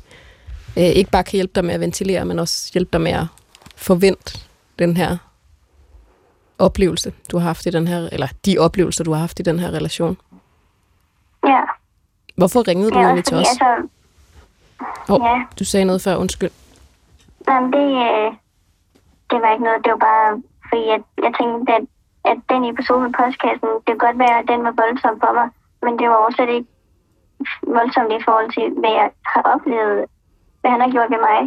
øh, 0.78 0.84
ikke 0.84 1.12
bare 1.12 1.24
kan 1.24 1.32
hjælpe 1.38 1.52
dig 1.56 1.66
med 1.66 1.74
at 1.74 1.80
ventilere, 1.80 2.26
men 2.26 2.40
også 2.40 2.70
hjælpe 2.74 2.90
dig 2.94 3.02
med 3.02 3.12
at 3.12 3.26
forvente 3.76 4.40
den 4.80 4.98
her 4.98 5.18
oplevelse, 6.60 7.14
du 7.32 7.38
har 7.38 7.48
haft 7.48 7.66
i 7.66 7.70
den 7.70 7.88
her, 7.88 8.10
eller 8.12 8.28
de 8.46 8.58
oplevelser, 8.58 9.04
du 9.04 9.12
har 9.12 9.20
haft 9.20 9.40
i 9.40 9.44
den 9.44 9.60
her 9.60 9.68
relation. 9.72 10.18
ja. 11.48 11.60
Hvorfor 12.36 12.68
ringede 12.68 12.92
du 12.92 13.00
ja 13.00 13.06
egentlig 13.06 13.26
til 13.26 13.38
os? 13.38 13.48
altså, 13.48 13.88
Åh, 15.10 15.20
ja. 15.24 15.42
Du 15.60 15.64
sagde 15.66 15.86
noget 15.86 16.02
før, 16.02 16.16
undskyld. 16.16 16.50
Jamen, 17.48 17.74
det, 17.74 17.80
øh, 17.80 18.34
det 19.34 19.42
var 19.42 19.52
ikke 19.54 19.68
noget. 19.68 19.84
Det 19.86 19.92
var 19.96 20.04
bare, 20.12 20.28
fordi 20.70 20.84
jeg, 20.92 21.00
jeg 21.26 21.32
tænkte, 21.40 21.74
at, 21.78 21.86
at 22.32 22.38
den 22.52 22.62
episode 22.72 23.02
med 23.06 23.14
postkassen, 23.20 23.70
det 23.86 23.92
kan 23.94 24.06
godt 24.06 24.20
være, 24.26 24.38
at 24.42 24.48
den 24.52 24.62
var 24.68 24.74
voldsom 24.82 25.16
for 25.24 25.32
mig, 25.40 25.48
men 25.86 25.94
det 26.00 26.06
var 26.10 26.20
også 26.26 26.36
slet 26.36 26.54
ikke 26.58 26.70
voldsomt 27.78 28.12
i 28.18 28.26
forhold 28.26 28.50
til, 28.58 28.66
hvad 28.82 28.94
jeg 29.00 29.10
har 29.34 29.44
oplevet, 29.54 30.00
hvad 30.62 30.72
han 30.74 30.82
har 30.84 30.92
gjort 30.96 31.10
ved 31.14 31.22
mig. 31.30 31.40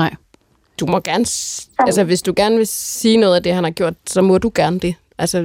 Nej. 0.00 0.12
Du 0.80 0.86
må 0.86 1.00
gerne... 1.00 1.26
Altså, 1.86 2.04
hvis 2.04 2.22
du 2.22 2.32
gerne 2.36 2.56
vil 2.56 2.66
sige 2.66 3.16
noget 3.16 3.36
af 3.36 3.42
det, 3.42 3.54
han 3.54 3.64
har 3.64 3.70
gjort, 3.70 3.94
så 4.06 4.22
må 4.22 4.38
du 4.38 4.50
gerne 4.54 4.78
det. 4.80 4.94
Altså, 5.18 5.38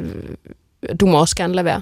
du 0.99 1.05
må 1.05 1.19
også 1.19 1.35
gerne 1.35 1.53
lade 1.53 1.65
være. 1.65 1.81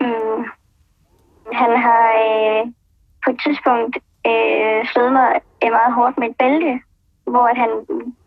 Mm. 0.00 0.44
Han 1.52 1.70
har 1.86 2.06
øh, 2.26 2.72
på 3.24 3.30
et 3.30 3.40
tidspunkt 3.44 3.96
øh, 4.28 4.80
slået 4.92 5.12
mig 5.12 5.28
øh, 5.64 5.70
meget 5.78 5.92
hårdt 5.98 6.18
med 6.18 6.28
et 6.28 6.36
bælte, 6.36 6.74
hvor 7.32 7.46
at 7.52 7.58
han 7.64 7.72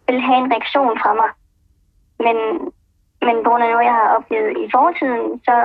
ville 0.08 0.22
have 0.22 0.40
en 0.42 0.52
reaktion 0.54 1.00
fra 1.02 1.12
mig. 1.22 1.30
Men, 2.26 2.38
men 3.26 3.36
på 3.44 3.50
grund 3.50 3.64
af 3.64 3.70
noget, 3.72 3.90
jeg 3.90 3.98
har 4.02 4.16
oplevet 4.18 4.52
i 4.64 4.66
fortiden, 4.76 5.26
så 5.48 5.56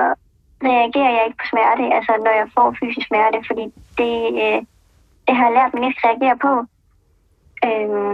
reagerer 0.63 1.11
jeg 1.15 1.23
ikke 1.25 1.41
på 1.41 1.47
smerte, 1.51 1.83
altså 1.97 2.13
når 2.25 2.33
jeg 2.39 2.47
får 2.55 2.75
fysisk 2.79 3.07
smerte, 3.07 3.39
fordi 3.49 3.65
det, 3.99 4.15
øh, 4.43 4.59
det 5.25 5.33
har 5.35 5.45
jeg 5.47 5.57
lært 5.57 5.73
mig 5.73 5.83
ikke 5.87 5.99
at 6.01 6.07
reagere 6.09 6.37
på. 6.45 6.53
Øh, 7.67 8.13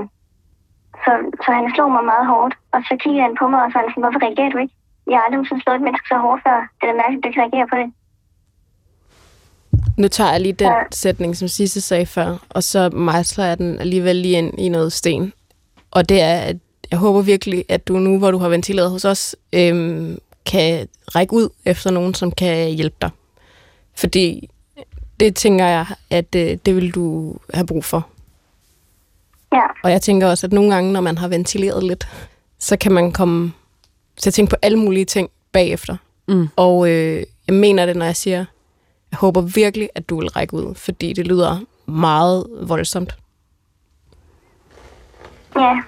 så, 1.03 1.11
så 1.43 1.49
han 1.57 1.67
slog 1.75 1.91
mig 1.91 2.05
meget 2.11 2.27
hårdt, 2.33 2.53
og 2.73 2.79
så 2.87 2.93
kiggede 3.01 3.25
han 3.27 3.35
på 3.39 3.45
mig, 3.47 3.61
og 3.63 3.69
så 3.71 3.77
han 3.77 3.89
sådan, 3.89 4.03
hvorfor 4.03 4.23
reagerer 4.25 4.53
du 4.53 4.57
ikke? 4.57 4.75
Jeg 5.07 5.15
har 5.17 5.23
aldrig 5.23 5.37
nogensinde 5.37 5.63
slået 5.63 5.79
et 5.79 5.87
menneske 5.87 6.07
så 6.07 6.17
hårdt 6.25 6.43
før. 6.45 6.59
Det 6.77 6.83
er 6.83 6.91
da 6.91 7.01
mærkeligt, 7.01 7.19
at 7.19 7.23
du 7.23 7.29
ikke 7.29 7.41
reagerer 7.41 7.69
på 7.71 7.77
det. 7.81 7.89
Nu 10.01 10.07
tager 10.07 10.31
jeg 10.31 10.41
lige 10.41 10.53
den 10.53 10.67
Ja. 10.67 10.73
sætning, 10.91 11.37
som 11.37 11.47
Sisse 11.47 11.81
sagde 11.81 12.05
før, 12.05 12.37
og 12.49 12.63
så 12.63 12.89
mejsler 12.89 13.45
jeg 13.45 13.57
den 13.57 13.79
alligevel 13.79 14.15
lige 14.15 14.37
ind 14.37 14.59
i 14.59 14.69
noget 14.69 14.93
sten. 14.93 15.33
Og 15.91 16.09
det 16.09 16.21
er, 16.21 16.39
at 16.39 16.57
jeg 16.91 16.99
håber 16.99 17.21
virkelig, 17.21 17.65
at 17.69 17.87
du 17.87 17.97
nu, 17.97 18.17
hvor 18.17 18.31
du 18.31 18.37
har 18.37 18.49
ventileret 18.49 18.91
hos 18.91 19.05
os, 19.05 19.35
øhm, 19.53 20.17
kan 20.45 20.87
række 21.15 21.33
ud 21.33 21.49
efter 21.65 21.91
nogen, 21.91 22.13
som 22.13 22.31
kan 22.31 22.69
hjælpe 22.71 22.95
dig. 23.01 23.09
Fordi 23.95 24.49
det 25.19 25.35
tænker 25.35 25.65
jeg, 25.67 25.85
at 26.09 26.35
øh, 26.35 26.57
det 26.65 26.75
vil 26.75 26.91
du 26.95 27.35
have 27.53 27.67
brug 27.67 27.85
for. 27.85 28.07
Ja, 29.53 29.61
Og 29.83 29.91
jeg 29.91 30.01
tænker 30.01 30.27
også, 30.27 30.47
at 30.47 30.53
nogle 30.53 30.73
gange, 30.73 30.91
når 30.93 31.01
man 31.01 31.17
har 31.17 31.27
ventileret 31.27 31.83
lidt, 31.83 32.07
så 32.59 32.77
kan 32.77 32.91
man 32.91 33.11
komme 33.11 33.53
til 34.17 34.29
at 34.29 34.33
tænke 34.33 34.49
på 34.49 34.55
alle 34.61 34.79
mulige 34.79 35.05
ting 35.05 35.29
bagefter. 35.51 35.97
Mm. 36.27 36.47
Og 36.55 36.89
øh, 36.89 37.23
jeg 37.47 37.55
mener 37.55 37.85
det, 37.85 37.95
når 37.95 38.05
jeg 38.05 38.15
siger, 38.15 38.45
jeg 39.11 39.17
håber 39.17 39.41
virkelig, 39.41 39.89
at 39.95 40.09
du 40.09 40.19
vil 40.19 40.29
række 40.29 40.53
ud, 40.53 40.75
fordi 40.75 41.13
det 41.13 41.27
lyder 41.27 41.59
meget 41.85 42.45
voldsomt. 42.61 43.15
ja, 45.55 45.79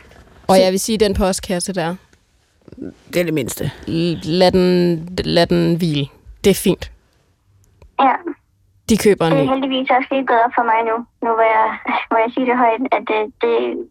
Og 0.47 0.59
jeg 0.59 0.71
vil 0.71 0.79
sige, 0.79 0.97
den 0.97 1.13
postkasse 1.13 1.73
der, 1.73 1.95
Det 3.13 3.19
er 3.19 3.23
det 3.23 3.33
mindste. 3.33 3.71
lad 4.23 4.51
den, 4.51 5.09
lad 5.25 5.47
den 5.47 5.75
hvile. 5.75 6.07
Det 6.43 6.49
er 6.49 6.53
fint. 6.63 6.91
ja. 7.99 8.11
De 8.89 8.97
køber 8.97 9.25
en 9.25 9.31
Det 9.33 9.41
er 9.41 9.53
heldigvis 9.53 9.89
også 9.89 10.07
lige 10.11 10.27
gået 10.27 10.39
op 10.45 10.51
for 10.57 10.63
mig 10.63 10.79
nu, 10.89 10.95
nu 11.27 11.33
hvor 11.35 11.47
jeg, 11.57 11.77
hvor 12.09 12.17
jeg 12.17 12.31
siger 12.33 12.45
det 12.45 12.57
højt, 12.57 12.81
at 12.91 13.01
det, 13.07 13.33
det, 13.41 13.87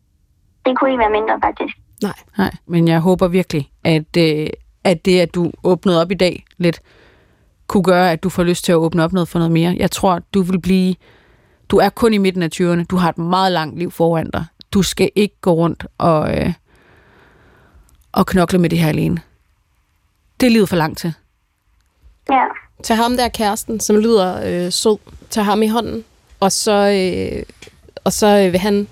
det 0.67 0.79
kunne 0.79 0.91
ikke 0.91 0.99
være 1.01 1.11
mindre 1.11 1.41
faktisk. 1.45 1.75
Nej. 2.03 2.13
Nej, 2.39 2.51
men 2.67 2.89
jeg 2.89 3.01
håber 3.01 3.29
virkelig, 3.29 3.71
at, 3.85 4.17
øh, 4.19 4.47
at 4.85 5.05
det, 5.05 5.21
at 5.21 5.35
du 5.35 5.51
åbnede 5.65 6.01
op 6.03 6.11
i 6.11 6.15
dag 6.15 6.45
lidt, 6.59 6.81
kunne 7.73 7.83
gøre, 7.83 8.13
at 8.13 8.23
du 8.23 8.29
får 8.29 8.43
lyst 8.43 8.65
til 8.65 8.73
at 8.73 8.77
åbne 8.77 9.05
op 9.05 9.13
noget 9.13 9.29
for 9.29 9.39
noget 9.39 9.53
mere. 9.53 9.77
Jeg 9.79 9.91
tror, 9.91 10.21
du 10.35 10.43
vil 10.43 10.61
blive... 10.61 10.95
Du 11.69 11.77
er 11.77 11.89
kun 11.89 12.15
i 12.15 12.19
midten 12.19 12.43
af 12.43 12.49
20'erne. 12.55 12.85
Du 12.85 12.97
har 12.97 13.09
et 13.09 13.19
meget 13.19 13.53
langt 13.53 13.79
liv 13.79 13.91
foran 13.91 14.31
dig. 14.31 14.45
Du 14.73 14.83
skal 14.83 15.11
ikke 15.15 15.35
gå 15.41 15.53
rundt 15.53 15.87
og, 15.99 16.39
øh, 16.39 16.53
og 18.13 18.27
knokle 18.27 18.59
med 18.59 18.71
det 18.71 18.79
her 18.79 18.89
alene. 18.89 19.21
Det 20.41 20.47
er 20.47 20.51
livet 20.51 20.69
for 20.69 20.77
langt 20.77 20.99
til. 20.99 21.13
Ja, 22.31 22.45
Tag 22.83 22.97
ham 22.97 23.17
der 23.17 23.29
kæresten, 23.29 23.81
som 23.81 23.97
lyder 23.97 24.41
øh, 24.45 24.73
sød. 24.73 24.99
Tag 25.31 25.45
ham 25.45 25.63
i 25.63 25.69
hånden. 25.69 26.05
Og 26.41 26.53
så, 26.53 26.73
øh, 26.73 27.43
og 28.05 28.13
så 28.13 28.27
øh, 28.27 28.53
vil 28.53 28.61
han 28.61 28.89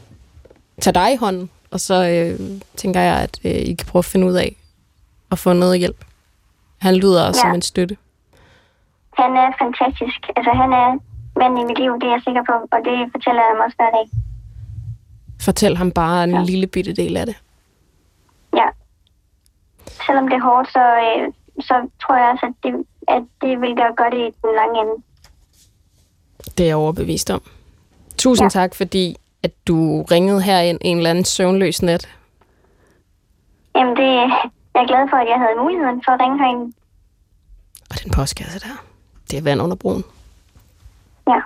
tage 0.81 0.95
dig 0.95 1.13
i 1.13 1.17
hånden. 1.17 1.51
Og 1.71 1.81
så 1.81 2.09
øh, 2.09 2.61
tænker 2.77 3.01
jeg, 3.01 3.17
at 3.17 3.41
øh, 3.45 3.53
I 3.53 3.75
kan 3.75 3.87
prøve 3.87 4.01
at 4.01 4.05
finde 4.05 4.27
ud 4.27 4.35
af 4.35 4.57
at 5.31 5.39
få 5.39 5.53
noget 5.53 5.79
hjælp. 5.79 6.05
Han 6.79 6.97
lyder 6.97 7.27
ja. 7.27 7.33
som 7.33 7.55
en 7.55 7.63
støtte. 7.63 7.97
Han 9.23 9.33
er 9.43 9.49
fantastisk. 9.63 10.21
Altså, 10.37 10.53
han 10.63 10.71
er 10.83 10.89
manden 11.39 11.59
i 11.63 11.65
mit 11.65 11.79
liv, 11.79 11.93
det 12.01 12.07
er 12.09 12.15
jeg 12.17 12.23
sikker 12.27 12.45
på, 12.51 12.55
og 12.75 12.81
det 12.89 12.97
fortæller 13.15 13.43
jeg 13.43 13.51
ham 13.53 13.65
også 13.67 13.77
hver 13.81 13.91
dag. 13.99 14.07
Fortæl 15.47 15.77
ham 15.77 15.91
bare 15.91 16.25
en 16.25 16.35
ja. 16.35 16.43
lille 16.43 16.67
bitte 16.67 16.93
del 16.93 17.17
af 17.17 17.27
det. 17.27 17.37
Ja. 18.61 18.69
Selvom 20.07 20.29
det 20.29 20.37
er 20.37 20.45
hårdt, 20.51 20.69
så, 20.77 20.85
øh, 21.07 21.33
så 21.69 21.75
tror 22.03 22.17
jeg 22.17 22.29
også, 22.33 22.47
at 22.47 22.55
det, 22.63 22.73
at 23.09 23.23
det 23.43 23.61
vil 23.61 23.77
gøre 23.77 23.95
godt 23.97 24.15
i 24.15 24.25
den 24.43 24.53
lange 24.61 24.81
ende. 24.83 24.97
Det 26.59 26.65
er 26.65 26.67
jeg 26.67 26.77
overbevist 26.77 27.31
om. 27.31 27.43
Tusind 28.19 28.45
ja. 28.45 28.61
tak, 28.61 28.75
fordi 28.75 29.17
at 29.43 29.53
du 29.69 30.03
ringede 30.03 30.43
her 30.43 30.59
en, 30.59 30.79
en 30.81 30.97
eller 30.97 31.11
anden 31.11 31.25
søvnløs 31.25 31.83
nat. 31.83 32.09
Jamen, 33.75 33.97
det, 33.97 34.13
jeg 34.75 34.83
er 34.83 34.87
glad 34.87 35.09
for, 35.11 35.17
at 35.17 35.29
jeg 35.29 35.39
havde 35.39 35.63
muligheden 35.63 36.03
for 36.05 36.13
at 36.13 36.21
ringe 36.21 36.39
herind. 36.39 36.73
Og 37.91 37.97
den 38.05 38.11
postkasse 38.11 38.61
der, 38.61 38.85
det 39.31 39.37
er 39.37 39.43
vand 39.43 39.63
under 39.63 39.77
broen. 39.77 40.05
Ja. 41.29 41.41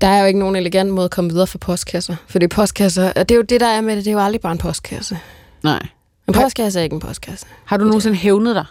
Der 0.00 0.06
er 0.06 0.20
jo 0.20 0.26
ikke 0.26 0.38
nogen 0.38 0.56
elegant 0.56 0.90
måde 0.90 1.04
at 1.04 1.10
komme 1.10 1.30
videre 1.30 1.46
fra 1.46 1.58
postkasser. 1.58 2.16
For 2.26 2.38
det 2.38 2.52
er 2.52 2.56
postkasser, 2.56 3.12
og 3.16 3.28
det 3.28 3.30
er 3.30 3.36
jo 3.36 3.42
det, 3.42 3.60
der 3.60 3.66
er 3.66 3.80
med 3.80 3.96
det. 3.96 4.04
Det 4.04 4.10
er 4.10 4.14
jo 4.14 4.20
aldrig 4.20 4.40
bare 4.40 4.52
en 4.52 4.58
postkasse. 4.58 5.18
Nej. 5.62 5.86
En 6.28 6.34
postkasse 6.34 6.78
er 6.78 6.82
ikke 6.84 6.94
en 6.94 7.00
postkasse. 7.00 7.46
Har 7.64 7.76
du 7.76 7.84
nogensinde 7.84 8.16
hævnet 8.16 8.54
dig? 8.54 8.66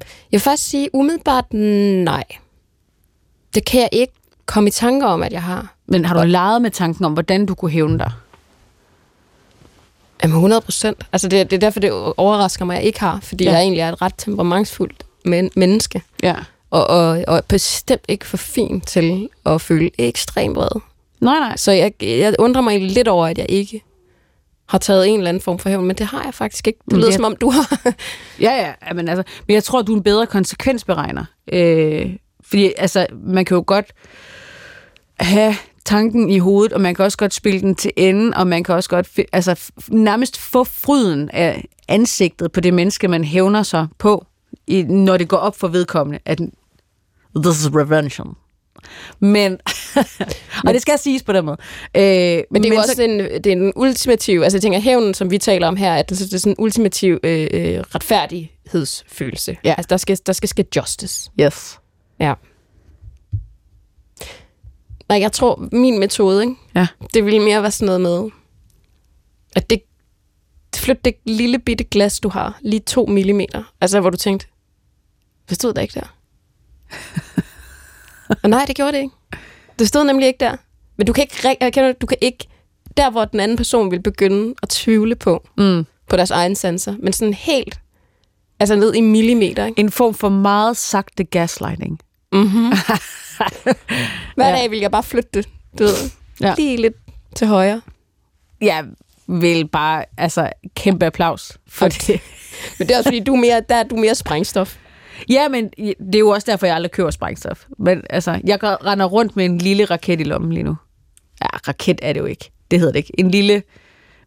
Jeg 0.00 0.06
vil 0.38 0.40
faktisk 0.40 0.70
sige 0.70 0.90
umiddelbart 0.94 1.52
nej. 1.52 2.24
Det 3.54 3.64
kan 3.64 3.80
jeg 3.80 3.88
ikke 3.92 4.12
komme 4.46 4.68
i 4.68 4.70
tanke 4.70 5.06
om, 5.06 5.22
at 5.22 5.32
jeg 5.32 5.42
har. 5.42 5.74
Men 5.86 6.04
har 6.04 6.20
du 6.20 6.26
leget 6.26 6.62
med 6.62 6.70
tanken 6.70 7.04
om, 7.04 7.12
hvordan 7.12 7.46
du 7.46 7.54
kunne 7.54 7.70
hævne 7.70 7.98
dig? 7.98 8.12
Jamen 10.22 10.34
100 10.36 10.60
procent. 10.60 11.02
Altså 11.12 11.28
det, 11.28 11.50
det 11.50 11.56
er 11.56 11.60
derfor, 11.60 11.80
det 11.80 11.92
overrasker 12.16 12.64
mig, 12.64 12.74
at 12.76 12.80
jeg 12.80 12.86
ikke 12.86 13.00
har. 13.00 13.20
Fordi 13.22 13.44
Ja. 13.44 13.50
jeg 13.52 13.60
egentlig 13.60 13.80
er 13.80 13.92
et 13.92 14.02
ret 14.02 14.14
temperamentsfuldt 14.18 15.04
men, 15.24 15.50
menneske. 15.56 16.02
Ja. 16.22 16.34
Og, 16.70 16.86
og, 16.86 17.24
og 17.28 17.44
bestemt 17.48 18.04
ikke 18.08 18.26
for 18.26 18.36
fin 18.36 18.80
til 18.80 19.28
at 19.46 19.60
føle 19.60 19.90
ekstremt 19.98 20.56
vred. 20.56 20.80
Nej, 21.20 21.38
nej. 21.38 21.56
Så 21.56 21.72
jeg, 21.72 21.92
jeg 22.02 22.34
undrer 22.38 22.62
mig 22.62 22.80
lidt 22.90 23.08
over, 23.08 23.26
at 23.26 23.38
jeg 23.38 23.46
ikke 23.48 23.82
har 24.68 24.78
taget 24.78 25.08
en 25.08 25.14
eller 25.18 25.28
anden 25.28 25.40
form 25.40 25.58
for 25.58 25.68
hævn, 25.68 25.84
men 25.86 25.96
det 25.96 26.06
har 26.06 26.24
jeg 26.24 26.34
faktisk 26.34 26.66
ikke. 26.66 26.78
Det 26.84 26.92
lyder 26.96 27.06
det- 27.06 27.14
som 27.14 27.24
om, 27.24 27.36
du 27.36 27.50
har. 27.50 27.80
Ja, 28.40 28.74
ja, 28.86 28.92
men, 28.92 29.08
altså, 29.08 29.22
men 29.46 29.54
jeg 29.54 29.64
tror, 29.64 29.82
du 29.82 29.92
er 29.92 29.96
en 29.96 30.02
bedre 30.02 30.26
konsekvensberegner. 30.26 31.24
Øh, 31.52 32.12
fordi 32.50 32.72
altså, 32.78 33.06
man 33.12 33.44
kan 33.44 33.54
jo 33.54 33.64
godt 33.66 33.86
have 35.20 35.54
tanken 35.84 36.30
i 36.30 36.38
hovedet, 36.38 36.72
og 36.72 36.80
man 36.80 36.94
kan 36.94 37.04
også 37.04 37.18
godt 37.18 37.34
spille 37.34 37.60
den 37.60 37.74
til 37.74 37.90
ende, 37.96 38.36
og 38.36 38.46
man 38.46 38.64
kan 38.64 38.74
også 38.74 38.90
godt 38.90 39.08
altså, 39.32 39.60
nærmest 39.88 40.38
få 40.38 40.64
fryden 40.64 41.30
af 41.30 41.64
ansigtet 41.88 42.52
på 42.52 42.60
det 42.60 42.74
menneske, 42.74 43.08
man 43.08 43.24
hævner 43.24 43.62
sig 43.62 43.86
på, 43.98 44.26
i, 44.66 44.82
når 44.82 45.16
det 45.16 45.28
går 45.28 45.36
op 45.36 45.56
for 45.56 45.68
vedkommende, 45.68 46.18
at 46.24 46.38
this 47.44 47.60
is 47.60 47.66
revenge. 47.74 48.22
Men, 49.20 49.58
og 50.66 50.74
det 50.74 50.82
skal 50.82 50.98
siges 50.98 51.22
på 51.22 51.32
den 51.32 51.44
måde. 51.44 51.56
Øh, 51.96 52.42
Men 52.50 52.62
det 52.62 52.70
er 52.72 52.74
jo 52.76 52.82
så- 52.82 52.88
også 52.90 53.02
en, 53.02 53.18
det 53.20 53.46
er 53.46 53.52
en 53.52 53.72
ultimativ, 53.76 54.40
altså 54.40 54.56
jeg 54.56 54.62
tænker, 54.62 54.78
hævnen, 54.80 55.14
som 55.14 55.30
vi 55.30 55.38
taler 55.38 55.68
om 55.68 55.76
her, 55.76 55.94
at 55.94 56.10
det, 56.10 56.18
det 56.18 56.34
er 56.34 56.38
sådan 56.38 56.52
en 56.52 56.56
ultimativ 56.64 57.18
øh, 57.24 57.46
øh, 57.52 57.80
retfærdighedsfølelse. 57.94 59.56
Ja. 59.64 59.74
Altså 59.78 59.86
der 59.90 59.96
skal, 59.96 60.18
der 60.26 60.32
skal 60.32 60.48
ske 60.48 60.64
justice. 60.76 61.30
Yes. 61.40 61.78
Ja. 62.20 62.34
Nej, 65.10 65.20
jeg 65.20 65.32
tror, 65.32 65.68
min 65.72 65.98
metode, 65.98 66.42
ikke? 66.42 66.54
Ja. 66.74 66.86
det 67.14 67.24
ville 67.24 67.40
mere 67.40 67.62
være 67.62 67.70
sådan 67.70 67.86
noget 67.86 68.00
med, 68.00 68.30
at 69.56 69.70
det, 69.70 69.82
flyt 70.76 71.04
det 71.04 71.14
lille 71.24 71.58
bitte 71.58 71.84
glas, 71.84 72.20
du 72.20 72.28
har, 72.28 72.58
lige 72.62 72.80
to 72.80 73.06
millimeter. 73.06 73.72
Altså, 73.80 74.00
hvor 74.00 74.10
du 74.10 74.16
tænkte, 74.16 74.46
det 75.48 75.56
stod 75.56 75.74
der 75.74 75.80
ikke 75.82 75.94
der. 76.00 76.16
Og 78.42 78.50
nej, 78.50 78.64
det 78.66 78.76
gjorde 78.76 78.92
det 78.92 78.98
ikke. 78.98 79.14
Det 79.78 79.88
stod 79.88 80.04
nemlig 80.04 80.26
ikke 80.26 80.38
der. 80.40 80.56
Men 80.96 81.06
du 81.06 81.12
kan 81.12 81.22
ikke, 81.22 81.70
kender, 81.70 81.92
du 81.92 82.06
kan 82.06 82.16
ikke, 82.20 82.48
der 82.96 83.10
hvor 83.10 83.24
den 83.24 83.40
anden 83.40 83.56
person 83.56 83.90
vil 83.90 84.02
begynde 84.02 84.54
at 84.62 84.68
tvivle 84.68 85.14
på, 85.16 85.48
Mm. 85.58 85.86
på 86.08 86.16
deres 86.16 86.30
egen 86.30 86.54
sanser, 86.56 86.94
men 87.02 87.12
sådan 87.12 87.34
helt, 87.34 87.80
altså 88.60 88.76
ned 88.76 88.94
i 88.94 89.00
millimeter, 89.00 89.66
ikke? 89.66 89.80
En 89.80 89.90
form 89.90 90.14
for 90.14 90.28
meget 90.28 90.76
sagte 90.76 91.24
gaslighting. 91.24 92.00
Mm-hmm. 92.32 92.72
Hver 94.36 94.48
Ja. 94.48 94.52
dag 94.56 94.70
vil 94.70 94.78
jeg 94.78 94.90
bare 94.90 95.02
flytte 95.02 95.30
det, 95.34 95.48
du 95.78 95.84
ved, 95.84 96.10
Ja. 96.40 96.54
lige 96.58 96.76
lidt 96.76 96.94
til 97.36 97.46
højre. 97.46 97.82
Jeg 98.60 98.84
vil 99.28 99.68
bare, 99.68 100.04
altså, 100.18 100.50
kæmpe 100.76 101.06
applaus 101.06 101.58
for 101.68 101.86
Okay. 101.86 102.12
det. 102.12 102.20
Men 102.78 102.88
det 102.88 102.94
er 102.94 102.98
også 102.98 103.08
fordi, 103.10 103.20
du 103.20 103.34
er 103.34 103.40
mere, 103.40 103.62
der 103.68 103.74
er 103.76 103.82
du 103.82 103.96
mere 103.96 104.14
sprængstof. 104.14 104.76
Ja, 105.28 105.48
men 105.48 105.70
det 105.78 106.14
er 106.14 106.18
jo 106.18 106.28
også 106.28 106.50
derfor, 106.50 106.66
jeg 106.66 106.74
aldrig 106.74 106.90
køber 106.90 107.10
sprængstof. 107.10 107.64
Men 107.78 108.02
altså, 108.10 108.40
jeg 108.44 108.58
render 108.62 109.06
rundt 109.06 109.36
med 109.36 109.44
en 109.44 109.58
lille 109.58 109.84
raket 109.84 110.20
i 110.20 110.24
lommen 110.24 110.52
lige 110.52 110.62
nu. 110.64 110.76
Ja, 111.42 111.46
raket 111.68 111.98
er 112.02 112.12
det 112.12 112.20
jo 112.20 112.24
ikke. 112.26 112.50
Det 112.70 112.78
hedder 112.78 112.92
det 112.92 112.98
ikke. 112.98 113.12
En 113.18 113.30
lille 113.30 113.62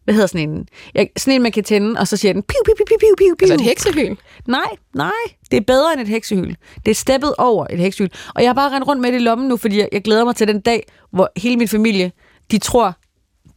hvad 0.04 0.14
hedder 0.14 0.26
sådan 0.26 0.50
en? 0.50 0.68
Jeg, 0.94 1.08
sådan 1.16 1.34
en, 1.34 1.42
man 1.42 1.52
kan 1.52 1.64
tænde, 1.64 2.00
og 2.00 2.08
så 2.08 2.16
siger 2.16 2.32
den, 2.32 2.42
piu, 2.42 2.56
piu, 2.64 2.74
piu, 2.76 2.84
piu, 3.00 3.08
piu, 3.18 3.34
piu. 3.38 3.52
Altså 3.52 3.54
et 3.54 3.60
heksehyl. 3.60 4.16
Nej, 4.46 4.60
nej, 4.94 5.10
det 5.50 5.56
er 5.56 5.60
bedre 5.60 5.92
end 5.92 6.00
et 6.00 6.08
heksehyl. 6.08 6.54
Det 6.84 6.90
er 6.90 6.94
steppet 6.94 7.34
over 7.38 7.66
et 7.70 7.78
heksehyl. 7.78 8.08
Og 8.34 8.42
jeg 8.42 8.48
har 8.48 8.54
bare 8.54 8.70
rendt 8.70 8.88
rundt 8.88 9.02
med 9.02 9.12
det 9.12 9.16
i 9.18 9.22
lommen 9.22 9.48
nu, 9.48 9.56
fordi 9.56 9.78
jeg, 9.78 9.88
jeg 9.92 10.02
glæder 10.02 10.24
mig 10.24 10.36
til 10.36 10.48
den 10.48 10.60
dag, 10.60 10.86
hvor 11.12 11.32
hele 11.36 11.56
min 11.56 11.68
familie, 11.68 12.12
de 12.50 12.58
tror, 12.58 12.94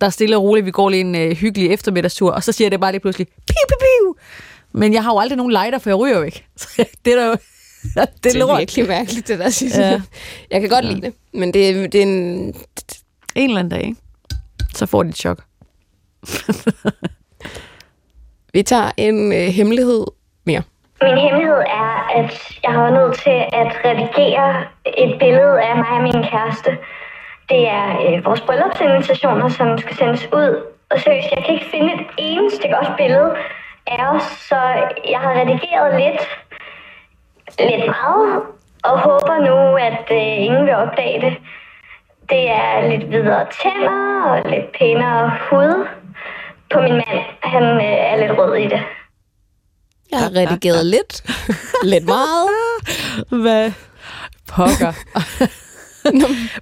der 0.02 0.08
er 0.08 0.12
stille 0.12 0.38
og 0.38 0.44
roligt, 0.44 0.66
vi 0.66 0.72
går 0.72 0.90
lige 0.90 1.02
en 1.02 1.16
øh, 1.16 1.32
hyggelig 1.32 1.72
eftermiddagstur, 1.72 2.32
og 2.32 2.44
så 2.44 2.52
siger 2.52 2.70
det 2.70 2.80
bare 2.80 2.92
lige 2.92 3.02
pludselig, 3.02 3.28
piu, 3.28 3.56
piu, 3.68 3.78
piu. 3.80 4.16
Men 4.80 4.94
jeg 4.94 5.04
har 5.04 5.12
jo 5.14 5.20
aldrig 5.20 5.38
nogen 5.38 5.52
lighter, 5.52 5.80
for 5.80 5.90
jeg 5.90 5.98
ryger 6.00 6.18
jo 6.18 6.24
ikke. 6.24 6.46
Så 6.58 6.86
det 7.06 7.14
er 7.14 7.18
da 7.20 7.26
jo... 7.26 7.36
Det 7.84 8.02
er, 8.02 8.06
Det 8.24 8.36
er 8.36 8.40
lort. 8.40 8.60
virkelig 8.60 8.88
mærkeligt, 8.88 9.28
det 9.28 9.40
der 9.40 9.50
sidste. 9.50 9.82
Ja. 9.82 9.90
Ja. 9.90 10.02
Jeg 10.52 10.62
kan 10.62 10.70
godt 10.70 10.86
lide 10.86 11.02
det, 11.02 11.14
men 11.34 11.54
det, 11.54 11.70
er- 11.70 11.88
det 11.88 11.96
er 11.96 12.02
en... 12.04 12.56
En 13.36 13.50
eller 13.50 13.60
anden 13.60 13.70
dag, 13.72 13.84
ikke? 13.84 13.96
Så 14.76 14.86
får 14.86 15.04
de 15.04 15.10
et 15.10 15.16
chok. 15.18 15.44
Vi 18.54 18.64
tager 18.64 18.92
en 18.98 19.34
øh, 19.34 19.48
hemmelighed 19.58 20.06
mere. 20.46 20.64
Min 21.02 21.18
hemmelighed 21.18 21.62
er, 21.84 21.92
at 22.20 22.32
jeg 22.64 22.72
har 22.72 22.82
været 22.82 22.94
nødt 22.94 23.16
til 23.26 23.38
at 23.62 23.72
redigere 23.86 24.64
et 24.98 25.20
billede 25.20 25.62
af 25.62 25.76
mig 25.76 25.92
og 25.98 26.04
min 26.04 26.24
kæreste. 26.32 26.72
Det 27.50 27.68
er 27.68 27.88
øh, 28.06 28.26
vores 28.26 28.42
bryllupsinvitationer, 28.42 29.50
som 29.50 29.78
skal 29.78 29.96
sendes 29.96 30.28
ud. 30.34 30.50
Og 30.90 31.00
seriøst, 31.00 31.32
jeg 31.36 31.44
kan 31.44 31.54
ikke 31.54 31.72
finde 31.72 31.94
et 31.94 32.06
eneste 32.18 32.68
godt 32.68 32.98
billede 32.98 33.36
af 33.88 34.16
os, 34.16 34.24
så 34.24 34.60
jeg 35.14 35.20
har 35.20 35.34
redigeret 35.40 36.02
lidt, 36.02 36.22
lidt 37.60 37.86
meget, 37.86 38.42
og 38.84 39.00
håber 39.00 39.38
nu, 39.50 39.76
at 39.76 40.06
øh, 40.12 40.46
ingen 40.46 40.66
vil 40.66 40.76
opdage 40.76 41.22
det. 41.22 41.38
Det 42.30 42.50
er 42.50 42.88
lidt 42.90 43.12
videre 43.12 43.46
tænder 43.62 44.24
og 44.24 44.52
lidt 44.52 44.72
pænere 44.80 45.32
hud 45.50 45.88
på 46.74 46.82
min 46.82 46.94
mand. 46.94 47.20
Han 47.44 47.64
øh, 47.64 47.84
er 47.84 48.16
lidt 48.28 48.40
rød 48.40 48.56
i 48.56 48.64
det. 48.64 48.82
Jeg 50.12 50.20
har 50.20 50.36
redigeret 50.36 50.86
lidt, 50.86 51.24
lidt 51.94 52.06
meget. 52.06 52.50
Hvad? 53.30 53.72
Pokker. 54.48 54.94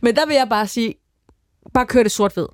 Men 0.01 0.15
der 0.15 0.25
vil 0.25 0.35
jeg 0.35 0.47
bare 0.49 0.67
sige, 0.67 0.93
bare 1.73 1.85
kør 1.85 2.03
det 2.03 2.11
sort-hvid. 2.11 2.45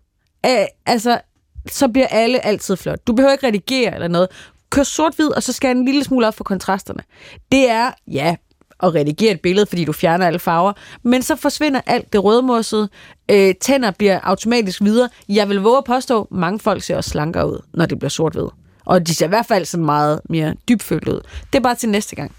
Æ, 0.45 0.65
altså, 0.85 1.21
så 1.67 1.87
bliver 1.87 2.07
alle 2.07 2.45
altid 2.45 2.77
flot. 2.77 3.07
Du 3.07 3.13
behøver 3.13 3.31
ikke 3.31 3.47
redigere 3.47 3.93
eller 3.93 4.07
noget. 4.07 4.27
Kør 4.69 4.83
sort-hvid, 4.83 5.35
og 5.35 5.43
så 5.43 5.53
skal 5.53 5.77
en 5.77 5.85
lille 5.85 6.03
smule 6.03 6.27
op 6.27 6.35
for 6.35 6.43
kontrasterne. 6.43 7.03
Det 7.51 7.69
er, 7.69 7.91
ja, 8.07 8.35
at 8.83 8.95
redigere 8.95 9.31
et 9.31 9.41
billede, 9.41 9.65
fordi 9.65 9.85
du 9.85 9.93
fjerner 9.93 10.27
alle 10.27 10.39
farver, 10.39 10.73
men 11.03 11.21
så 11.21 11.35
forsvinder 11.35 11.81
alt 11.85 12.13
det 12.13 12.23
rødmossede. 12.23 12.89
Øh, 13.31 13.55
tænder 13.61 13.91
bliver 13.91 14.19
automatisk 14.23 14.81
videre. 14.81 15.09
Jeg 15.29 15.49
vil 15.49 15.59
våge 15.61 15.77
at 15.77 15.83
påstå, 15.83 16.27
mange 16.31 16.59
folk 16.59 16.83
ser 16.83 16.95
også 16.95 17.09
slankere 17.09 17.47
ud, 17.51 17.59
når 17.73 17.85
det 17.85 17.99
bliver 17.99 18.09
sort-hvid. 18.09 18.47
Og 18.85 19.07
de 19.07 19.15
ser 19.15 19.25
i 19.25 19.29
hvert 19.29 19.45
fald 19.45 19.65
sådan 19.65 19.85
meget 19.85 20.21
mere 20.29 20.55
dybfølt 20.69 21.07
ud. 21.07 21.21
Det 21.53 21.59
er 21.59 21.63
bare 21.63 21.75
til 21.75 21.89
næste 21.89 22.15
gang. 22.15 22.31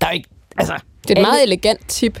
Der 0.00 0.06
er 0.06 0.10
ikke, 0.10 0.28
altså, 0.56 0.78
Det 1.08 1.18
er 1.18 1.20
et 1.20 1.26
meget 1.26 1.42
elegant 1.42 1.88
tip. 1.88 2.20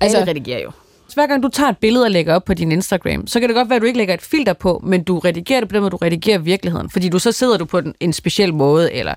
Altså, 0.00 0.18
alle 0.18 0.30
redigerer 0.30 0.62
jo. 0.62 0.70
Hver 1.16 1.26
gang 1.26 1.42
du 1.42 1.48
tager 1.48 1.70
et 1.70 1.78
billede 1.78 2.04
og 2.04 2.10
lægger 2.10 2.34
op 2.34 2.44
på 2.44 2.54
din 2.54 2.72
Instagram, 2.72 3.26
så 3.26 3.40
kan 3.40 3.48
det 3.48 3.56
godt 3.56 3.68
være, 3.68 3.76
at 3.76 3.82
du 3.82 3.86
ikke 3.86 3.98
lægger 3.98 4.14
et 4.14 4.22
filter 4.22 4.52
på, 4.52 4.80
men 4.84 5.04
du 5.04 5.18
redigerer 5.18 5.60
det 5.60 5.68
på 5.68 5.72
den 5.72 5.80
måde, 5.80 5.90
du 5.90 5.96
redigerer 5.96 6.38
virkeligheden. 6.38 6.90
Fordi 6.90 7.08
du 7.08 7.18
så 7.18 7.32
sidder 7.32 7.56
du 7.56 7.64
på 7.64 7.80
den, 7.80 7.94
en 8.00 8.12
speciel 8.12 8.54
måde, 8.54 8.92
eller 8.92 9.14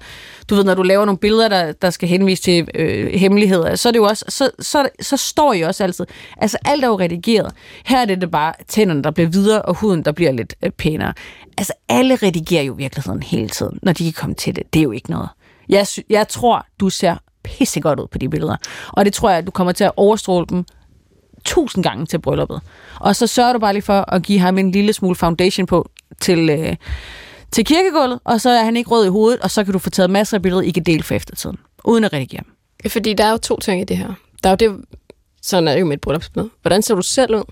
du 0.50 0.56
ved, 0.56 0.64
når 0.64 0.76
du 0.76 0.82
laver 0.84 1.06
nogle 1.06 1.18
billeder, 1.18 1.48
der, 1.48 1.72
der 1.72 1.90
skal 1.90 2.10
henvise 2.10 2.44
til 2.44 2.68
øh, 2.76 3.14
hemmeligheder, 3.14 3.76
så 3.76 3.90
er 3.90 3.92
det 3.92 4.00
jo 4.00 4.04
også, 4.04 4.26
så, 4.30 4.50
så, 4.60 4.90
så 5.02 5.18
står 5.18 5.54
I 5.54 5.62
også 5.62 5.84
altid. 5.84 6.06
Altså 6.38 6.58
alt 6.66 6.84
er 6.84 6.88
jo 6.88 7.00
redigeret. 7.00 7.52
Her 7.86 7.98
er 7.98 8.06
det, 8.06 8.22
det 8.22 8.32
bare 8.32 8.54
tænderne, 8.68 9.04
der 9.04 9.12
bliver 9.12 9.30
videre, 9.30 9.62
og 9.62 9.76
huden, 9.76 10.06
der 10.06 10.12
bliver 10.12 10.32
lidt 10.32 10.56
øh, 10.64 10.72
pænere. 10.72 11.14
Altså 11.58 11.74
alle 11.90 12.16
redigerer 12.16 12.64
jo 12.64 12.74
virkeligheden 12.74 13.24
hele 13.24 13.50
tiden, 13.50 13.80
når 13.84 13.94
de 13.94 14.04
kan 14.04 14.14
komme 14.14 14.36
til 14.36 14.56
det. 14.56 14.74
Det 14.74 14.80
er 14.80 14.84
jo 14.84 14.92
ikke 14.92 15.10
noget. 15.12 15.30
Jeg, 15.70 15.88
sy- 15.88 16.00
jeg 16.10 16.28
tror, 16.28 16.66
du 16.80 16.90
ser 16.90 17.16
pissegodt 17.44 18.00
ud 18.00 18.08
på 18.08 18.18
de 18.18 18.30
billeder. 18.30 18.56
Og 18.88 19.06
det 19.06 19.14
tror 19.14 19.30
jeg, 19.30 19.38
at 19.38 19.46
du 19.46 19.52
kommer 19.52 19.74
til 19.74 19.84
at 19.84 19.92
overstråle 19.98 20.46
dem 20.50 20.66
tusind 21.46 21.84
gange 21.84 22.06
til 22.06 22.20
brylluppet. 22.20 22.62
Og 23.00 23.16
så 23.16 23.28
sørger 23.28 23.54
du 23.54 23.60
bare 23.60 23.74
lige 23.74 23.84
for 23.84 24.14
at 24.14 24.24
give 24.24 24.40
ham 24.40 24.58
en 24.58 24.72
lille 24.72 24.94
smule 24.94 25.16
foundation 25.16 25.66
på 25.66 25.90
til, 26.22 26.50
øh, 26.50 26.76
til 27.52 27.66
kirkegulvet, 27.66 28.20
og 28.24 28.42
så 28.42 28.50
er 28.50 28.64
han 28.64 28.78
ikke 28.78 28.90
rød 28.90 29.06
i 29.06 29.10
hovedet, 29.10 29.40
og 29.40 29.52
så 29.52 29.64
kan 29.64 29.74
du 29.74 29.80
få 29.80 29.90
taget 29.90 30.10
masser 30.10 30.38
af 30.38 30.42
billeder, 30.42 30.62
I 30.62 30.72
kan 30.72 30.84
dele 30.84 31.04
for 31.04 31.14
eftertiden, 31.16 31.58
uden 31.84 32.04
at 32.04 32.14
redigere. 32.14 32.44
Fordi 32.88 33.14
der 33.14 33.26
er 33.26 33.32
jo 33.32 33.38
to 33.38 33.60
ting 33.60 33.82
i 33.82 33.84
det 33.84 33.98
her. 33.98 34.14
Der 34.44 34.50
er 34.50 34.56
jo 34.62 34.72
det, 34.72 34.86
sådan 35.42 35.68
er 35.68 35.74
det 35.74 35.80
jo 35.80 35.86
med 35.86 35.94
et 35.94 36.02
bryllupsmøde. 36.02 36.50
Hvordan 36.62 36.82
ser 36.82 36.96
du 36.96 37.02
selv 37.02 37.36
ud, 37.36 37.44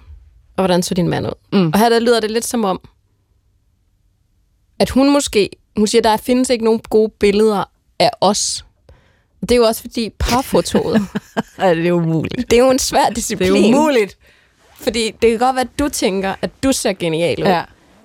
og 0.57 0.63
hvordan 0.63 0.83
ser 0.83 0.95
din 0.95 1.09
mand 1.09 1.27
ud? 1.27 1.31
Mm. 1.53 1.67
Og 1.73 1.79
her 1.79 1.89
der 1.89 1.99
lyder 1.99 2.19
det 2.19 2.31
lidt 2.31 2.45
som 2.45 2.65
om, 2.65 2.81
at 4.79 4.89
hun 4.89 5.13
måske, 5.13 5.49
hun 5.77 5.87
siger, 5.87 6.01
der 6.01 6.17
findes 6.17 6.49
ikke 6.49 6.65
nogen 6.65 6.81
gode 6.89 7.11
billeder 7.19 7.63
af 7.99 8.11
os. 8.21 8.65
Det 9.41 9.51
er 9.51 9.55
jo 9.55 9.63
også 9.63 9.81
fordi 9.81 10.09
parfotoet, 10.19 11.01
Ja, 11.59 11.75
det 11.75 11.87
er 11.87 11.91
umuligt. 11.91 12.51
det 12.51 12.59
er 12.59 12.63
jo 12.63 12.71
en 12.71 12.79
svær 12.79 13.09
disciplin. 13.15 13.53
Det 13.53 13.61
er 13.61 13.67
umuligt. 13.67 14.17
Fordi 14.79 15.11
det 15.21 15.29
kan 15.29 15.39
godt 15.39 15.55
være, 15.55 15.63
at 15.63 15.79
du 15.79 15.89
tænker, 15.89 16.35
at 16.41 16.49
du 16.63 16.71
ser 16.71 16.93
genial 16.93 17.43
ud. 17.43 17.47
Ja. 17.47 17.63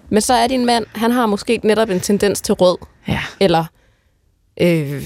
Men 0.08 0.20
så 0.20 0.34
er 0.34 0.46
din 0.46 0.66
mand, 0.66 0.86
han 0.94 1.10
har 1.10 1.26
måske 1.26 1.60
netop 1.64 1.90
en 1.90 2.00
tendens 2.00 2.40
til 2.40 2.54
rød. 2.54 2.78
Ja. 3.08 3.20
Eller 3.40 3.64
øh, 4.60 5.02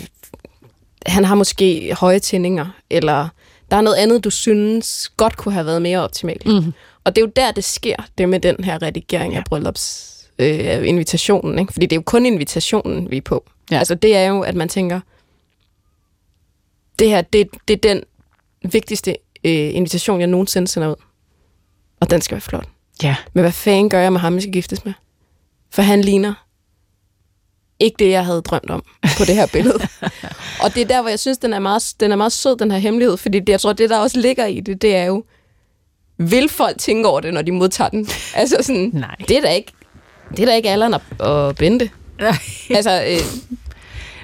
han 1.07 1.25
har 1.25 1.35
måske 1.35 1.95
høje 2.01 2.19
tændinger. 2.19 2.67
Eller 2.91 3.29
der 3.71 3.77
er 3.77 3.81
noget 3.81 3.97
andet, 3.97 4.25
du 4.25 4.31
synes 4.31 5.11
godt 5.17 5.37
kunne 5.37 5.53
have 5.55 5.67
været 5.67 5.83
mere 5.83 5.99
optimalt. 6.05 6.47
Mhm. 6.47 6.73
Og 7.05 7.17
det 7.17 7.23
er 7.23 7.27
jo 7.27 7.33
der, 7.37 7.51
det 7.53 7.65
sker, 7.65 7.97
det 8.19 8.29
med 8.29 8.41
den 8.41 8.65
her 8.65 8.83
redigering 8.83 9.33
ja. 9.33 9.39
af 9.39 9.45
bryllups 9.45 10.13
øh, 10.39 10.89
invitationen. 10.89 11.59
Ikke? 11.59 11.73
Fordi 11.73 11.87
det 11.87 11.93
er 11.93 11.99
jo 11.99 12.03
kun 12.07 12.27
invitationen, 12.27 13.11
vi 13.11 13.17
er 13.17 13.21
på. 13.21 13.45
Ja. 13.71 13.79
Altså 13.79 13.95
det 13.95 14.17
er 14.17 14.27
jo, 14.27 14.41
at 14.41 14.55
man 14.55 14.69
tænker, 14.69 15.01
det 16.99 17.09
her, 17.09 17.23
det, 17.23 17.49
det 17.69 17.75
er 17.85 17.95
den 17.95 18.03
vigtigste 18.73 19.11
øh, 19.45 19.75
invitation, 19.75 20.21
jeg 20.21 20.27
nogensinde 20.27 20.69
sender 20.69 20.89
ud. 20.89 20.97
Og 22.01 22.11
den 22.11 22.21
skal 22.21 22.35
være 22.35 22.41
flot. 22.41 22.69
Ja. 23.03 23.17
Men 23.33 23.43
hvad 23.43 23.53
fanden 23.53 23.91
gør 23.91 24.01
jeg 24.01 24.13
med 24.13 24.21
ham, 24.21 24.35
jeg 24.35 24.43
skal 24.43 24.53
giftes 24.53 24.85
med? 24.85 24.93
For 25.71 25.83
han 25.83 26.01
ligner 26.01 26.35
ikke 27.81 27.97
det, 27.99 28.11
jeg 28.11 28.25
havde 28.25 28.43
drømt 28.43 28.71
om 28.71 28.85
på 29.19 29.25
det 29.25 29.35
her 29.35 29.47
billede. 29.53 29.79
og 30.63 30.75
det 30.75 30.83
er 30.83 30.87
der, 30.87 31.01
hvor 31.01 31.09
jeg 31.09 31.19
synes, 31.19 31.39
den 31.39 31.53
er 31.53 31.59
meget, 31.59 31.95
den 32.01 32.13
er 32.13 32.17
meget 32.17 32.33
sød, 32.33 32.57
den 32.57 32.71
her 32.71 32.79
hemmelighed. 32.79 33.17
Fordi 33.17 33.41
det, 33.41 33.49
jeg 33.49 33.61
tror, 33.61 33.73
det, 33.73 33.91
der 33.91 33.99
også 33.99 34.21
ligger 34.21 34.47
i 34.47 34.61
det, 34.61 34.83
det 34.83 34.97
er 34.97 35.05
jo, 35.05 35.25
vil 36.19 36.49
folk 36.49 36.79
tænke 36.79 37.09
over 37.09 37.21
det, 37.21 37.35
når 37.35 37.43
de 37.43 37.53
modtager 37.53 37.91
den? 37.91 38.09
Altså 38.35 38.57
sådan, 38.61 38.91
Nej. 38.95 39.17
det 39.29 39.37
er 39.37 39.41
da 39.41 39.53
ikke, 39.53 39.73
det 40.31 40.41
er 40.41 40.47
da 40.47 40.55
ikke 40.55 40.71
Allan 40.71 40.95
og, 40.95 41.01
og 41.19 41.57
Bente. 41.57 41.91
altså, 42.71 43.05
øh, 43.09 43.41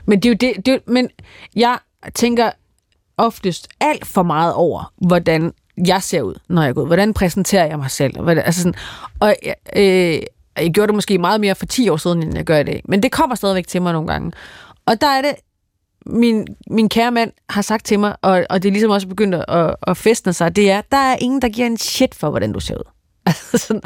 Men 0.06 0.20
det 0.20 0.28
er 0.28 0.30
jo 0.30 0.36
det, 0.40 0.66
det 0.66 0.80
men 0.86 1.08
jeg 1.56 1.78
tænker 2.14 2.50
oftest 3.16 3.68
alt 3.80 4.06
for 4.06 4.22
meget 4.22 4.54
over, 4.54 4.92
hvordan 5.06 5.52
jeg 5.86 6.02
ser 6.02 6.22
ud, 6.22 6.34
når 6.48 6.62
jeg 6.62 6.74
går 6.74 6.82
ud. 6.82 6.86
Hvordan 6.86 7.14
præsenterer 7.14 7.66
jeg 7.66 7.78
mig 7.78 7.90
selv? 7.90 8.20
Hvordan, 8.20 8.44
altså 8.44 8.62
sådan, 8.62 8.74
og 9.20 9.36
jeg, 9.44 9.54
øh, 9.76 10.22
jeg 10.58 10.72
gjorde 10.74 10.86
det 10.86 10.94
måske 10.94 11.18
meget 11.18 11.40
mere 11.40 11.54
for 11.54 11.66
10 11.66 11.88
år 11.88 11.96
siden, 11.96 12.22
end 12.22 12.36
jeg 12.36 12.44
gør 12.44 12.58
i 12.58 12.64
dag. 12.64 12.82
Men 12.88 13.02
det 13.02 13.12
kommer 13.12 13.36
stadigvæk 13.36 13.66
til 13.66 13.82
mig 13.82 13.92
nogle 13.92 14.08
gange. 14.08 14.32
Og 14.86 15.00
der 15.00 15.06
er 15.06 15.22
det, 15.22 15.32
min, 16.06 16.46
min 16.70 16.88
kære 16.88 17.10
mand 17.10 17.32
har 17.48 17.62
sagt 17.62 17.84
til 17.86 17.98
mig, 18.00 18.16
og, 18.22 18.44
og 18.50 18.62
det 18.62 18.68
er 18.68 18.72
ligesom 18.72 18.90
også 18.90 19.08
begyndt 19.08 19.34
at, 19.34 19.76
at 19.86 19.96
festne 19.96 20.32
sig, 20.32 20.56
det 20.56 20.70
er, 20.70 20.80
der 20.92 20.96
er 20.96 21.16
ingen, 21.20 21.42
der 21.42 21.48
giver 21.48 21.66
en 21.66 21.78
shit 21.78 22.14
for, 22.14 22.30
hvordan 22.30 22.52
du 22.52 22.60
ser 22.60 22.74
ud. 22.74 22.84
Altså 23.26 23.58
sådan, 23.58 23.82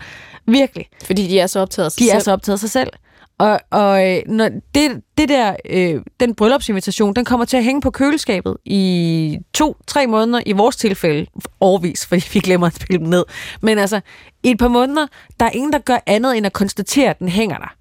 virkelig. 0.47 0.89
fordi 1.05 1.27
de 1.29 1.41
er 1.41 1.47
så 1.47 1.61
optaget 1.61 1.85
af 1.87 1.93
sig 1.93 2.01
De 2.01 2.11
er 2.11 2.14
selv. 2.14 2.22
så 2.22 2.33
optaget 2.33 2.55
af 2.55 2.61
sig 2.61 2.70
selv. 2.70 2.91
Og, 3.39 3.61
og 3.70 4.11
øh, 4.12 4.22
når 4.26 4.49
det, 4.74 5.03
det 5.18 5.28
der, 5.28 5.57
øh, 5.70 6.01
den 6.20 6.34
bryllupsinvitation, 6.34 7.14
den 7.14 7.24
kommer 7.24 7.47
til 7.47 7.57
at 7.57 7.64
hænge 7.64 7.80
på 7.80 7.91
køleskabet 7.91 8.57
i 8.64 9.39
to-tre 9.55 10.07
måneder, 10.07 10.41
i 10.47 10.53
vores 10.53 10.76
tilfælde 10.76 11.26
årvis, 11.61 12.07
fordi 12.07 12.22
vi 12.32 12.41
glemmer 12.41 12.66
at 12.66 12.74
spille 12.74 12.99
den 12.99 13.11
ned. 13.11 13.24
Men 13.61 13.78
altså, 13.78 14.01
i 14.43 14.51
et 14.51 14.59
par 14.59 14.68
måneder, 14.68 15.07
der 15.41 15.47
er 15.47 15.51
ingen, 15.51 15.72
der 15.72 15.78
gør 15.78 15.99
andet 16.07 16.37
end 16.37 16.47
at 16.47 16.53
konstatere, 16.53 17.11
at 17.11 17.18
den 17.18 17.28
hænger 17.28 17.59
der. 17.59 17.74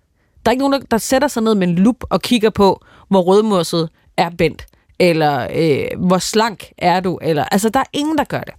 Der 0.45 0.49
er 0.49 0.51
ikke 0.51 0.67
nogen, 0.67 0.81
der, 0.81 0.87
der 0.91 0.97
sætter 0.97 1.27
sig 1.27 1.43
ned 1.43 1.55
med 1.55 1.67
en 1.67 1.75
lup 1.75 2.03
og 2.09 2.21
kigger 2.21 2.49
på, 2.49 2.81
hvor 3.09 3.21
rødmosset 3.21 3.89
er 4.17 4.29
bent, 4.29 4.65
eller 4.99 5.47
øh, 5.55 6.07
hvor 6.07 6.17
slank 6.17 6.71
er 6.77 6.99
du, 6.99 7.19
eller 7.21 7.43
altså, 7.51 7.69
der 7.69 7.79
er 7.79 7.89
ingen, 7.93 8.17
der 8.17 8.23
gør 8.23 8.41
det. 8.41 8.53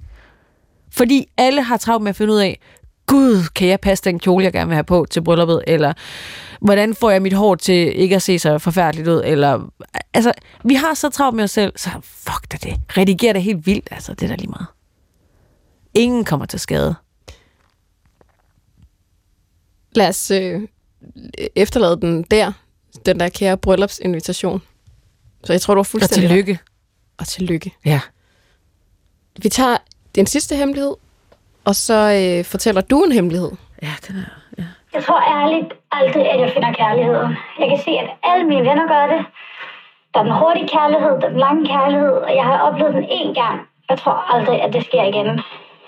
Fordi 0.92 1.26
alle 1.36 1.62
har 1.62 1.76
travlt 1.76 2.03
med 2.03 2.11
at 2.11 2.16
finde 2.16 2.32
ud 2.32 2.38
af, 2.38 2.61
gud, 3.07 3.48
kan 3.54 3.68
jeg 3.68 3.80
passe 3.80 4.04
den 4.04 4.18
kjole, 4.18 4.44
jeg 4.44 4.52
gerne 4.52 4.66
vil 4.68 4.74
have 4.74 4.84
på 4.84 5.07
til 5.11 5.22
brylluppet, 5.22 5.62
eller 5.66 5.92
hvordan 6.61 6.94
får 6.94 7.11
jeg 7.11 7.22
mit 7.22 7.32
hår 7.32 7.54
til 7.54 8.00
ikke 8.00 8.16
at 8.16 8.22
se 8.22 8.38
så 8.38 8.59
forfærdeligt 8.59 9.09
ud, 9.09 9.22
eller, 9.24 9.72
altså, 10.14 10.32
vi 10.64 10.74
har 10.74 10.94
så 10.94 11.09
travlt 11.09 11.36
med 11.36 11.44
os 11.44 11.50
selv, 11.50 11.72
så 11.76 11.90
fuck 12.02 12.52
da 12.52 12.57
det. 12.62 12.80
Rediger 12.96 13.32
det 13.32 13.42
helt 13.42 13.66
vildt, 13.66 13.88
altså, 13.90 14.14
det 14.14 14.22
er 14.22 14.28
da 14.28 14.34
lige 14.34 14.50
meget. 14.50 14.66
Ingen 15.94 16.24
kommer 16.24 16.46
til 16.46 16.61
skade. 16.61 16.94
Lad 19.92 20.09
os 20.09 20.30
øh, 20.30 20.61
efterlade 21.57 22.00
den 22.00 22.22
der, 22.22 22.52
den 23.07 23.20
der 23.20 23.28
kære 23.28 23.57
bryllupsinvitation. 23.57 24.62
Så 25.44 25.52
jeg 25.52 25.61
tror, 25.61 25.74
du 25.74 25.78
Og 25.78 25.86
fuldstændig 25.86 26.28
tillykke. 26.28 26.52
ret. 26.52 26.61
Og 27.18 27.26
tillykke. 27.26 27.74
Ja. 27.84 28.00
Vi 29.42 29.48
tager 29.48 29.76
den 30.14 30.26
sidste 30.26 30.57
hemmelighed, 30.57 30.94
og 31.66 31.74
så 31.74 31.98
øh, 32.20 32.44
fortæller 32.44 32.80
du 32.80 33.02
en 33.02 33.12
hemmelighed. 33.12 33.52
Ja, 33.82 33.94
den 34.06 34.16
er, 34.16 34.30
ja. 34.58 34.64
Jeg 34.94 35.04
tror 35.04 35.20
ærligt 35.38 35.70
aldrig, 35.92 36.24
at 36.32 36.40
jeg 36.40 36.50
finder 36.54 36.72
kærligheden. 36.72 37.32
Jeg 37.60 37.68
kan 37.68 37.78
se, 37.86 37.90
at 37.90 38.08
alle 38.22 38.44
mine 38.46 38.64
venner 38.68 38.86
gør 38.94 39.06
det. 39.14 39.20
Der 40.14 40.20
er 40.20 40.24
den 40.24 40.38
hurtige 40.40 40.68
kærlighed, 40.68 41.12
der 41.20 41.26
er 41.26 41.34
den 41.34 41.38
lange 41.46 41.66
kærlighed, 41.66 42.14
og 42.26 42.34
jeg 42.38 42.44
har 42.44 42.58
oplevet 42.58 42.94
den 42.94 43.04
én 43.04 43.30
gang. 43.40 43.56
Jeg 43.90 43.98
tror 43.98 44.16
aldrig, 44.34 44.62
at 44.62 44.72
det 44.72 44.82
sker 44.84 45.04
igen. 45.12 45.28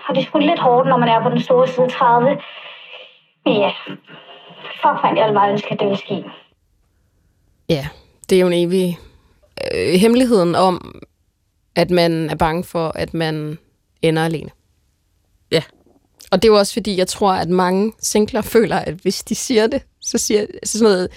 Og 0.07 0.15
det 0.15 0.21
er 0.21 0.27
sgu 0.27 0.39
lidt 0.39 0.61
hårdt, 0.61 0.89
når 0.89 0.97
man 0.97 1.09
er 1.09 1.23
på 1.23 1.31
den 1.31 1.41
store 1.41 1.69
side 1.69 1.89
30. 1.89 2.41
Men 3.45 3.55
ja, 3.65 3.71
fuck 4.83 4.97
fandt 5.03 5.19
jeg 5.19 5.35
bare 5.35 5.51
ønske, 5.51 5.73
at 5.73 5.81
det 5.81 5.87
ville 5.87 6.05
ske. 6.07 6.25
Ja, 7.69 7.87
det 8.29 8.37
er 8.37 8.41
jo 8.41 8.47
en 8.47 8.67
evig 8.67 8.99
øh, 9.75 9.95
hemmeligheden 10.01 10.55
om, 10.55 11.01
at 11.77 11.91
man 11.91 12.31
er 12.31 12.37
bange 12.37 12.65
for, 12.65 12.93
at 12.95 13.15
man 13.15 13.59
ender 14.03 14.25
alene. 14.25 14.51
Og 16.31 16.43
det 16.43 16.49
er 16.49 16.53
jo 16.53 16.59
også 16.59 16.73
fordi, 16.73 16.97
jeg 16.97 17.09
tror, 17.09 17.33
at 17.33 17.49
mange 17.49 17.93
singler 18.03 18.43
føler, 18.43 18.77
at 18.77 18.95
hvis 18.95 19.23
de 19.23 19.35
siger 19.35 19.67
det, 19.67 19.83
så 20.01 20.19
siger 20.19 20.47
så 20.65 20.79
sådan 20.79 20.93
noget, 20.93 21.09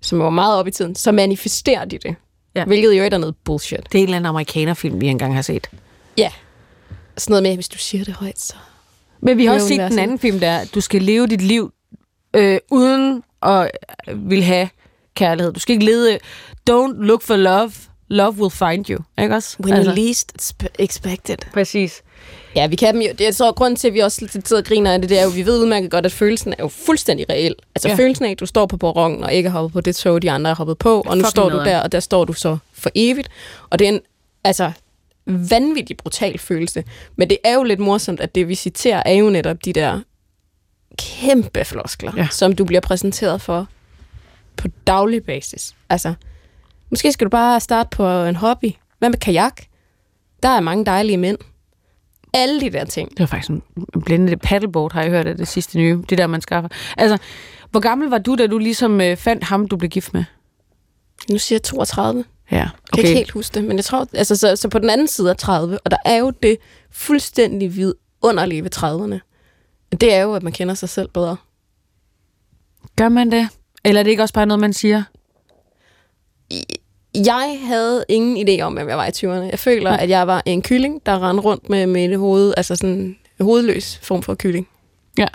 som 0.00 0.18
var 0.18 0.30
meget 0.30 0.58
op 0.58 0.66
i 0.66 0.70
tiden, 0.70 0.94
så 0.94 1.12
manifesterer 1.12 1.84
de 1.84 1.98
det. 1.98 2.14
Ja. 2.54 2.64
Hvilket 2.64 2.98
jo 2.98 3.02
er 3.02 3.18
noget 3.18 3.36
bullshit. 3.44 3.80
Det 3.92 3.98
er 3.98 3.98
en 3.98 4.04
eller 4.04 4.16
anden 4.16 4.28
amerikanerfilm, 4.28 5.00
vi 5.00 5.06
engang 5.06 5.34
har 5.34 5.42
set. 5.42 5.70
Ja. 6.18 6.30
Sådan 7.16 7.32
noget 7.32 7.42
med, 7.42 7.54
hvis 7.54 7.68
du 7.68 7.78
siger 7.78 8.04
det 8.04 8.14
højt, 8.14 8.40
så... 8.40 8.54
Men 9.20 9.38
vi 9.38 9.46
har 9.46 9.54
også 9.54 9.68
set 9.68 9.80
den 9.90 9.98
anden 9.98 10.18
film, 10.18 10.40
der 10.40 10.48
er, 10.48 10.64
du 10.74 10.80
skal 10.80 11.02
leve 11.02 11.26
dit 11.26 11.42
liv 11.42 11.72
øh, 12.34 12.58
uden 12.70 13.22
at 13.42 13.70
vil 14.16 14.42
have 14.42 14.68
kærlighed. 15.14 15.52
Du 15.52 15.60
skal 15.60 15.72
ikke 15.72 15.84
lede... 15.84 16.18
Don't 16.70 16.96
look 16.96 17.22
for 17.22 17.36
love. 17.36 17.72
Love 18.12 18.32
will 18.32 18.50
find 18.50 18.90
you. 18.90 18.98
Ikke 19.22 19.34
også? 19.34 19.56
When 19.60 19.74
altså. 19.74 19.90
you 19.90 19.96
least 19.96 20.32
expe- 20.42 20.74
expected. 20.78 21.36
Præcis. 21.52 22.02
Ja, 22.56 22.66
vi 22.66 22.76
kan 22.76 22.94
dem 22.94 23.02
jo. 23.02 23.12
Det 23.18 23.26
er 23.28 23.30
så 23.32 23.52
grunden 23.52 23.76
til, 23.76 23.88
at 23.88 23.94
vi 23.94 23.98
også 23.98 24.18
lidt 24.20 24.48
sidder 24.48 24.62
og 24.62 24.66
griner 24.66 24.92
af 24.92 25.00
det, 25.00 25.10
det 25.10 25.18
er 25.18 25.22
jo, 25.24 25.28
vi 25.28 25.46
ved 25.46 25.58
udmærket 25.60 25.90
godt, 25.90 26.06
at 26.06 26.12
følelsen 26.12 26.52
er 26.52 26.56
jo 26.60 26.68
fuldstændig 26.68 27.26
reel. 27.30 27.54
Altså 27.74 27.88
Ja. 27.88 27.94
følelsen 27.94 28.24
af, 28.24 28.30
at 28.30 28.40
du 28.40 28.46
står 28.46 28.66
på 28.66 28.76
perronen 28.76 29.24
og 29.24 29.32
ikke 29.34 29.50
har 29.50 29.60
hoppet 29.60 29.72
på 29.72 29.80
det 29.80 29.96
tog, 29.96 30.22
de 30.22 30.30
andre 30.30 30.48
har 30.48 30.54
hoppet 30.54 30.78
på, 30.78 31.00
og 31.00 31.04
nu 31.04 31.10
Fucking 31.10 31.26
står 31.30 31.44
du 31.48 31.48
nederen. 31.56 31.68
der, 31.68 31.80
og 31.82 31.92
der 31.92 32.00
står 32.00 32.24
du 32.24 32.32
så 32.32 32.56
for 32.72 32.90
evigt. 32.94 33.28
Og 33.70 33.78
det 33.78 33.84
er 33.88 33.92
en, 33.92 34.00
altså, 34.44 34.72
vanvittig 35.26 35.96
brutal 35.96 36.38
følelse. 36.38 36.84
Men 37.16 37.30
det 37.30 37.38
er 37.44 37.54
jo 37.54 37.62
lidt 37.62 37.80
morsomt, 37.80 38.20
at 38.20 38.34
det, 38.34 38.48
vi 38.48 38.54
citerer, 38.54 39.02
er 39.06 39.12
jo 39.12 39.30
netop 39.30 39.56
de 39.64 39.72
der 39.72 40.00
kæmpe 40.98 41.64
floskler, 41.64 42.12
ja. 42.16 42.28
som 42.30 42.52
du 42.54 42.64
bliver 42.64 42.80
præsenteret 42.80 43.42
for 43.42 43.66
på 44.56 44.68
daglig 44.86 45.24
basis. 45.24 45.74
Altså, 45.90 46.14
måske 46.92 47.12
skal 47.12 47.24
du 47.24 47.30
bare 47.30 47.60
starte 47.60 47.88
på 47.96 48.24
en 48.24 48.36
hobby. 48.36 48.72
Hvad 48.98 49.10
med 49.10 49.18
kajak? 49.18 49.62
Der 50.42 50.48
er 50.48 50.60
mange 50.60 50.84
dejlige 50.84 51.16
mænd. 51.16 51.38
Alle 52.34 52.60
de 52.60 52.70
der 52.70 52.84
ting. 52.84 53.10
Det 53.10 53.20
var 53.20 53.26
faktisk 53.26 53.50
en 53.50 53.62
en 53.94 54.02
blændende 54.02 54.36
paddleboard, 54.36 54.92
har 54.92 55.02
jeg 55.02 55.10
hørt 55.10 55.26
af 55.26 55.36
det 55.36 55.48
sidste 55.48 55.78
nye. 55.78 56.02
Det 56.08 56.18
der, 56.18 56.26
man 56.26 56.40
skaffer. 56.40 56.68
Altså, 56.96 57.18
hvor 57.70 57.80
gammel 57.80 58.08
var 58.08 58.18
du, 58.18 58.34
da 58.34 58.46
du 58.46 58.58
ligesom 58.58 59.00
øh, 59.00 59.16
fandt 59.16 59.44
ham, 59.44 59.68
du 59.68 59.76
blev 59.76 59.90
gift 59.90 60.14
med? 60.14 60.24
Nu 61.30 61.38
siger 61.38 61.56
jeg 61.56 61.62
32. 61.62 62.24
Ja, 62.50 62.56
Jeg 62.56 62.70
kan 62.94 62.98
ikke 62.98 63.14
helt 63.14 63.30
huske 63.30 63.54
det, 63.54 63.64
men 63.64 63.76
jeg 63.76 63.84
tror, 63.84 64.06
altså, 64.14 64.36
så, 64.36 64.56
så 64.56 64.68
på 64.68 64.78
den 64.78 64.90
anden 64.90 65.08
side 65.08 65.30
af 65.30 65.36
30, 65.36 65.78
og 65.84 65.90
der 65.90 65.96
er 66.04 66.16
jo 66.16 66.30
det 66.30 66.56
fuldstændig 66.90 67.76
vidunderlige 67.76 68.64
ved 68.64 68.76
30'erne. 68.76 69.18
Det 70.00 70.14
er 70.14 70.22
jo, 70.22 70.34
at 70.34 70.42
man 70.42 70.52
kender 70.52 70.74
sig 70.74 70.88
selv 70.88 71.08
bedre. 71.08 71.36
Gør 72.96 73.08
man 73.08 73.32
det? 73.32 73.48
Eller 73.84 73.98
er 74.00 74.02
det 74.02 74.10
ikke 74.10 74.22
også 74.22 74.34
bare 74.34 74.46
noget, 74.46 74.60
man 74.60 74.72
siger? 74.72 75.02
Jeg 77.14 77.58
havde 77.64 78.04
ingen 78.08 78.48
idé 78.48 78.62
om, 78.62 78.72
hvem 78.72 78.88
jeg 78.88 78.96
var 78.96 79.06
i 79.06 79.10
20'erne. 79.10 79.50
Jeg 79.50 79.58
føler, 79.58 79.90
at 79.90 80.08
jeg 80.08 80.26
var 80.26 80.42
en 80.46 80.62
kylling, 80.62 81.06
der 81.06 81.28
rendte 81.28 81.42
rundt 81.42 81.68
med 81.68 81.86
mit 81.86 82.18
hoved, 82.18 82.54
altså 82.56 82.76
sådan 82.76 82.94
en 82.94 83.16
hovedløs 83.40 83.98
form 84.02 84.22
for 84.22 84.34
kylling. 84.34 84.68
Ja. 85.18 85.26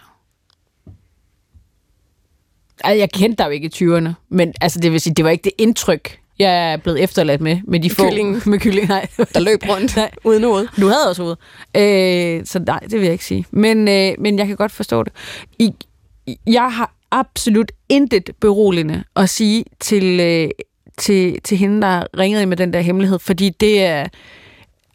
Altså, 2.83 2.99
jeg 2.99 3.11
kendte 3.11 3.43
dig 3.43 3.45
jo 3.45 3.51
ikke 3.51 3.65
i 3.65 3.85
20'erne, 3.85 4.09
men 4.29 4.53
altså, 4.61 4.79
det 4.79 4.91
vil 4.91 5.01
sige, 5.01 5.13
det 5.13 5.25
var 5.25 5.31
ikke 5.31 5.43
det 5.43 5.51
indtryk, 5.57 6.19
jeg 6.39 6.71
er 6.73 6.77
blevet 6.77 7.03
efterladt 7.03 7.41
med, 7.41 7.59
med 7.63 7.79
de 7.79 7.89
få... 7.89 8.03
Kyllingen. 8.03 8.41
Med 8.51 8.59
kylling, 8.59 8.87
nej. 8.87 9.07
Der 9.33 9.39
løb 9.39 9.59
rundt 9.69 9.95
Nej. 9.97 10.11
uden 10.23 10.43
hoved. 10.43 10.67
Du 10.81 10.87
havde 10.87 11.09
også 11.09 11.23
hoved. 11.23 11.35
Øh, 11.75 12.45
så 12.45 12.59
nej, 12.59 12.79
det 12.79 12.93
vil 12.93 13.01
jeg 13.01 13.11
ikke 13.11 13.25
sige. 13.25 13.45
Men, 13.51 13.87
øh, 13.87 14.13
men 14.19 14.39
jeg 14.39 14.47
kan 14.47 14.55
godt 14.55 14.71
forstå 14.71 15.03
det. 15.03 15.13
I, 15.59 15.73
jeg 16.47 16.73
har 16.73 16.93
absolut 17.11 17.71
intet 17.89 18.29
beroligende 18.41 19.03
at 19.15 19.29
sige 19.29 19.65
til, 19.79 20.19
øh, 20.19 20.49
til, 20.97 21.41
til 21.41 21.57
hende, 21.57 21.81
der 21.81 22.03
ringede 22.17 22.45
med 22.45 22.57
den 22.57 22.73
der 22.73 22.79
hemmelighed, 22.79 23.19
fordi 23.19 23.49
det 23.49 23.83
er... 23.83 24.07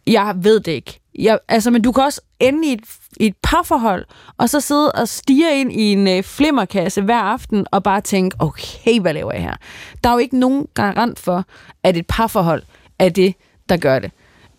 Jeg 0.07 0.35
ved 0.37 0.61
det 0.61 0.73
ikke. 0.73 1.01
Jeg, 1.19 1.39
altså, 1.49 1.71
men 1.71 1.83
du 1.83 1.93
kan 1.93 2.05
også 2.05 2.21
ende 2.41 2.69
i 2.69 2.73
et, 2.73 2.81
i 3.17 3.27
et 3.27 3.35
parforhold, 3.43 4.05
og 4.39 4.51
så 4.51 4.61
sidde 4.61 4.93
og 4.93 5.09
stige 5.09 5.61
ind 5.61 5.73
i 5.73 5.93
en 5.93 6.09
øh, 6.09 6.23
flimmerkasse 6.23 7.03
hver 7.03 7.21
aften, 7.21 7.67
og 7.71 7.83
bare 7.83 8.01
tænke, 8.01 8.37
okay, 8.39 9.01
hvad 9.01 9.15
laver 9.15 9.33
jeg 9.33 9.43
her? 9.43 9.57
Der 10.05 10.11
er 10.11 10.15
jo 10.15 10.19
ikke 10.19 10.39
nogen 10.39 10.67
garant 10.75 11.19
for, 11.19 11.45
at 11.83 11.97
et 11.97 12.07
parforhold 12.07 12.63
er 12.99 13.09
det, 13.09 13.35
der 13.69 13.77
gør 13.77 13.99
det. 13.99 14.11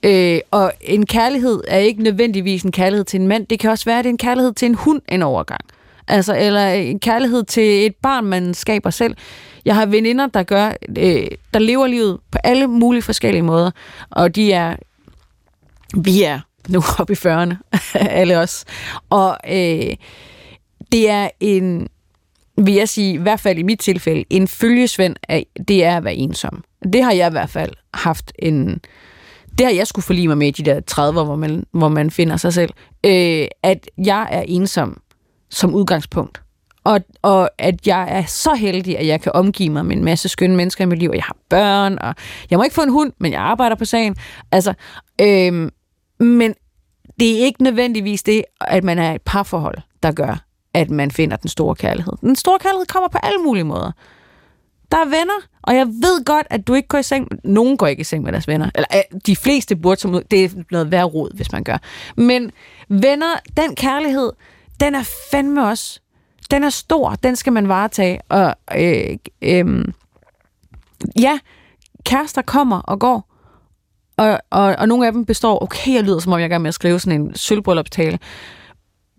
Øh, 0.04 0.40
og 0.52 0.74
en 0.82 1.06
kærlighed 1.06 1.62
er 1.68 1.78
ikke 1.78 2.04
nødvendigvis 2.04 2.64
en 2.64 2.72
kærlighed 2.72 3.06
til 3.06 3.22
en 3.22 3.28
mand. 3.28 3.48
Det 3.48 3.60
kan 3.60 3.70
også 3.70 3.86
være, 3.86 4.00
at 4.00 4.04
det 4.04 4.10
er 4.10 4.14
en 4.14 4.18
kærlighed 4.18 4.54
til 4.54 4.66
en 4.66 4.76
hund 4.76 5.02
en 5.10 5.22
overgang. 5.22 5.62
Altså, 6.08 6.36
eller 6.38 6.68
en 6.68 7.00
kærlighed 7.00 7.44
til 7.44 7.86
et 7.86 7.96
barn, 7.96 8.26
man 8.26 8.54
skaber 8.54 8.90
selv. 8.90 9.16
Jeg 9.66 9.76
har 9.76 9.86
veninder, 9.86 10.28
der 10.28 10.44
gør, 10.44 10.74
øh, 10.98 11.28
der 11.54 11.60
lever 11.60 11.88
livet 11.88 12.20
på 12.32 12.38
alle 12.44 12.68
mulige 12.68 13.02
forskellige 13.02 13.42
måder, 13.42 13.72
og 14.10 14.36
de 14.36 14.54
er, 14.54 14.76
vi 15.98 16.24
er 16.24 16.40
nu 16.70 16.82
oppe 17.00 17.14
i 17.14 17.16
40'erne, 17.16 17.56
alle 18.20 18.40
os. 18.40 18.66
Og 19.10 19.38
øh, 19.48 19.96
det 20.92 21.10
er 21.10 21.30
en, 21.40 21.88
vil 22.58 22.74
jeg 22.74 22.90
sige, 22.90 23.14
i 23.14 23.18
hvert 23.18 23.40
fald 23.40 23.58
i 23.58 23.64
mit 23.64 23.80
tilfælde, 23.80 24.24
en 24.30 24.48
følgesvend 24.48 25.16
af, 25.30 25.46
det 25.68 25.84
er 25.84 25.98
at 25.98 26.04
være 26.04 26.16
ensom. 26.16 26.64
Det 26.94 27.04
har 27.04 27.12
jeg 27.12 27.28
i 27.28 27.32
hvert 27.32 27.50
fald 27.50 27.72
haft 27.94 28.32
en, 28.40 28.82
det 29.58 29.66
har 29.66 29.74
jeg 29.74 29.88
skulle 29.88 30.06
forlige 30.06 30.28
mig 30.28 30.38
med 30.38 30.48
i 30.48 30.52
de 30.52 30.64
der 30.64 30.82
30'er, 30.92 31.24
hvor 31.24 31.36
man, 31.36 31.66
hvor 31.72 31.90
man 31.90 32.12
finder 32.12 32.38
sig 32.38 32.54
selv, 32.54 32.74
øh, 33.06 33.48
at 33.64 33.90
jeg 34.06 34.28
er 34.32 34.42
ensom 34.48 35.02
som 35.54 35.74
udgangspunkt. 35.76 36.42
Og, 36.84 37.02
og 37.22 37.50
at 37.58 37.88
jeg 37.88 38.08
er 38.10 38.24
så 38.26 38.54
heldig, 38.54 38.98
at 38.98 39.08
jeg 39.08 39.22
kan 39.22 39.32
omgive 39.36 39.70
mig 39.70 39.86
med 39.86 39.98
en 39.98 40.04
masse 40.04 40.30
skønne 40.30 40.56
mennesker 40.56 40.84
i 40.84 40.88
mit 40.88 41.00
liv, 41.00 41.10
og 41.10 41.16
jeg 41.16 41.24
har 41.24 41.36
børn, 41.50 41.98
og 42.02 42.16
jeg 42.50 42.60
må 42.60 42.64
ikke 42.64 42.74
få 42.74 42.82
en 42.82 42.90
hund, 42.90 43.12
men 43.20 43.32
jeg 43.32 43.42
arbejder 43.42 43.76
på 43.76 43.86
sagen. 43.86 44.16
Altså, 44.52 44.74
øhm, 45.22 45.70
men 46.20 46.54
det 47.20 47.32
er 47.40 47.46
ikke 47.46 47.64
nødvendigvis 47.64 48.24
det, 48.24 48.44
at 48.62 48.84
man 48.84 49.00
er 49.00 49.14
et 49.14 49.22
parforhold, 49.22 49.78
der 50.04 50.12
gør, 50.12 50.44
at 50.74 50.90
man 50.90 51.12
finder 51.12 51.38
den 51.38 51.50
store 51.50 51.76
kærlighed. 51.76 52.14
Den 52.22 52.36
store 52.36 52.60
kærlighed 52.60 52.86
kommer 52.86 53.10
på 53.10 53.18
alle 53.24 53.38
mulige 53.40 53.64
måder. 53.64 53.92
Der 54.92 54.98
er 55.00 55.06
venner, 55.06 55.40
og 55.62 55.76
jeg 55.76 55.88
ved 55.88 56.26
godt, 56.26 56.48
at 56.50 56.68
du 56.68 56.74
ikke 56.74 56.88
går 56.88 56.98
i 56.98 57.04
seng. 57.04 57.28
Nogen 57.44 57.78
går 57.78 57.88
ikke 57.88 58.02
i 58.02 58.04
seng 58.04 58.24
med 58.24 58.32
deres 58.32 58.48
venner. 58.48 58.70
Eller 58.76 58.88
øh, 58.96 59.20
de 59.26 59.36
fleste 59.36 59.76
burde 59.76 60.02
som 60.02 60.14
ud- 60.16 60.24
Det 60.32 60.46
er 60.46 60.50
noget 60.72 60.92
værd 60.92 61.06
rod, 61.14 61.36
hvis 61.36 61.52
man 61.52 61.64
gør. 61.64 61.78
Men 62.18 62.52
venner, 62.90 63.34
den 63.58 63.76
kærlighed, 63.76 64.32
den 64.84 64.96
er 64.96 65.04
fandme 65.32 65.68
også... 65.68 66.00
Den 66.52 66.64
er 66.64 66.70
stor, 66.70 67.16
den 67.24 67.36
skal 67.36 67.54
man 67.54 67.68
varetage. 67.68 68.20
Og 68.30 68.56
øh, 68.78 69.18
øh, 69.42 69.86
ja, 71.20 71.40
kærester 72.06 72.42
kommer 72.42 72.80
og 72.80 73.00
går. 73.00 73.34
Og, 74.18 74.40
og, 74.50 74.76
og 74.78 74.88
nogle 74.88 75.08
af 75.08 75.12
dem 75.12 75.26
består, 75.26 75.64
okay, 75.64 75.94
jeg 75.94 76.04
lyder 76.04 76.20
som 76.20 76.34
om, 76.34 76.40
jeg 76.40 76.44
er 76.44 76.48
i 76.48 76.50
gang 76.50 76.62
med 76.62 76.68
at 76.68 76.74
skrive 76.74 77.00
sådan 77.00 77.22
en 77.22 77.36
sølvbryllupstale. 77.36 78.20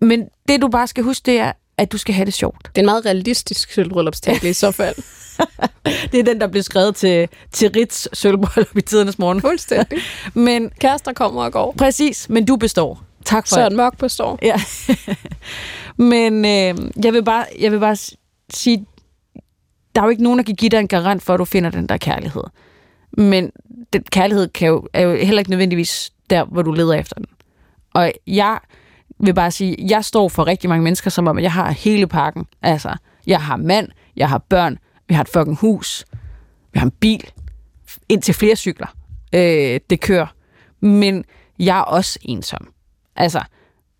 Men 0.01 0.27
det, 0.47 0.61
du 0.61 0.67
bare 0.67 0.87
skal 0.87 1.03
huske, 1.03 1.25
det 1.25 1.39
er, 1.39 1.51
at 1.77 1.91
du 1.91 1.97
skal 1.97 2.15
have 2.15 2.25
det 2.25 2.33
sjovt. 2.33 2.63
Det 2.63 2.77
er 2.77 2.81
en 2.81 2.85
meget 2.85 3.05
realistisk 3.05 3.71
sølvbryllupstale 3.73 4.49
i 4.49 4.53
så 4.53 4.71
fald. 4.71 4.95
Det 6.11 6.19
er 6.19 6.23
den, 6.23 6.41
der 6.41 6.47
blev 6.47 6.63
skrevet 6.63 6.95
til, 6.95 7.29
til 7.51 7.71
Ritz 7.75 8.07
sølvbryllup 8.13 8.77
i 8.77 8.81
tidernes 8.81 9.19
morgen. 9.19 9.41
Fuldstændig. 9.41 9.97
Men 10.33 10.71
Kærester 10.79 11.13
kommer 11.13 11.43
og 11.43 11.51
går. 11.51 11.75
præcis, 11.77 12.29
men 12.29 12.45
du 12.45 12.55
består. 12.55 13.01
Tak 13.25 13.47
for 13.47 13.55
Søren 13.55 13.75
Mørk 13.75 13.97
består. 13.97 14.39
Ja. 14.41 14.61
Men 15.97 16.45
øh, 16.45 16.91
jeg, 17.03 17.13
vil 17.13 17.23
bare, 17.23 17.45
jeg 17.59 17.71
vil 17.71 17.79
bare 17.79 17.97
sige, 18.53 18.85
der 19.95 20.01
er 20.01 20.05
jo 20.05 20.09
ikke 20.09 20.23
nogen, 20.23 20.39
der 20.39 20.43
kan 20.43 20.55
give 20.55 20.69
dig 20.69 20.79
en 20.79 20.87
garant 20.87 21.23
for, 21.23 21.33
at 21.33 21.39
du 21.39 21.45
finder 21.45 21.69
den 21.69 21.89
der 21.89 21.97
kærlighed. 21.97 22.43
Men 23.17 23.51
den 23.93 24.03
kærlighed 24.03 24.47
kan 24.47 24.67
jo, 24.67 24.87
er 24.93 25.01
jo 25.01 25.15
heller 25.15 25.39
ikke 25.39 25.49
nødvendigvis 25.51 26.13
der, 26.29 26.45
hvor 26.45 26.61
du 26.61 26.71
leder 26.71 26.93
efter 26.93 27.15
den. 27.15 27.25
Og 27.93 28.11
jeg 28.27 28.59
vil 29.19 29.33
bare 29.33 29.51
sige, 29.51 29.75
jeg 29.89 30.05
står 30.05 30.29
for 30.29 30.47
rigtig 30.47 30.69
mange 30.69 30.83
mennesker, 30.83 31.09
som 31.09 31.27
om, 31.27 31.39
jeg 31.39 31.51
har 31.51 31.71
hele 31.71 32.07
pakken. 32.07 32.45
Altså, 32.61 32.95
jeg 33.27 33.41
har 33.41 33.57
mand, 33.57 33.89
jeg 34.15 34.29
har 34.29 34.37
børn, 34.37 34.77
vi 35.07 35.13
har 35.13 35.21
et 35.21 35.29
fucking 35.29 35.57
hus, 35.57 36.05
vi 36.73 36.79
har 36.79 36.85
en 36.85 36.91
bil, 36.91 37.31
indtil 38.09 38.33
flere 38.33 38.55
cykler. 38.55 38.87
Øh, 39.33 39.79
det 39.89 40.01
kører. 40.01 40.27
Men 40.79 41.25
jeg 41.59 41.77
er 41.77 41.81
også 41.81 42.19
ensom. 42.21 42.67
Altså, 43.15 43.41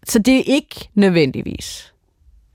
så 0.08 0.20
det 0.20 0.38
er 0.38 0.44
ikke 0.46 0.90
nødvendigvis. 0.94 1.94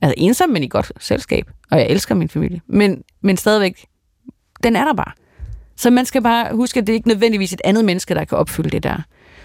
Altså 0.02 0.14
ensom, 0.16 0.50
men 0.50 0.62
i 0.62 0.68
godt 0.68 0.92
selskab. 1.00 1.50
Og 1.70 1.78
jeg 1.78 1.86
elsker 1.86 2.14
min 2.14 2.28
familie. 2.28 2.60
Men, 2.66 3.04
men 3.20 3.36
stadigvæk, 3.36 3.86
den 4.62 4.76
er 4.76 4.84
der 4.84 4.94
bare. 4.94 5.12
Så 5.76 5.90
man 5.90 6.06
skal 6.06 6.22
bare 6.22 6.56
huske, 6.56 6.80
at 6.80 6.86
det 6.86 6.92
er 6.92 6.94
ikke 6.94 7.08
nødvendigvis 7.08 7.52
et 7.52 7.60
andet 7.64 7.84
menneske, 7.84 8.14
der 8.14 8.24
kan 8.24 8.38
opfylde 8.38 8.70
det 8.70 8.82
der 8.82 9.02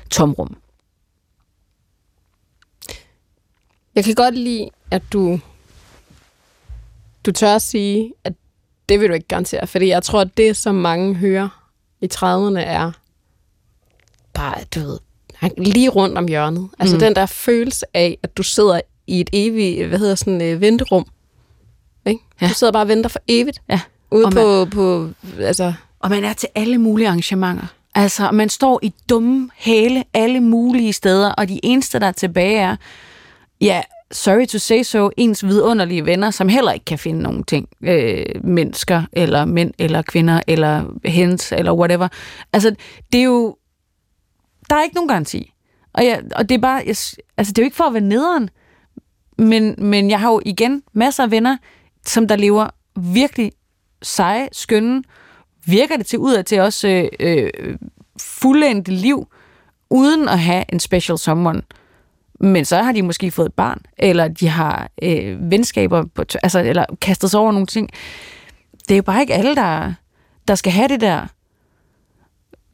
tomrum. 0.09 0.57
Jeg 3.95 4.03
kan 4.03 4.15
godt 4.15 4.35
lide, 4.35 4.69
at 4.91 5.01
du 5.13 5.39
du 7.25 7.31
tør 7.31 7.55
at 7.55 7.61
sige, 7.61 8.13
at 8.23 8.33
det 8.89 8.99
vil 8.99 9.09
du 9.09 9.13
ikke 9.13 9.27
garantere, 9.27 9.67
fordi 9.67 9.87
jeg 9.87 10.03
tror, 10.03 10.21
at 10.21 10.37
det, 10.37 10.57
som 10.57 10.75
mange 10.75 11.15
hører 11.15 11.67
i 12.01 12.09
30'erne, 12.13 12.59
er 12.59 12.91
bare, 14.33 14.63
du 14.75 14.79
ved, 14.79 14.99
lige 15.57 15.89
rundt 15.89 16.17
om 16.17 16.27
hjørnet. 16.27 16.69
Altså 16.79 16.95
Mm. 16.95 16.99
den 16.99 17.15
der 17.15 17.25
følelse 17.25 17.86
af, 17.93 18.17
at 18.23 18.38
du 18.38 18.43
sidder 18.43 18.81
i 19.07 19.19
et 19.21 19.29
evigt, 19.33 19.88
hvad 19.88 19.99
hedder 19.99 20.15
sådan, 20.15 20.41
øh, 20.41 20.61
venterum. 20.61 21.05
Ikke? 22.07 22.19
Ja. 22.41 22.47
Du 22.47 22.53
sidder 22.53 22.73
bare 22.73 22.83
og 22.83 22.88
venter 22.88 23.09
for 23.09 23.19
evigt. 23.27 23.59
Ja. 23.69 23.79
Ude 24.11 24.25
Og 24.25 24.31
på, 24.31 24.65
på, 24.71 25.09
altså, 25.39 25.73
Og 25.99 26.09
man 26.09 26.23
er 26.23 26.33
til 26.33 26.49
alle 26.55 26.77
mulige 26.77 27.07
arrangementer. 27.07 27.65
Altså, 27.95 28.31
man 28.31 28.49
står 28.49 28.79
i 28.83 28.93
dumme 29.09 29.49
hale 29.57 30.03
alle 30.13 30.39
mulige 30.39 30.93
steder, 30.93 31.31
og 31.31 31.49
de 31.49 31.59
eneste, 31.63 31.99
der 31.99 32.07
er 32.07 32.11
tilbage 32.11 32.59
er, 32.59 32.75
ja, 33.61 33.81
sorry 34.11 34.45
to 34.45 34.57
say 34.59 34.83
so, 34.83 35.09
ens 35.17 35.45
vidunderlige 35.45 36.05
venner, 36.05 36.31
som 36.31 36.49
heller 36.49 36.71
ikke 36.71 36.86
kan 36.86 36.99
finde 36.99 37.21
nogen 37.21 37.43
ting. 37.43 37.67
Øh, 37.83 38.25
mennesker, 38.43 39.03
eller 39.13 39.45
mænd, 39.45 39.71
eller 39.79 40.01
kvinder, 40.01 40.39
eller 40.47 40.83
hens, 41.05 41.51
eller 41.51 41.73
whatever. 41.73 42.07
Altså, 42.53 42.75
det 43.13 43.19
er 43.19 43.23
jo... 43.23 43.55
Der 44.70 44.76
er 44.76 44.84
ikke 44.84 44.95
nogen 44.95 45.07
garanti. 45.07 45.53
Og, 45.93 46.05
jeg, 46.05 46.22
og 46.36 46.49
det 46.49 46.55
er 46.55 46.59
bare... 46.59 46.76
Jeg, 46.86 46.95
altså, 47.38 47.53
det 47.53 47.57
er 47.57 47.61
jo 47.61 47.66
ikke 47.66 47.78
for 47.78 47.84
at 47.84 47.93
være 47.93 48.03
nederen, 48.03 48.49
men, 49.38 49.76
men 49.78 50.09
jeg 50.09 50.20
har 50.20 50.32
jo 50.32 50.41
igen 50.45 50.84
masser 50.93 51.24
af 51.24 51.32
venner, 51.32 51.57
som 52.05 52.28
der 52.28 52.36
lever 52.36 52.68
virkelig 52.95 53.51
seje, 54.01 54.49
skønne, 54.51 55.03
virker 55.66 55.97
det 55.97 56.05
til 56.05 56.20
ud 56.20 56.34
af 56.34 56.45
til 56.45 56.59
også 56.61 57.09
øh, 57.20 57.49
øh, 57.59 57.78
fuldendte 58.22 58.91
liv, 58.91 59.28
uden 59.89 60.30
at 60.30 60.39
have 60.39 60.66
en 60.74 60.80
special 60.80 61.18
someone. 61.18 61.61
Men 62.39 62.66
så 62.66 62.82
har 62.82 62.91
de 62.91 63.01
måske 63.01 63.32
fået 63.32 63.45
et 63.45 63.53
barn, 63.53 63.82
eller 63.97 64.28
de 64.28 64.47
har 64.47 64.89
øh, 65.01 65.51
venskaber, 65.51 66.05
på, 66.16 66.24
t- 66.34 66.38
altså, 66.43 66.59
eller 66.59 66.86
kastet 67.01 67.32
sig 67.32 67.39
over 67.39 67.51
nogle 67.51 67.68
ting. 67.68 67.89
Det 68.72 68.91
er 68.91 68.97
jo 68.97 69.03
bare 69.03 69.22
ikke 69.22 69.34
alle, 69.34 69.55
der, 69.55 69.93
der 70.47 70.55
skal 70.55 70.72
have 70.72 70.88
det 70.88 71.01
der 71.01 71.28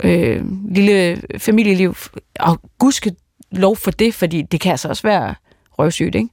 øh, 0.04 0.46
lille 0.70 1.22
familieliv. 1.38 1.96
Og 2.40 2.62
gudske 2.80 3.16
lov 3.52 3.76
for 3.76 3.92
det, 3.92 4.14
fordi 4.14 4.42
det 4.42 4.62
kan 4.62 4.72
altså 4.72 4.88
også 4.88 5.04
være 5.04 5.36
røvsygt, 5.80 6.16
ikke? 6.16 6.30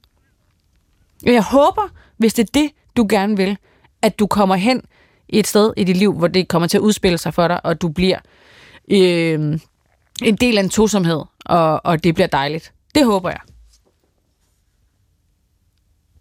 Jeg 1.23 1.43
håber, 1.43 1.89
hvis 2.17 2.33
det 2.33 2.43
er 2.43 2.51
det, 2.53 2.71
du 2.97 3.05
gerne 3.09 3.37
vil, 3.37 3.57
at 4.01 4.19
du 4.19 4.27
kommer 4.27 4.55
hen 4.55 4.81
i 5.29 5.39
et 5.39 5.47
sted 5.47 5.73
i 5.77 5.83
dit 5.83 5.97
liv, 5.97 6.13
hvor 6.13 6.27
det 6.27 6.47
kommer 6.47 6.67
til 6.67 6.77
at 6.77 6.81
udspille 6.81 7.17
sig 7.17 7.33
for 7.33 7.47
dig, 7.47 7.65
og 7.65 7.81
du 7.81 7.89
bliver 7.89 8.19
øh, 8.91 9.59
en 10.23 10.35
del 10.35 10.57
af 10.57 10.63
en 10.63 10.69
tosomhed, 10.69 11.21
og, 11.45 11.85
og 11.85 12.03
det 12.03 12.15
bliver 12.15 12.27
dejligt. 12.27 12.73
Det 12.95 13.05
håber 13.05 13.29
jeg. 13.29 13.39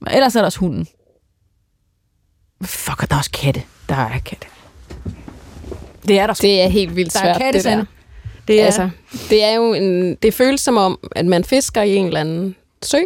Men 0.00 0.14
ellers 0.14 0.36
er 0.36 0.40
der 0.40 0.46
også 0.46 0.60
hunden. 0.60 0.86
Fuck, 2.64 3.02
og 3.02 3.10
der 3.10 3.16
er 3.16 3.18
også 3.18 3.30
katte. 3.30 3.62
Der 3.88 3.94
er 3.94 4.18
katte. 4.18 4.46
Det 6.08 6.18
er 6.18 6.26
der 6.26 6.34
det 6.34 6.60
er 6.62 6.68
helt 6.68 6.96
vildt 6.96 7.12
Der 7.14 7.18
er 7.20 7.22
svært, 7.24 7.34
det 7.36 7.42
kattesande. 7.42 7.76
der. 7.78 7.86
Det 8.48 8.60
er, 8.60 8.64
Altså, 8.64 8.90
det 9.30 9.44
er 9.44 9.54
jo 9.54 9.72
en, 9.74 10.14
det 10.14 10.34
føles 10.34 10.60
som 10.60 10.76
om, 10.76 10.98
at 11.16 11.26
man 11.26 11.44
fisker 11.44 11.82
i 11.82 11.94
en 11.96 12.06
eller 12.06 12.20
anden 12.20 12.56
sø, 12.82 12.98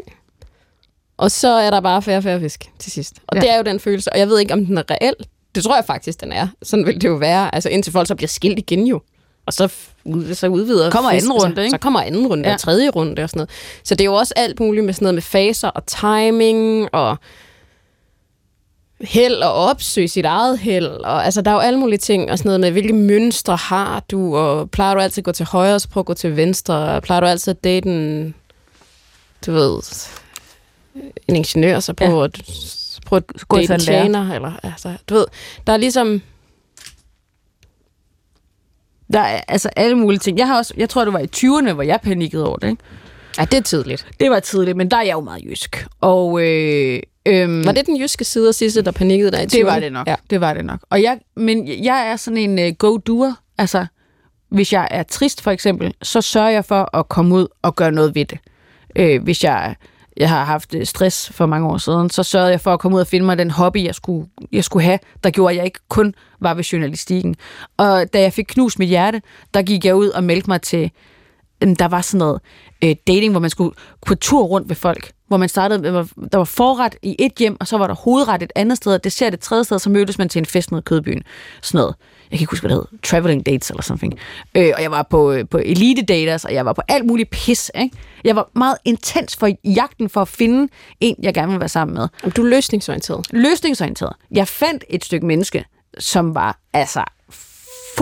og 1.16 1.30
så 1.30 1.48
er 1.48 1.70
der 1.70 1.80
bare 1.80 2.02
færre 2.02 2.22
færre 2.22 2.40
fisk 2.40 2.64
til 2.78 2.92
sidst. 2.92 3.14
Og 3.26 3.36
Ja. 3.36 3.40
det 3.40 3.50
er 3.50 3.56
jo 3.56 3.62
den 3.62 3.80
følelse, 3.80 4.12
og 4.12 4.18
jeg 4.18 4.28
ved 4.28 4.38
ikke, 4.38 4.52
om 4.54 4.66
den 4.66 4.78
er 4.78 4.82
reel. 4.90 5.14
Det 5.54 5.64
tror 5.64 5.74
jeg 5.74 5.84
faktisk, 5.84 6.20
den 6.20 6.32
er. 6.32 6.48
Sådan 6.62 6.86
vil 6.86 6.94
det 6.94 7.04
jo 7.08 7.14
være. 7.14 7.54
Altså 7.54 7.68
indtil 7.68 7.92
folk 7.92 8.08
så 8.08 8.14
bliver 8.14 8.28
skilt 8.28 8.58
igen 8.58 8.86
jo. 8.86 9.00
Og 9.46 9.52
så, 9.52 9.68
så 10.32 10.46
udvider 10.48 10.90
Kommer 10.90 11.10
anden 11.10 11.20
fisken 11.20 11.32
runde, 11.32 11.62
ikke? 11.62 11.70
Så 11.70 11.78
kommer 11.78 12.00
anden 12.00 12.26
runde 12.26 12.48
ja. 12.48 12.54
og 12.54 12.60
tredje 12.60 12.88
runde 12.90 13.22
og 13.22 13.28
sådan 13.30 13.38
noget. 13.38 13.50
Så 13.84 13.94
det 13.94 14.00
er 14.00 14.04
jo 14.04 14.14
også 14.14 14.34
alt 14.36 14.60
muligt 14.60 14.86
med 14.86 14.94
sådan 14.94 15.04
noget 15.04 15.14
med 15.14 15.22
faser 15.22 15.68
og 15.68 15.86
timing 15.86 16.88
og 16.94 17.16
held 19.02 19.34
og 19.34 19.52
opsøge 19.54 20.08
sit 20.08 20.24
eget 20.24 20.58
held. 20.58 20.86
Og, 20.86 21.24
altså, 21.24 21.42
der 21.42 21.50
er 21.50 21.54
jo 21.54 21.60
alle 21.60 21.78
mulige 21.78 21.98
ting, 21.98 22.30
og 22.30 22.38
sådan 22.38 22.48
noget 22.48 22.60
med, 22.60 22.70
hvilke 22.70 22.92
mønstre 22.92 23.56
har 23.56 24.00
du, 24.10 24.36
og 24.36 24.70
plejer 24.70 24.94
du 24.94 25.00
altid 25.00 25.20
at 25.20 25.24
gå 25.24 25.32
til 25.32 25.46
højre, 25.46 25.80
så 25.80 25.88
prøv 25.88 26.00
at 26.00 26.06
gå 26.06 26.14
til 26.14 26.36
venstre, 26.36 26.74
og 26.74 27.02
plejer 27.02 27.20
du 27.20 27.26
altid 27.26 27.50
at 27.50 27.64
date 27.64 27.88
en, 27.88 28.34
du 29.46 29.52
ved, 29.52 29.80
en 31.28 31.36
ingeniør, 31.36 31.80
så 31.80 31.92
prøv 31.92 32.18
Ja. 32.18 32.24
at, 32.24 32.40
prøv 33.06 33.16
at 33.16 33.26
Gå 33.48 33.56
date 33.56 33.66
til 33.66 33.74
en 33.74 33.80
tjener, 33.80 34.34
eller, 34.34 34.52
altså, 34.62 34.92
du 35.08 35.14
ved, 35.14 35.26
der 35.66 35.72
er 35.72 35.76
ligesom, 35.76 36.22
der 39.12 39.20
er 39.20 39.40
altså 39.48 39.68
alle 39.76 39.98
mulige 39.98 40.18
ting. 40.18 40.38
Jeg, 40.38 40.46
har 40.46 40.56
også, 40.56 40.74
jeg 40.76 40.88
tror, 40.90 41.04
det 41.04 41.12
var 41.12 41.18
i 41.18 41.28
20'erne, 41.36 41.72
hvor 41.72 41.82
jeg 41.82 42.00
panikkede 42.02 42.46
over 42.46 42.56
det. 42.56 42.70
Ikke? 42.70 42.82
Ja, 43.38 43.44
det 43.44 43.54
er 43.54 43.62
tidligt. 43.62 44.06
Det 44.20 44.30
var 44.30 44.40
tidligt, 44.40 44.76
men 44.76 44.90
der 44.90 44.96
er 44.96 45.02
jeg 45.02 45.12
jo 45.12 45.20
meget 45.20 45.42
jysk. 45.44 45.86
Og, 46.00 46.42
øh, 46.42 47.00
øhm, 47.26 47.64
Var 47.66 47.72
det 47.72 47.86
den 47.86 47.96
jyske 48.00 48.24
side 48.24 48.48
af 48.48 48.54
sidste, 48.54 48.82
der 48.82 48.90
panikkede 48.90 49.30
dig 49.30 49.42
i 49.42 49.46
Det 49.46 49.66
var 49.66 49.76
20'erne? 49.76 49.80
det 49.80 49.92
nok. 49.92 50.06
Ja. 50.06 50.14
Det 50.30 50.40
var 50.40 50.54
det 50.54 50.64
nok. 50.64 50.80
Og 50.90 51.02
jeg, 51.02 51.18
men 51.36 51.84
jeg 51.84 52.08
er 52.08 52.16
sådan 52.16 52.36
en 52.36 52.58
uh, 52.68 52.74
go-doer. 52.78 53.32
Altså, 53.58 53.86
hvis 54.50 54.72
jeg 54.72 54.88
er 54.90 55.02
trist 55.02 55.40
for 55.42 55.50
eksempel, 55.50 55.94
så 56.02 56.20
sørger 56.20 56.50
jeg 56.50 56.64
for 56.64 56.96
at 56.96 57.08
komme 57.08 57.34
ud 57.34 57.46
og 57.62 57.76
gøre 57.76 57.92
noget 57.92 58.14
ved 58.14 58.24
det. 58.24 58.38
Øh, 58.96 59.22
hvis 59.22 59.44
jeg, 59.44 59.74
jeg 60.16 60.28
har 60.28 60.44
haft 60.44 60.74
øh, 60.74 60.86
stress 60.86 61.32
for 61.32 61.46
mange 61.46 61.68
år 61.68 61.78
siden, 61.78 62.10
så 62.10 62.22
sørgede 62.22 62.50
jeg 62.50 62.60
for 62.60 62.72
at 62.72 62.80
komme 62.80 62.94
ud 62.96 63.00
og 63.00 63.06
finde 63.06 63.26
mig 63.26 63.38
den 63.38 63.50
hobby, 63.50 63.84
jeg 63.84 63.94
skulle, 63.94 64.28
jeg 64.52 64.64
skulle 64.64 64.84
have, 64.84 64.98
der 65.24 65.30
gjorde, 65.30 65.50
at 65.52 65.56
jeg 65.56 65.64
ikke 65.64 65.78
kun 65.88 66.14
var 66.40 66.54
ved 66.54 66.64
journalistikken. 66.64 67.36
Og 67.76 68.12
da 68.12 68.20
jeg 68.20 68.32
fik 68.32 68.44
knust 68.44 68.78
mit 68.78 68.88
hjerte, 68.88 69.22
der 69.54 69.62
gik 69.62 69.84
jeg 69.84 69.94
ud 69.94 70.08
og 70.08 70.24
meldte 70.24 70.50
mig 70.50 70.62
til 70.62 70.90
der 71.78 71.88
var 71.88 72.00
sådan 72.00 72.18
noget 72.18 72.40
øh, 72.84 72.96
dating, 73.06 73.30
hvor 73.32 73.40
man 73.40 73.50
skulle 73.50 73.74
på 74.06 74.14
tur 74.14 74.42
rundt 74.42 74.68
ved 74.68 74.76
folk. 74.76 75.12
Hvor 75.28 75.36
man 75.36 75.48
startede, 75.48 75.82
der 76.32 76.36
var, 76.36 76.44
forret 76.44 76.94
i 77.02 77.16
et 77.18 77.32
hjem, 77.38 77.56
og 77.60 77.66
så 77.66 77.78
var 77.78 77.86
der 77.86 77.94
hovedret 77.94 78.42
et 78.42 78.52
andet 78.54 78.76
sted, 78.76 78.94
og 78.94 79.04
dessert 79.04 79.34
et 79.34 79.40
tredje 79.40 79.64
sted, 79.64 79.78
så 79.78 79.90
mødtes 79.90 80.18
man 80.18 80.28
til 80.28 80.38
en 80.38 80.46
fest 80.46 80.70
nede 80.70 80.78
i 80.80 80.82
Kødbyen. 80.82 81.22
Sådan 81.62 81.78
noget. 81.78 81.94
Jeg 82.30 82.38
kan 82.38 82.42
ikke 82.44 82.50
huske, 82.50 82.66
hvad 82.66 82.76
det 82.76 82.86
hed. 82.92 82.98
Traveling 83.02 83.46
dates 83.46 83.70
eller 83.70 83.82
something. 83.82 84.14
Øh, 84.54 84.72
og 84.76 84.82
jeg 84.82 84.90
var 84.90 85.02
på, 85.10 85.32
øh, 85.32 85.44
på 85.50 85.58
elite 85.58 86.02
daters, 86.02 86.44
og 86.44 86.54
jeg 86.54 86.64
var 86.66 86.72
på 86.72 86.82
alt 86.88 87.06
muligt 87.06 87.30
pis. 87.30 87.70
Ikke? 87.82 87.96
Jeg 88.24 88.36
var 88.36 88.50
meget 88.54 88.76
intens 88.84 89.36
for 89.36 89.48
jagten 89.64 90.08
for 90.08 90.20
at 90.20 90.28
finde 90.28 90.68
en, 91.00 91.16
jeg 91.22 91.34
gerne 91.34 91.48
ville 91.48 91.60
være 91.60 91.68
sammen 91.68 91.94
med 91.94 92.08
Jamen, 92.22 92.32
Du 92.36 92.44
er 92.44 92.48
løsningsorienteret. 92.48 93.26
løsningsorienteret. 93.30 94.12
Jeg 94.30 94.48
fandt 94.48 94.84
et 94.90 95.04
stykke 95.04 95.26
menneske, 95.26 95.64
som 95.98 96.34
var 96.34 96.58
altså 96.72 97.04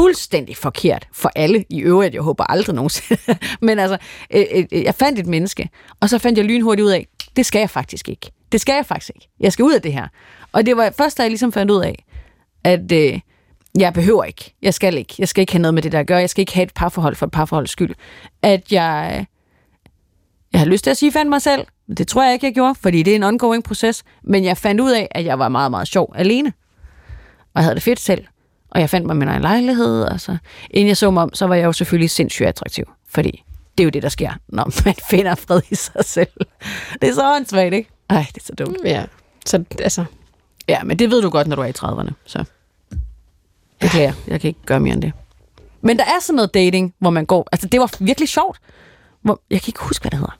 fuldstændig 0.01 0.57
forkert 0.57 1.09
for 1.13 1.31
alle 1.37 1.65
i 1.69 1.81
øvrigt. 1.81 2.15
Jeg 2.15 2.23
håber 2.23 2.45
aldrig 2.45 2.75
nogensinde. 2.75 3.21
Men 3.67 3.79
altså, 3.79 3.99
øh, 4.31 4.45
øh, 4.55 4.65
øh, 4.73 4.83
jeg 4.83 4.95
fandt 4.95 5.19
et 5.19 5.27
menneske, 5.27 5.69
og 6.01 6.09
så 6.09 6.19
fandt 6.19 6.39
jeg 6.39 6.47
lynhurtigt 6.47 6.87
ud 6.87 6.91
af, 6.91 7.07
det 7.37 7.47
skal 7.47 7.59
jeg 7.59 7.71
faktisk 7.71 8.09
ikke. 8.09 8.31
Det 8.53 8.61
skal 8.61 8.75
jeg 8.75 8.87
faktisk 8.87 9.11
ikke. 9.15 9.29
Jeg 9.41 9.53
skal 9.53 9.63
ud 9.63 9.75
af 9.75 9.83
det 9.83 9.93
her. 9.93 10.09
Og 10.53 10.67
det 10.67 10.77
var 10.77 10.93
først, 10.99 11.19
da 11.19 11.23
jeg 11.23 11.31
ligesom 11.31 11.53
fandt 11.53 11.73
ud 11.73 11.85
af, 11.85 12.05
at 12.65 12.93
øh, 12.93 13.21
jeg 13.79 13.93
behøver 13.93 14.25
ikke. 14.25 14.55
Jeg 14.63 14.75
skal 14.75 14.97
ikke. 14.97 15.15
Jeg 15.19 15.29
skal 15.29 15.41
ikke 15.41 15.53
have 15.53 15.63
noget 15.63 15.75
med 15.75 15.83
det 15.83 15.93
der 15.93 16.01
at 16.01 16.07
gøre. 16.07 16.19
Jeg 16.19 16.31
skal 16.31 16.43
ikke 16.43 16.55
have 16.55 16.65
et 16.65 16.75
parforhold 16.75 17.17
for 17.17 17.27
et 17.27 17.33
parforholds 17.33 17.71
skyld. 17.71 17.95
At 18.43 18.73
jeg, 18.73 19.17
øh, 19.19 19.25
jeg 20.53 20.61
har 20.61 20.67
lyst 20.67 20.85
til 20.85 20.91
at 20.91 20.97
sige, 20.97 21.13
fandt 21.13 21.31
mig 21.31 21.43
selv. 21.43 21.67
Det 21.97 22.09
tror 22.09 22.25
jeg 22.25 22.33
ikke, 22.33 22.47
jeg 22.47 22.55
gjorde, 22.55 22.75
fordi 22.75 23.03
det 23.03 23.11
er 23.11 23.17
en 23.17 23.23
ongoing 23.23 23.65
proces. 23.65 24.05
Men 24.23 24.45
jeg 24.45 24.57
fandt 24.57 24.81
ud 24.81 24.91
af, 24.91 25.09
at 25.11 25.25
jeg 25.25 25.39
var 25.39 25.49
meget, 25.49 25.71
meget 25.71 25.89
sjov 25.89 26.13
alene. 26.15 26.53
Og 27.55 27.57
jeg 27.57 27.63
havde 27.63 27.75
det 27.75 27.83
fedt 27.83 28.01
selv. 28.01 28.25
Og 28.71 28.81
jeg 28.81 28.91
fandt 28.91 29.07
mig 29.07 29.17
min 29.17 29.29
egen 29.29 29.43
lejlighed. 29.43 30.07
Altså. 30.07 30.37
Inden 30.71 30.89
jeg 30.89 30.97
så 30.97 31.11
mig 31.11 31.23
om, 31.23 31.35
så 31.35 31.47
var 31.47 31.55
jeg 31.55 31.65
jo 31.65 31.73
selvfølgelig 31.73 32.11
sindssygt 32.11 32.49
attraktiv. 32.49 32.85
Fordi 33.09 33.45
det 33.79 33.83
er 33.83 33.85
jo 33.85 33.91
det, 33.91 34.03
der 34.03 34.09
sker, 34.09 34.33
når 34.49 34.85
man 34.85 34.95
finder 35.11 35.35
fred 35.35 35.61
i 35.71 35.75
sig 35.75 36.05
selv. 36.05 36.29
Det 37.03 37.09
er 37.09 37.15
så 37.15 37.35
åndssvagt, 37.37 37.75
ikke? 37.75 37.91
Ej, 38.11 38.27
det 38.35 38.41
er 38.43 38.45
så 38.45 38.55
dumt. 38.55 38.77
Ja. 38.85 39.05
Så 39.47 39.65
altså, 39.79 40.05
Ja, 40.71 40.83
men 40.85 40.99
det 40.99 41.11
ved 41.11 41.23
du 41.23 41.31
godt, 41.31 41.47
når 41.47 41.57
du 41.57 41.63
er 41.63 41.67
i 41.67 41.73
30'erne. 41.79 42.13
Så 42.27 42.45
beklager, 43.81 44.13
jeg 44.27 44.41
kan 44.41 44.49
ikke 44.49 44.61
gøre 44.67 44.81
mere 44.81 44.95
end 44.95 45.03
det. 45.03 45.13
Men 45.81 45.99
der 45.99 46.05
er 46.05 46.21
sådan 46.21 46.37
noget 46.37 46.55
dating, 46.55 46.95
hvor 46.99 47.11
man 47.11 47.27
går... 47.27 47.49
Altså, 47.53 47.67
det 47.67 47.81
var 47.81 47.95
virkelig 48.01 48.29
sjovt. 48.29 48.61
Hvor, 49.23 49.41
jeg 49.51 49.61
kan 49.63 49.69
ikke 49.69 49.81
huske, 49.83 50.03
hvad 50.03 50.11
det 50.11 50.19
hedder. 50.19 50.39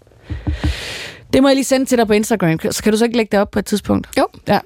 Det 1.33 1.43
må 1.43 1.49
jeg 1.49 1.57
lige 1.57 1.65
sende 1.65 1.87
til 1.87 1.99
dig 1.99 2.07
på 2.07 2.13
Instagram. 2.13 2.59
Så 2.71 2.83
kan 2.83 2.93
du 2.93 2.99
så 2.99 3.05
ikke 3.05 3.17
lægge 3.17 3.31
det 3.33 3.41
op 3.41 3.51
på 3.51 3.59
et 3.59 3.67
tidspunkt? 3.67 4.09
Jo. 4.19 4.29
Ja. 4.49 4.61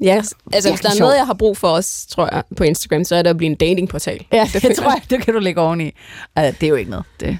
Ja, 0.00 0.22
altså 0.52 0.70
hvis 0.70 0.80
der 0.80 0.90
er 0.90 0.98
noget, 0.98 1.16
jeg 1.16 1.26
har 1.26 1.34
brug 1.34 1.56
for 1.56 1.68
os, 1.68 2.06
tror 2.10 2.28
jeg, 2.32 2.42
på 2.56 2.64
Instagram, 2.64 3.04
så 3.04 3.16
er 3.16 3.22
det 3.22 3.30
at 3.30 3.36
blive 3.36 3.50
en 3.50 3.56
datingportal. 3.56 4.26
Ja, 4.32 4.48
det, 4.52 4.62
det 4.62 4.76
tror 4.76 4.90
jeg, 4.90 5.02
det 5.10 5.22
kan 5.22 5.34
du 5.34 5.40
lægge 5.40 5.60
oveni. 5.60 5.92
Altså, 6.36 6.58
det 6.60 6.66
er 6.66 6.70
jo 6.70 6.76
ikke 6.76 6.90
noget. 6.90 7.06
Det. 7.20 7.38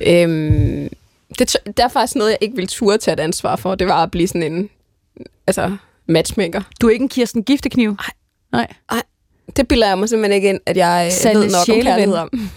Øhm, 0.00 0.88
det, 1.38 1.56
der 1.76 1.84
er 1.84 1.88
faktisk 1.88 2.16
noget, 2.16 2.30
jeg 2.30 2.38
ikke 2.40 2.56
vil 2.56 2.66
turde 2.66 2.98
tage 2.98 3.12
et 3.12 3.20
ansvar 3.20 3.56
for. 3.56 3.74
Det 3.74 3.86
var 3.86 4.02
at 4.02 4.10
blive 4.10 4.28
sådan 4.28 4.52
en 4.52 4.68
altså, 5.46 5.76
matchmaker. 6.06 6.62
Du 6.80 6.86
er 6.86 6.90
ikke 6.90 7.02
en 7.02 7.08
Kirsten 7.08 7.42
Giftekniv? 7.42 7.96
Nej. 8.52 8.66
Ej, 8.90 9.02
det 9.56 9.68
bilder 9.68 9.88
jeg 9.88 9.98
mig 9.98 10.08
simpelthen 10.08 10.34
ikke 10.36 10.48
ind, 10.48 10.60
at 10.66 10.76
jeg 10.76 11.02
øh, 11.06 11.12
Sande 11.12 11.40
ved 11.40 11.50
nok 11.50 11.58
om 11.58 11.64
sjæleven. 11.64 11.86
kærlighed 11.86 12.14
om. 12.14 12.30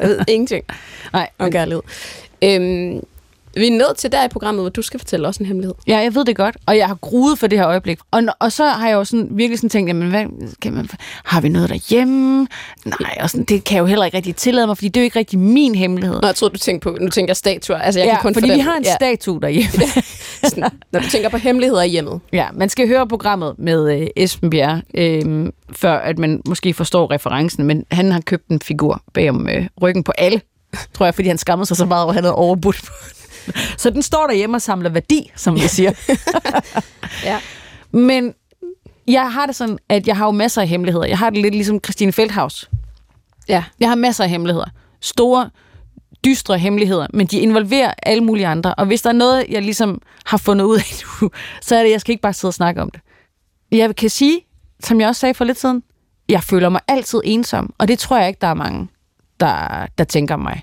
jeg 0.00 0.08
ved 0.08 0.20
ingenting 0.28 0.64
Nej, 1.12 1.30
om 1.38 1.50
kærlighed. 1.50 1.82
Øhm, 2.42 3.00
Vi 3.54 3.66
er 3.66 3.70
nødt 3.70 3.96
til 3.96 4.12
der 4.12 4.24
i 4.24 4.28
programmet, 4.28 4.62
hvor 4.62 4.70
du 4.70 4.82
skal 4.82 5.00
fortælle 5.00 5.28
os 5.28 5.36
en 5.36 5.46
hemmelighed. 5.46 5.74
Ja, 5.86 5.98
jeg 5.98 6.14
ved 6.14 6.24
det 6.24 6.36
godt, 6.36 6.56
og 6.66 6.76
jeg 6.76 6.86
har 6.86 6.94
gruet 6.94 7.38
for 7.38 7.46
det 7.46 7.58
her 7.58 7.66
øjeblik. 7.66 7.98
Og, 8.10 8.22
og 8.38 8.52
så 8.52 8.66
har 8.66 8.88
jeg 8.88 8.94
jo 8.94 9.04
sådan, 9.04 9.28
virkelig 9.30 9.58
sådan 9.58 9.70
tænkt, 9.70 9.88
jamen, 9.88 10.10
hvad, 10.10 10.24
kan 10.62 10.72
man, 10.72 10.88
har 11.24 11.40
vi 11.40 11.48
noget 11.48 11.68
derhjemme? 11.68 12.46
Nej, 12.84 13.18
og 13.20 13.30
sådan, 13.30 13.44
det 13.44 13.64
kan 13.64 13.74
jeg 13.76 13.80
jo 13.80 13.86
heller 13.86 14.04
ikke 14.04 14.16
rigtig 14.16 14.36
tillade 14.36 14.66
mig, 14.66 14.76
fordi 14.76 14.88
det 14.88 14.96
er 14.96 15.00
jo 15.00 15.04
ikke 15.04 15.18
rigtig 15.18 15.38
min 15.38 15.74
hemmelighed. 15.74 16.20
Nå, 16.20 16.26
jeg 16.26 16.36
troede, 16.36 16.54
du 16.54 16.58
tænkte 16.58 16.84
på, 16.84 16.98
nu 17.00 17.10
tænker 17.10 17.30
jeg 17.30 17.36
statuer. 17.36 17.78
Altså, 17.78 18.00
jeg 18.00 18.06
ja, 18.06 18.14
kan 18.14 18.22
kun 18.22 18.34
fordi 18.34 18.48
for 18.48 18.54
vi 18.54 18.60
har 18.60 18.76
en 18.76 18.84
ja. 18.84 18.94
statue 18.94 19.40
derhjemme. 19.40 19.70
Sådan, 20.48 20.70
Når 20.92 21.00
du 21.00 21.06
tænker 21.10 21.28
på 21.28 21.36
hemmeligheder 21.36 21.82
i 21.82 21.88
hjemmet. 21.88 22.20
Ja, 22.32 22.46
man 22.52 22.68
skal 22.68 22.88
høre 22.88 23.08
programmet 23.08 23.54
med 23.58 24.00
øh, 24.00 24.06
Esben 24.16 24.50
Bjerre, 24.50 24.82
øh, 24.94 25.46
før 25.72 25.98
at 25.98 26.18
man 26.18 26.42
måske 26.48 26.74
forstår 26.74 27.10
referencen, 27.10 27.64
men 27.64 27.84
han 27.90 28.12
har 28.12 28.20
købt 28.20 28.48
en 28.48 28.60
figur 28.60 29.02
bag 29.14 29.30
om 29.30 29.48
øh, 29.48 29.66
ryggen 29.82 30.04
på 30.04 30.12
alle, 30.18 30.40
tror 30.94 31.06
jeg, 31.06 31.14
fordi 31.14 31.28
han 31.28 31.38
skammede 31.38 31.66
sig 31.66 31.76
så 31.76 31.84
meget 31.84 32.02
over, 32.02 32.10
at 32.10 32.14
han 32.14 32.24
havde 32.24 32.34
overbudt 32.34 32.82
på. 32.86 32.92
Så 33.76 33.90
den 33.90 34.02
står 34.02 34.26
derhjemme 34.26 34.56
og 34.56 34.62
samler 34.62 34.90
værdi, 34.90 35.30
som 35.36 35.54
vi 35.54 35.68
siger. 35.68 35.92
Ja. 37.24 37.38
Men 37.92 38.34
jeg 39.06 39.32
har 39.32 39.46
det 39.46 39.56
sådan, 39.56 39.78
at 39.88 40.06
jeg 40.06 40.16
har 40.16 40.24
jo 40.26 40.30
masser 40.30 40.62
af 40.62 40.68
hemmeligheder. 40.68 41.06
Jeg 41.06 41.18
har 41.18 41.30
det 41.30 41.42
lidt 41.42 41.54
ligesom 41.54 41.80
Christine 41.84 42.12
Feldhaus. 42.12 42.70
Ja. 43.48 43.64
Jeg 43.80 43.88
har 43.88 43.96
masser 43.96 44.24
af 44.24 44.30
hemmeligheder. 44.30 44.66
Store, 45.00 45.50
dystre 46.24 46.58
hemmeligheder, 46.58 47.06
men 47.14 47.26
de 47.26 47.38
involverer 47.38 47.94
alle 48.02 48.24
mulige 48.24 48.46
andre. 48.46 48.74
Og 48.74 48.86
hvis 48.86 49.02
der 49.02 49.08
er 49.08 49.14
noget, 49.14 49.46
jeg 49.48 49.62
ligesom 49.62 50.02
har 50.26 50.36
fundet 50.36 50.64
ud 50.64 50.76
af 50.76 51.02
nu, 51.22 51.30
så 51.62 51.74
er 51.76 51.78
det, 51.78 51.86
at 51.86 51.92
jeg 51.92 52.00
skal 52.00 52.12
ikke 52.12 52.22
bare 52.22 52.32
sidde 52.32 52.50
og 52.50 52.54
snakke 52.54 52.82
om 52.82 52.90
det. 52.90 53.00
Jeg 53.72 53.96
kan 53.96 54.10
sige, 54.10 54.40
som 54.84 55.00
jeg 55.00 55.08
også 55.08 55.20
sagde 55.20 55.34
for 55.34 55.44
lidt 55.44 55.60
siden, 55.60 55.82
jeg 56.28 56.42
føler 56.42 56.68
mig 56.68 56.80
altid 56.88 57.20
ensom, 57.24 57.74
og 57.78 57.88
det 57.88 57.98
tror 57.98 58.18
jeg 58.18 58.28
ikke, 58.28 58.38
der 58.40 58.46
er 58.46 58.54
mange, 58.54 58.88
der, 59.40 59.86
der 59.98 60.04
tænker 60.04 60.34
om 60.34 60.40
mig. 60.40 60.62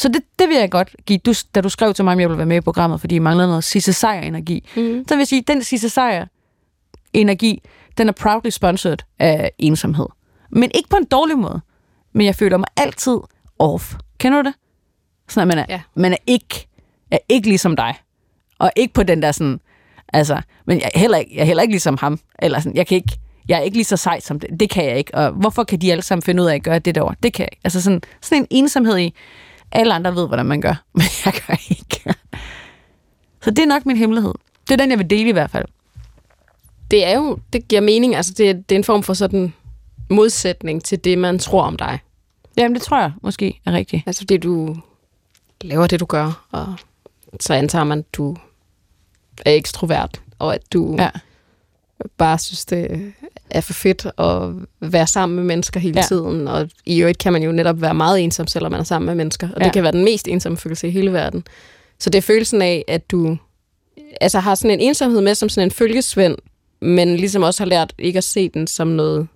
Så 0.00 0.08
det, 0.08 0.22
det 0.38 0.48
vil 0.48 0.56
jeg 0.56 0.70
godt 0.70 0.96
give. 1.06 1.18
Du, 1.18 1.32
da 1.54 1.60
du 1.60 1.68
skrev 1.68 1.94
til 1.94 2.04
mig, 2.04 2.12
om 2.12 2.20
jeg 2.20 2.28
ville 2.28 2.38
være 2.38 2.46
med 2.46 2.56
i 2.56 2.60
programmet, 2.60 3.00
fordi 3.00 3.14
jeg 3.14 3.22
manglede 3.22 3.48
noget 3.48 3.64
Sisse 3.64 3.92
Sejr-energi, 3.92 4.68
mm. 4.76 5.04
så 5.08 5.14
vil 5.14 5.18
jeg 5.18 5.26
sige, 5.26 5.38
at 5.40 5.48
den 5.48 5.62
Sisse 5.62 5.88
Sejr-energi, 5.88 7.62
den 7.98 8.08
er 8.08 8.12
proudly 8.12 8.50
sponsored 8.50 8.98
af 9.18 9.50
ensomhed. 9.58 10.06
Men 10.50 10.70
ikke 10.74 10.88
på 10.88 10.96
en 10.96 11.04
dårlig 11.04 11.38
måde. 11.38 11.60
Men 12.12 12.26
jeg 12.26 12.34
føler 12.34 12.56
mig 12.56 12.66
altid 12.76 13.18
off. 13.58 13.94
Kender 14.18 14.42
du 14.42 14.48
det? 14.48 14.54
Sådan, 15.28 15.50
at 15.50 15.56
man 15.56 15.58
er, 15.58 15.66
Ja. 15.74 15.80
man 15.94 16.12
er 16.12 16.16
ikke, 16.26 16.66
er 17.10 17.18
ikke 17.28 17.48
ligesom 17.48 17.76
dig. 17.76 17.94
Og 18.58 18.70
ikke 18.76 18.94
på 18.94 19.02
den 19.02 19.22
der 19.22 19.32
sådan, 19.32 19.60
altså, 20.12 20.40
men 20.66 20.80
jeg 20.80 20.90
er 20.94 20.98
heller 20.98 21.18
ikke, 21.18 21.34
jeg 21.34 21.40
er 21.40 21.46
heller 21.46 21.62
ikke 21.62 21.72
ligesom 21.72 21.96
ham. 22.00 22.20
Eller 22.38 22.60
sådan, 22.60 22.76
jeg 22.76 22.86
kan 22.86 22.96
ikke, 22.96 23.18
jeg 23.48 23.58
er 23.58 23.62
ikke 23.62 23.76
lige 23.76 23.84
så 23.84 23.96
sej 23.96 24.20
som 24.20 24.40
det. 24.40 24.60
Det 24.60 24.70
kan 24.70 24.84
jeg 24.84 24.98
ikke. 24.98 25.14
Og 25.14 25.30
hvorfor 25.32 25.64
kan 25.64 25.80
de 25.80 25.92
alle 25.92 26.02
sammen 26.02 26.22
finde 26.22 26.42
ud 26.42 26.48
af 26.48 26.54
at 26.54 26.62
gøre 26.62 26.78
det 26.78 26.94
derovre? 26.94 27.14
Det 27.22 27.32
kan 27.32 27.42
jeg 27.42 27.48
ikke. 27.52 27.60
Altså 27.64 27.82
sådan, 27.82 28.02
sådan 28.20 28.42
en 28.42 28.46
ensomhed 28.50 28.98
i, 28.98 29.14
alle 29.72 29.94
andre 29.94 30.14
ved, 30.16 30.26
hvordan 30.26 30.46
man 30.46 30.60
gør, 30.60 30.74
men 30.94 31.04
jeg 31.24 31.34
gør 31.46 31.54
ikke. 31.70 32.14
Så 33.42 33.50
det 33.50 33.58
er 33.58 33.66
nok 33.66 33.86
min 33.86 33.96
hemmelighed. 33.96 34.32
Det 34.68 34.72
er 34.72 34.76
den, 34.76 34.90
jeg 34.90 34.98
vil 34.98 35.10
dele 35.10 35.28
i 35.28 35.32
hvert 35.32 35.50
fald. 35.50 35.64
Det 36.90 37.04
er 37.04 37.14
jo, 37.16 37.38
det 37.52 37.68
giver 37.68 37.80
mening. 37.80 38.16
Altså, 38.16 38.32
det, 38.34 38.50
er- 38.50 38.54
det 38.54 38.72
er 38.72 38.76
en 38.78 38.84
form 38.84 39.02
for 39.02 39.14
sådan 39.14 39.52
modsætning 40.10 40.84
til 40.84 41.04
det, 41.04 41.18
man 41.18 41.38
tror 41.38 41.62
om 41.62 41.76
dig. 41.76 41.98
Jamen, 42.56 42.74
det 42.74 42.82
tror 42.82 43.00
jeg 43.00 43.12
måske 43.22 43.60
er 43.66 43.72
rigtigt. 43.72 44.02
Altså, 44.06 44.20
fordi 44.20 44.36
du 44.36 44.76
laver 45.60 45.86
det, 45.86 46.00
du 46.00 46.04
gør, 46.04 46.46
og 46.52 46.74
så 47.40 47.54
antager 47.54 47.84
man, 47.84 47.98
at 47.98 48.14
du 48.14 48.36
er 49.44 49.52
ekstrovert, 49.52 50.22
og 50.38 50.54
at 50.54 50.72
du 50.72 50.96
Ja. 50.98 51.10
bare 52.16 52.38
synes, 52.38 52.64
det 52.64 53.12
er 53.50 53.60
for 53.60 53.72
fedt 53.72 54.06
at 54.18 54.66
være 54.92 55.06
sammen 55.06 55.36
med 55.36 55.44
mennesker 55.44 55.80
hele 55.80 55.98
Ja. 56.00 56.02
tiden. 56.08 56.48
Og 56.48 56.70
i 56.86 57.00
øvrigt 57.00 57.18
kan 57.18 57.32
man 57.32 57.42
jo 57.42 57.52
netop 57.52 57.80
være 57.80 57.94
meget 57.94 58.20
ensom, 58.20 58.46
selvom 58.46 58.72
man 58.72 58.80
er 58.80 58.84
sammen 58.84 59.06
med 59.06 59.14
mennesker. 59.14 59.48
Og 59.48 59.60
ja. 59.60 59.64
Det 59.64 59.72
kan 59.72 59.82
være 59.82 59.92
den 59.92 60.04
mest 60.04 60.28
ensomme 60.28 60.58
følelse 60.58 60.88
i 60.88 60.90
hele 60.90 61.12
verden. 61.12 61.44
Så 61.98 62.10
det 62.10 62.18
er 62.18 62.22
følelsen 62.22 62.62
af, 62.62 62.84
at 62.88 63.10
du 63.10 63.36
altså 64.20 64.38
har 64.40 64.54
sådan 64.54 64.70
en 64.70 64.80
ensomhed 64.88 65.20
med 65.20 65.34
som 65.34 65.48
sådan 65.48 65.66
en 65.66 65.70
følgesvend, 65.70 66.36
men 66.80 67.16
ligesom 67.16 67.42
også 67.42 67.62
har 67.62 67.68
lært 67.68 67.92
ikke 67.98 68.16
at 68.16 68.24
se 68.24 68.48
den 68.48 68.66
som 68.66 68.88
noget 68.88 69.28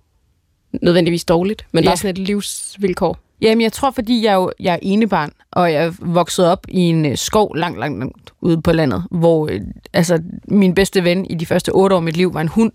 nødvendigvis 0.81 1.25
dårligt, 1.25 1.65
men 1.71 1.83
Ja. 1.83 1.89
bare 1.89 1.97
sådan 1.97 2.09
et 2.11 2.17
livsvilkår. 2.17 3.17
Jamen, 3.41 3.61
jeg 3.61 3.73
tror, 3.73 3.91
fordi 3.91 4.23
jeg, 4.23 4.31
er 4.31 4.35
jo, 4.35 4.51
jeg 4.59 4.73
er 4.73 4.79
enebarn, 4.81 5.31
og 5.51 5.73
jeg 5.73 5.93
vokset 5.99 6.47
op 6.47 6.65
i 6.67 6.79
en 6.79 7.05
øh, 7.05 7.17
skov 7.17 7.55
langt, 7.55 7.79
langt, 7.79 7.99
langt 7.99 8.33
ude 8.41 8.61
på 8.61 8.71
landet, 8.71 9.03
hvor 9.11 9.47
øh, 9.51 9.61
altså, 9.93 10.19
min 10.47 10.75
bedste 10.75 11.03
ven 11.03 11.25
i 11.25 11.35
de 11.35 11.45
første 11.45 11.69
otte 11.69 11.93
år 11.93 11.97
af 11.97 12.03
mit 12.03 12.17
liv 12.17 12.33
var 12.33 12.41
en 12.41 12.47
hund, 12.47 12.71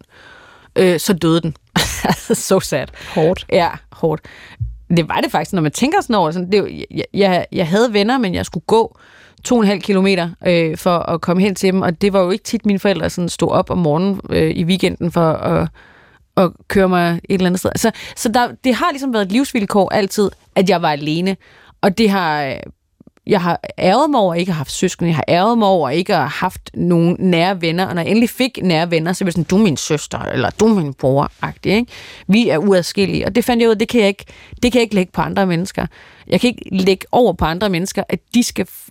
øh, 0.76 1.00
så 1.00 1.12
døde 1.12 1.40
den. 1.40 1.56
så 2.16 2.34
so 2.48 2.60
sad. 2.60 2.86
Hårdt. 3.14 3.46
Ja, 3.52 3.70
hårdt. 3.92 4.22
Det 4.96 5.08
var 5.08 5.20
det 5.20 5.30
faktisk, 5.30 5.52
når 5.52 5.62
man 5.62 5.72
tænker 5.72 6.00
sådan 6.00 6.16
over. 6.16 6.30
Sådan, 6.30 6.52
det, 6.52 6.86
jeg, 6.90 7.04
jeg, 7.14 7.46
jeg 7.52 7.68
havde 7.68 7.92
venner, 7.92 8.18
men 8.18 8.34
jeg 8.34 8.46
skulle 8.46 8.64
gå 8.66 8.98
to 9.44 9.54
og 9.54 9.60
en 9.60 9.66
halv 9.66 9.80
kilometer 9.80 10.30
øh, 10.46 10.76
for 10.76 10.98
at 10.98 11.20
komme 11.20 11.42
hen 11.42 11.54
til 11.54 11.72
dem, 11.72 11.82
og 11.82 12.02
det 12.02 12.12
var 12.12 12.20
jo 12.20 12.30
ikke 12.30 12.44
tit, 12.44 12.66
mine 12.66 12.78
forældre 12.78 13.10
sådan 13.10 13.28
stod 13.28 13.50
op 13.50 13.70
om 13.70 13.78
morgenen 13.78 14.20
øh, 14.30 14.50
i 14.50 14.64
weekenden 14.64 15.12
for 15.12 15.32
at, 15.32 15.68
at 16.36 16.50
køre 16.68 16.88
mig 16.88 17.20
et 17.24 17.34
eller 17.34 17.46
andet 17.46 17.60
sted. 17.60 17.70
Så, 17.76 17.90
så 18.16 18.28
der, 18.28 18.48
det 18.64 18.74
har 18.74 18.90
ligesom 18.90 19.12
været 19.12 19.24
et 19.24 19.32
livsvilkår 19.32 19.90
altid, 19.90 20.30
at 20.54 20.68
jeg 20.68 20.82
var 20.82 20.90
alene, 20.90 21.36
og 21.80 21.98
det 21.98 22.10
har... 22.10 22.56
Jeg 23.26 23.40
har 23.40 23.60
ærget 23.78 24.10
mig 24.10 24.20
over 24.20 24.34
at 24.34 24.40
ikke 24.40 24.52
have 24.52 24.56
haft 24.56 24.72
søskende. 24.72 25.08
Jeg 25.08 25.16
har 25.16 25.24
ærget 25.28 25.58
mig 25.58 25.68
over 25.68 25.88
at 25.88 25.96
ikke 25.96 26.14
have 26.14 26.28
haft 26.28 26.70
nogen 26.74 27.16
nære 27.18 27.60
venner. 27.60 27.86
Og 27.86 27.94
når 27.94 28.02
jeg 28.02 28.08
endelig 28.10 28.30
fik 28.30 28.58
nære 28.62 28.90
venner, 28.90 29.12
så 29.12 29.24
var 29.24 29.26
det 29.26 29.34
sådan, 29.34 29.44
du 29.44 29.56
er 29.58 29.62
min 29.62 29.76
søster, 29.76 30.18
eller 30.18 30.50
du 30.50 30.66
er 30.66 30.74
min 30.82 30.94
bror 30.94 31.32
-agtig, 31.44 31.70
ikke? 31.70 31.86
Vi 32.26 32.48
er 32.48 32.58
uadskillige. 32.58 33.26
Og 33.26 33.34
det 33.34 33.44
fandt 33.44 33.60
jeg 33.60 33.68
ud 33.68 33.72
af, 33.74 33.78
det 33.78 33.88
kan 33.88 34.00
jeg, 34.00 34.08
ikke, 34.08 34.24
det 34.62 34.72
kan 34.72 34.78
jeg 34.78 34.82
ikke 34.82 34.94
lægge 34.94 35.12
på 35.12 35.20
andre 35.20 35.46
mennesker. 35.46 35.86
Jeg 36.26 36.40
kan 36.40 36.48
ikke 36.48 36.62
lægge 36.84 37.06
over 37.12 37.32
på 37.32 37.44
andre 37.44 37.68
mennesker, 37.68 38.02
at 38.08 38.18
de 38.34 38.42
skal 38.42 38.66
f- 38.70 38.88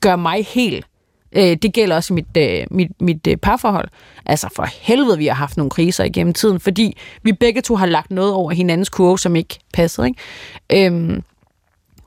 gøre 0.00 0.18
mig 0.18 0.46
helt. 0.46 0.86
Øh, 1.32 1.56
det 1.62 1.72
gælder 1.72 1.96
også 1.96 2.14
i 2.14 2.16
mit, 2.16 2.36
øh, 2.36 2.66
mit, 2.70 2.90
mit 3.00 3.26
øh, 3.26 3.36
parforhold. 3.36 3.88
Altså 4.26 4.48
for 4.56 4.66
helvede, 4.80 5.18
vi 5.18 5.26
har 5.26 5.34
haft 5.34 5.56
nogle 5.56 5.70
kriser 5.70 6.04
igennem 6.04 6.32
tiden, 6.34 6.60
fordi 6.60 6.96
vi 7.22 7.32
begge 7.32 7.60
to 7.60 7.76
har 7.76 7.86
lagt 7.86 8.10
noget 8.10 8.32
over 8.32 8.50
hinandens 8.50 8.88
kurve, 8.88 9.18
som 9.18 9.36
ikke 9.36 9.58
passede. 9.72 10.06
Ikke? 10.70 10.86
Øh, 10.92 11.20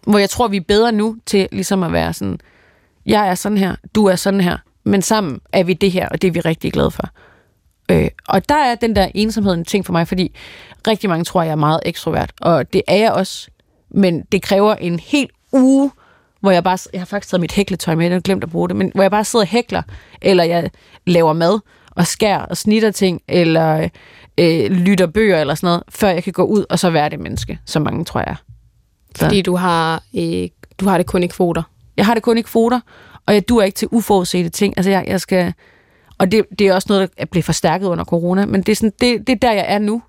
hvor 0.08 0.20
jeg 0.20 0.30
tror, 0.30 0.48
vi 0.48 0.58
er 0.58 0.62
bedre 0.68 0.92
nu 0.92 1.18
til 1.26 1.48
ligesom 1.52 1.84
at 1.84 1.92
være 1.92 2.14
sådan, 2.14 2.40
jeg 3.06 3.30
er 3.30 3.36
sådan 3.36 3.58
her, 3.58 3.76
du 3.96 4.06
er 4.06 4.16
sådan 4.16 4.42
her, 4.42 4.58
men 4.84 5.02
sammen 5.02 5.40
er 5.54 5.64
vi 5.64 5.74
det 5.74 5.92
her, 5.92 6.10
og 6.10 6.22
det 6.22 6.28
er 6.28 6.32
vi 6.32 6.40
rigtig 6.40 6.74
glade 6.74 6.92
for. 6.92 7.10
Øh, 7.92 8.08
og 8.28 8.50
der 8.50 8.56
er 8.56 8.76
den 8.76 8.96
der 8.96 9.08
ensomhed 9.16 9.54
en 9.54 9.66
ting 9.66 9.86
for 9.86 9.94
mig, 9.94 10.08
fordi 10.08 10.36
rigtig 10.88 11.10
mange 11.10 11.24
tror, 11.24 11.44
jeg 11.44 11.52
er 11.52 11.56
meget 11.56 11.80
ekstrovert, 11.86 12.32
og 12.42 12.74
det 12.74 12.82
er 12.88 12.96
jeg 12.96 13.12
også, 13.12 13.50
men 13.90 14.22
det 14.32 14.42
kræver 14.42 14.76
en 14.76 15.00
helt 15.00 15.32
uge, 15.52 15.92
hvor 16.40 16.52
jeg 16.52 16.64
bare, 16.64 16.78
jeg 16.94 17.02
har 17.02 17.06
faktisk 17.06 17.32
taget 17.32 17.42
mit 17.42 17.52
hækletøj 17.52 17.96
med, 17.96 18.06
jeg 18.06 18.14
har 18.14 18.20
glemt 18.20 18.44
at 18.44 18.50
bruge 18.50 18.70
det, 18.70 18.76
men 18.76 18.92
hvor 18.96 19.04
jeg 19.04 19.12
bare 19.12 19.24
sidder 19.24 19.46
og 19.46 19.50
hækler, 19.50 19.82
eller 20.22 20.44
jeg 20.44 20.70
laver 21.08 21.34
mad, 21.34 21.60
og 21.92 22.08
skærer 22.08 22.40
og 22.40 22.58
snitter 22.58 22.92
ting, 22.92 23.22
eller 23.28 23.90
øh, 24.38 24.72
lytter 24.72 25.08
bøger 25.08 25.40
eller 25.40 25.56
sådan 25.56 25.68
noget, 25.68 25.84
før 25.90 26.10
jeg 26.10 26.24
kan 26.24 26.34
gå 26.34 26.44
ud 26.44 26.66
og 26.70 26.80
så 26.80 26.90
være 26.90 27.10
det 27.10 27.20
menneske, 27.20 27.60
som 27.66 27.82
mange 27.82 28.06
tror 28.06 28.20
jeg 28.20 28.30
er. 28.30 28.53
Så. 29.16 29.26
Fordi 29.26 29.42
du 29.42 29.56
har, 29.56 30.04
øh, 30.18 30.48
du 30.80 30.86
har 30.86 30.98
det 30.98 31.06
kun 31.06 31.24
i 31.24 31.28
kvoter. 31.28 31.64
Jeg 31.98 32.06
har 32.06 32.14
det 32.14 32.24
kun 32.24 32.38
i 32.38 32.42
kvoter, 32.42 32.80
og 33.26 33.34
jeg 33.34 33.50
duer 33.50 33.64
ikke 33.64 33.76
til 33.76 33.88
uforudsete 33.92 34.50
ting. 34.50 34.74
Altså, 34.78 34.90
jeg, 34.90 35.06
jeg 35.08 35.22
skal... 35.22 35.54
Og 36.18 36.32
det, 36.32 36.46
det 36.60 36.68
er 36.68 36.74
også 36.74 36.86
noget, 36.90 37.10
der 37.10 37.14
er 37.18 37.26
blevet 37.26 37.46
forstærket 37.46 37.88
under 37.88 38.04
corona, 38.04 38.46
men 38.46 38.62
det 38.62 38.72
er, 38.72 38.76
sådan, 38.76 38.94
det, 39.02 39.28
det 39.28 39.34
er 39.34 39.40
der, 39.40 39.52
jeg 39.52 39.66
er 39.68 39.80
nu. 39.80 40.04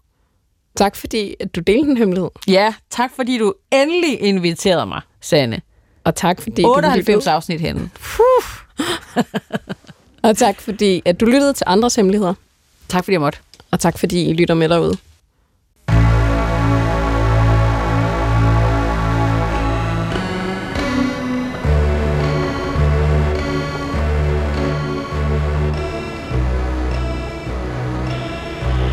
Tak 0.77 0.97
fordi, 0.97 1.35
at 1.41 1.55
du 1.55 1.61
delte 1.61 1.91
en 1.91 1.97
hemmelighed. 1.97 2.31
Ja, 2.49 2.75
tak 2.91 3.11
fordi 3.17 3.39
du 3.39 3.55
endelig 3.73 4.21
inviterede 4.21 4.87
mig, 4.87 5.01
Sanne. 5.21 5.61
Og 6.05 6.15
tak 6.15 6.41
fordi, 6.43 6.63
du 6.63 6.75
lyttede. 6.77 6.93
98 6.93 7.27
afsnit 7.27 7.61
henne. 7.61 7.91
Og 10.23 10.37
tak 10.37 10.61
fordi, 10.61 11.03
at 11.05 11.21
du 11.21 11.25
lyttede 11.25 11.53
til 11.53 11.65
andres 11.67 11.95
hemmeligheder. 11.95 12.35
Tak 12.89 13.05
fordi 13.05 13.13
jeg 13.13 13.21
måtte. 13.21 13.39
Og 13.71 13.81
tak 13.81 13.99
fordi, 13.99 14.25
I 14.25 14.33
lytter 14.33 14.55
med 14.55 14.69
derude. 14.69 14.97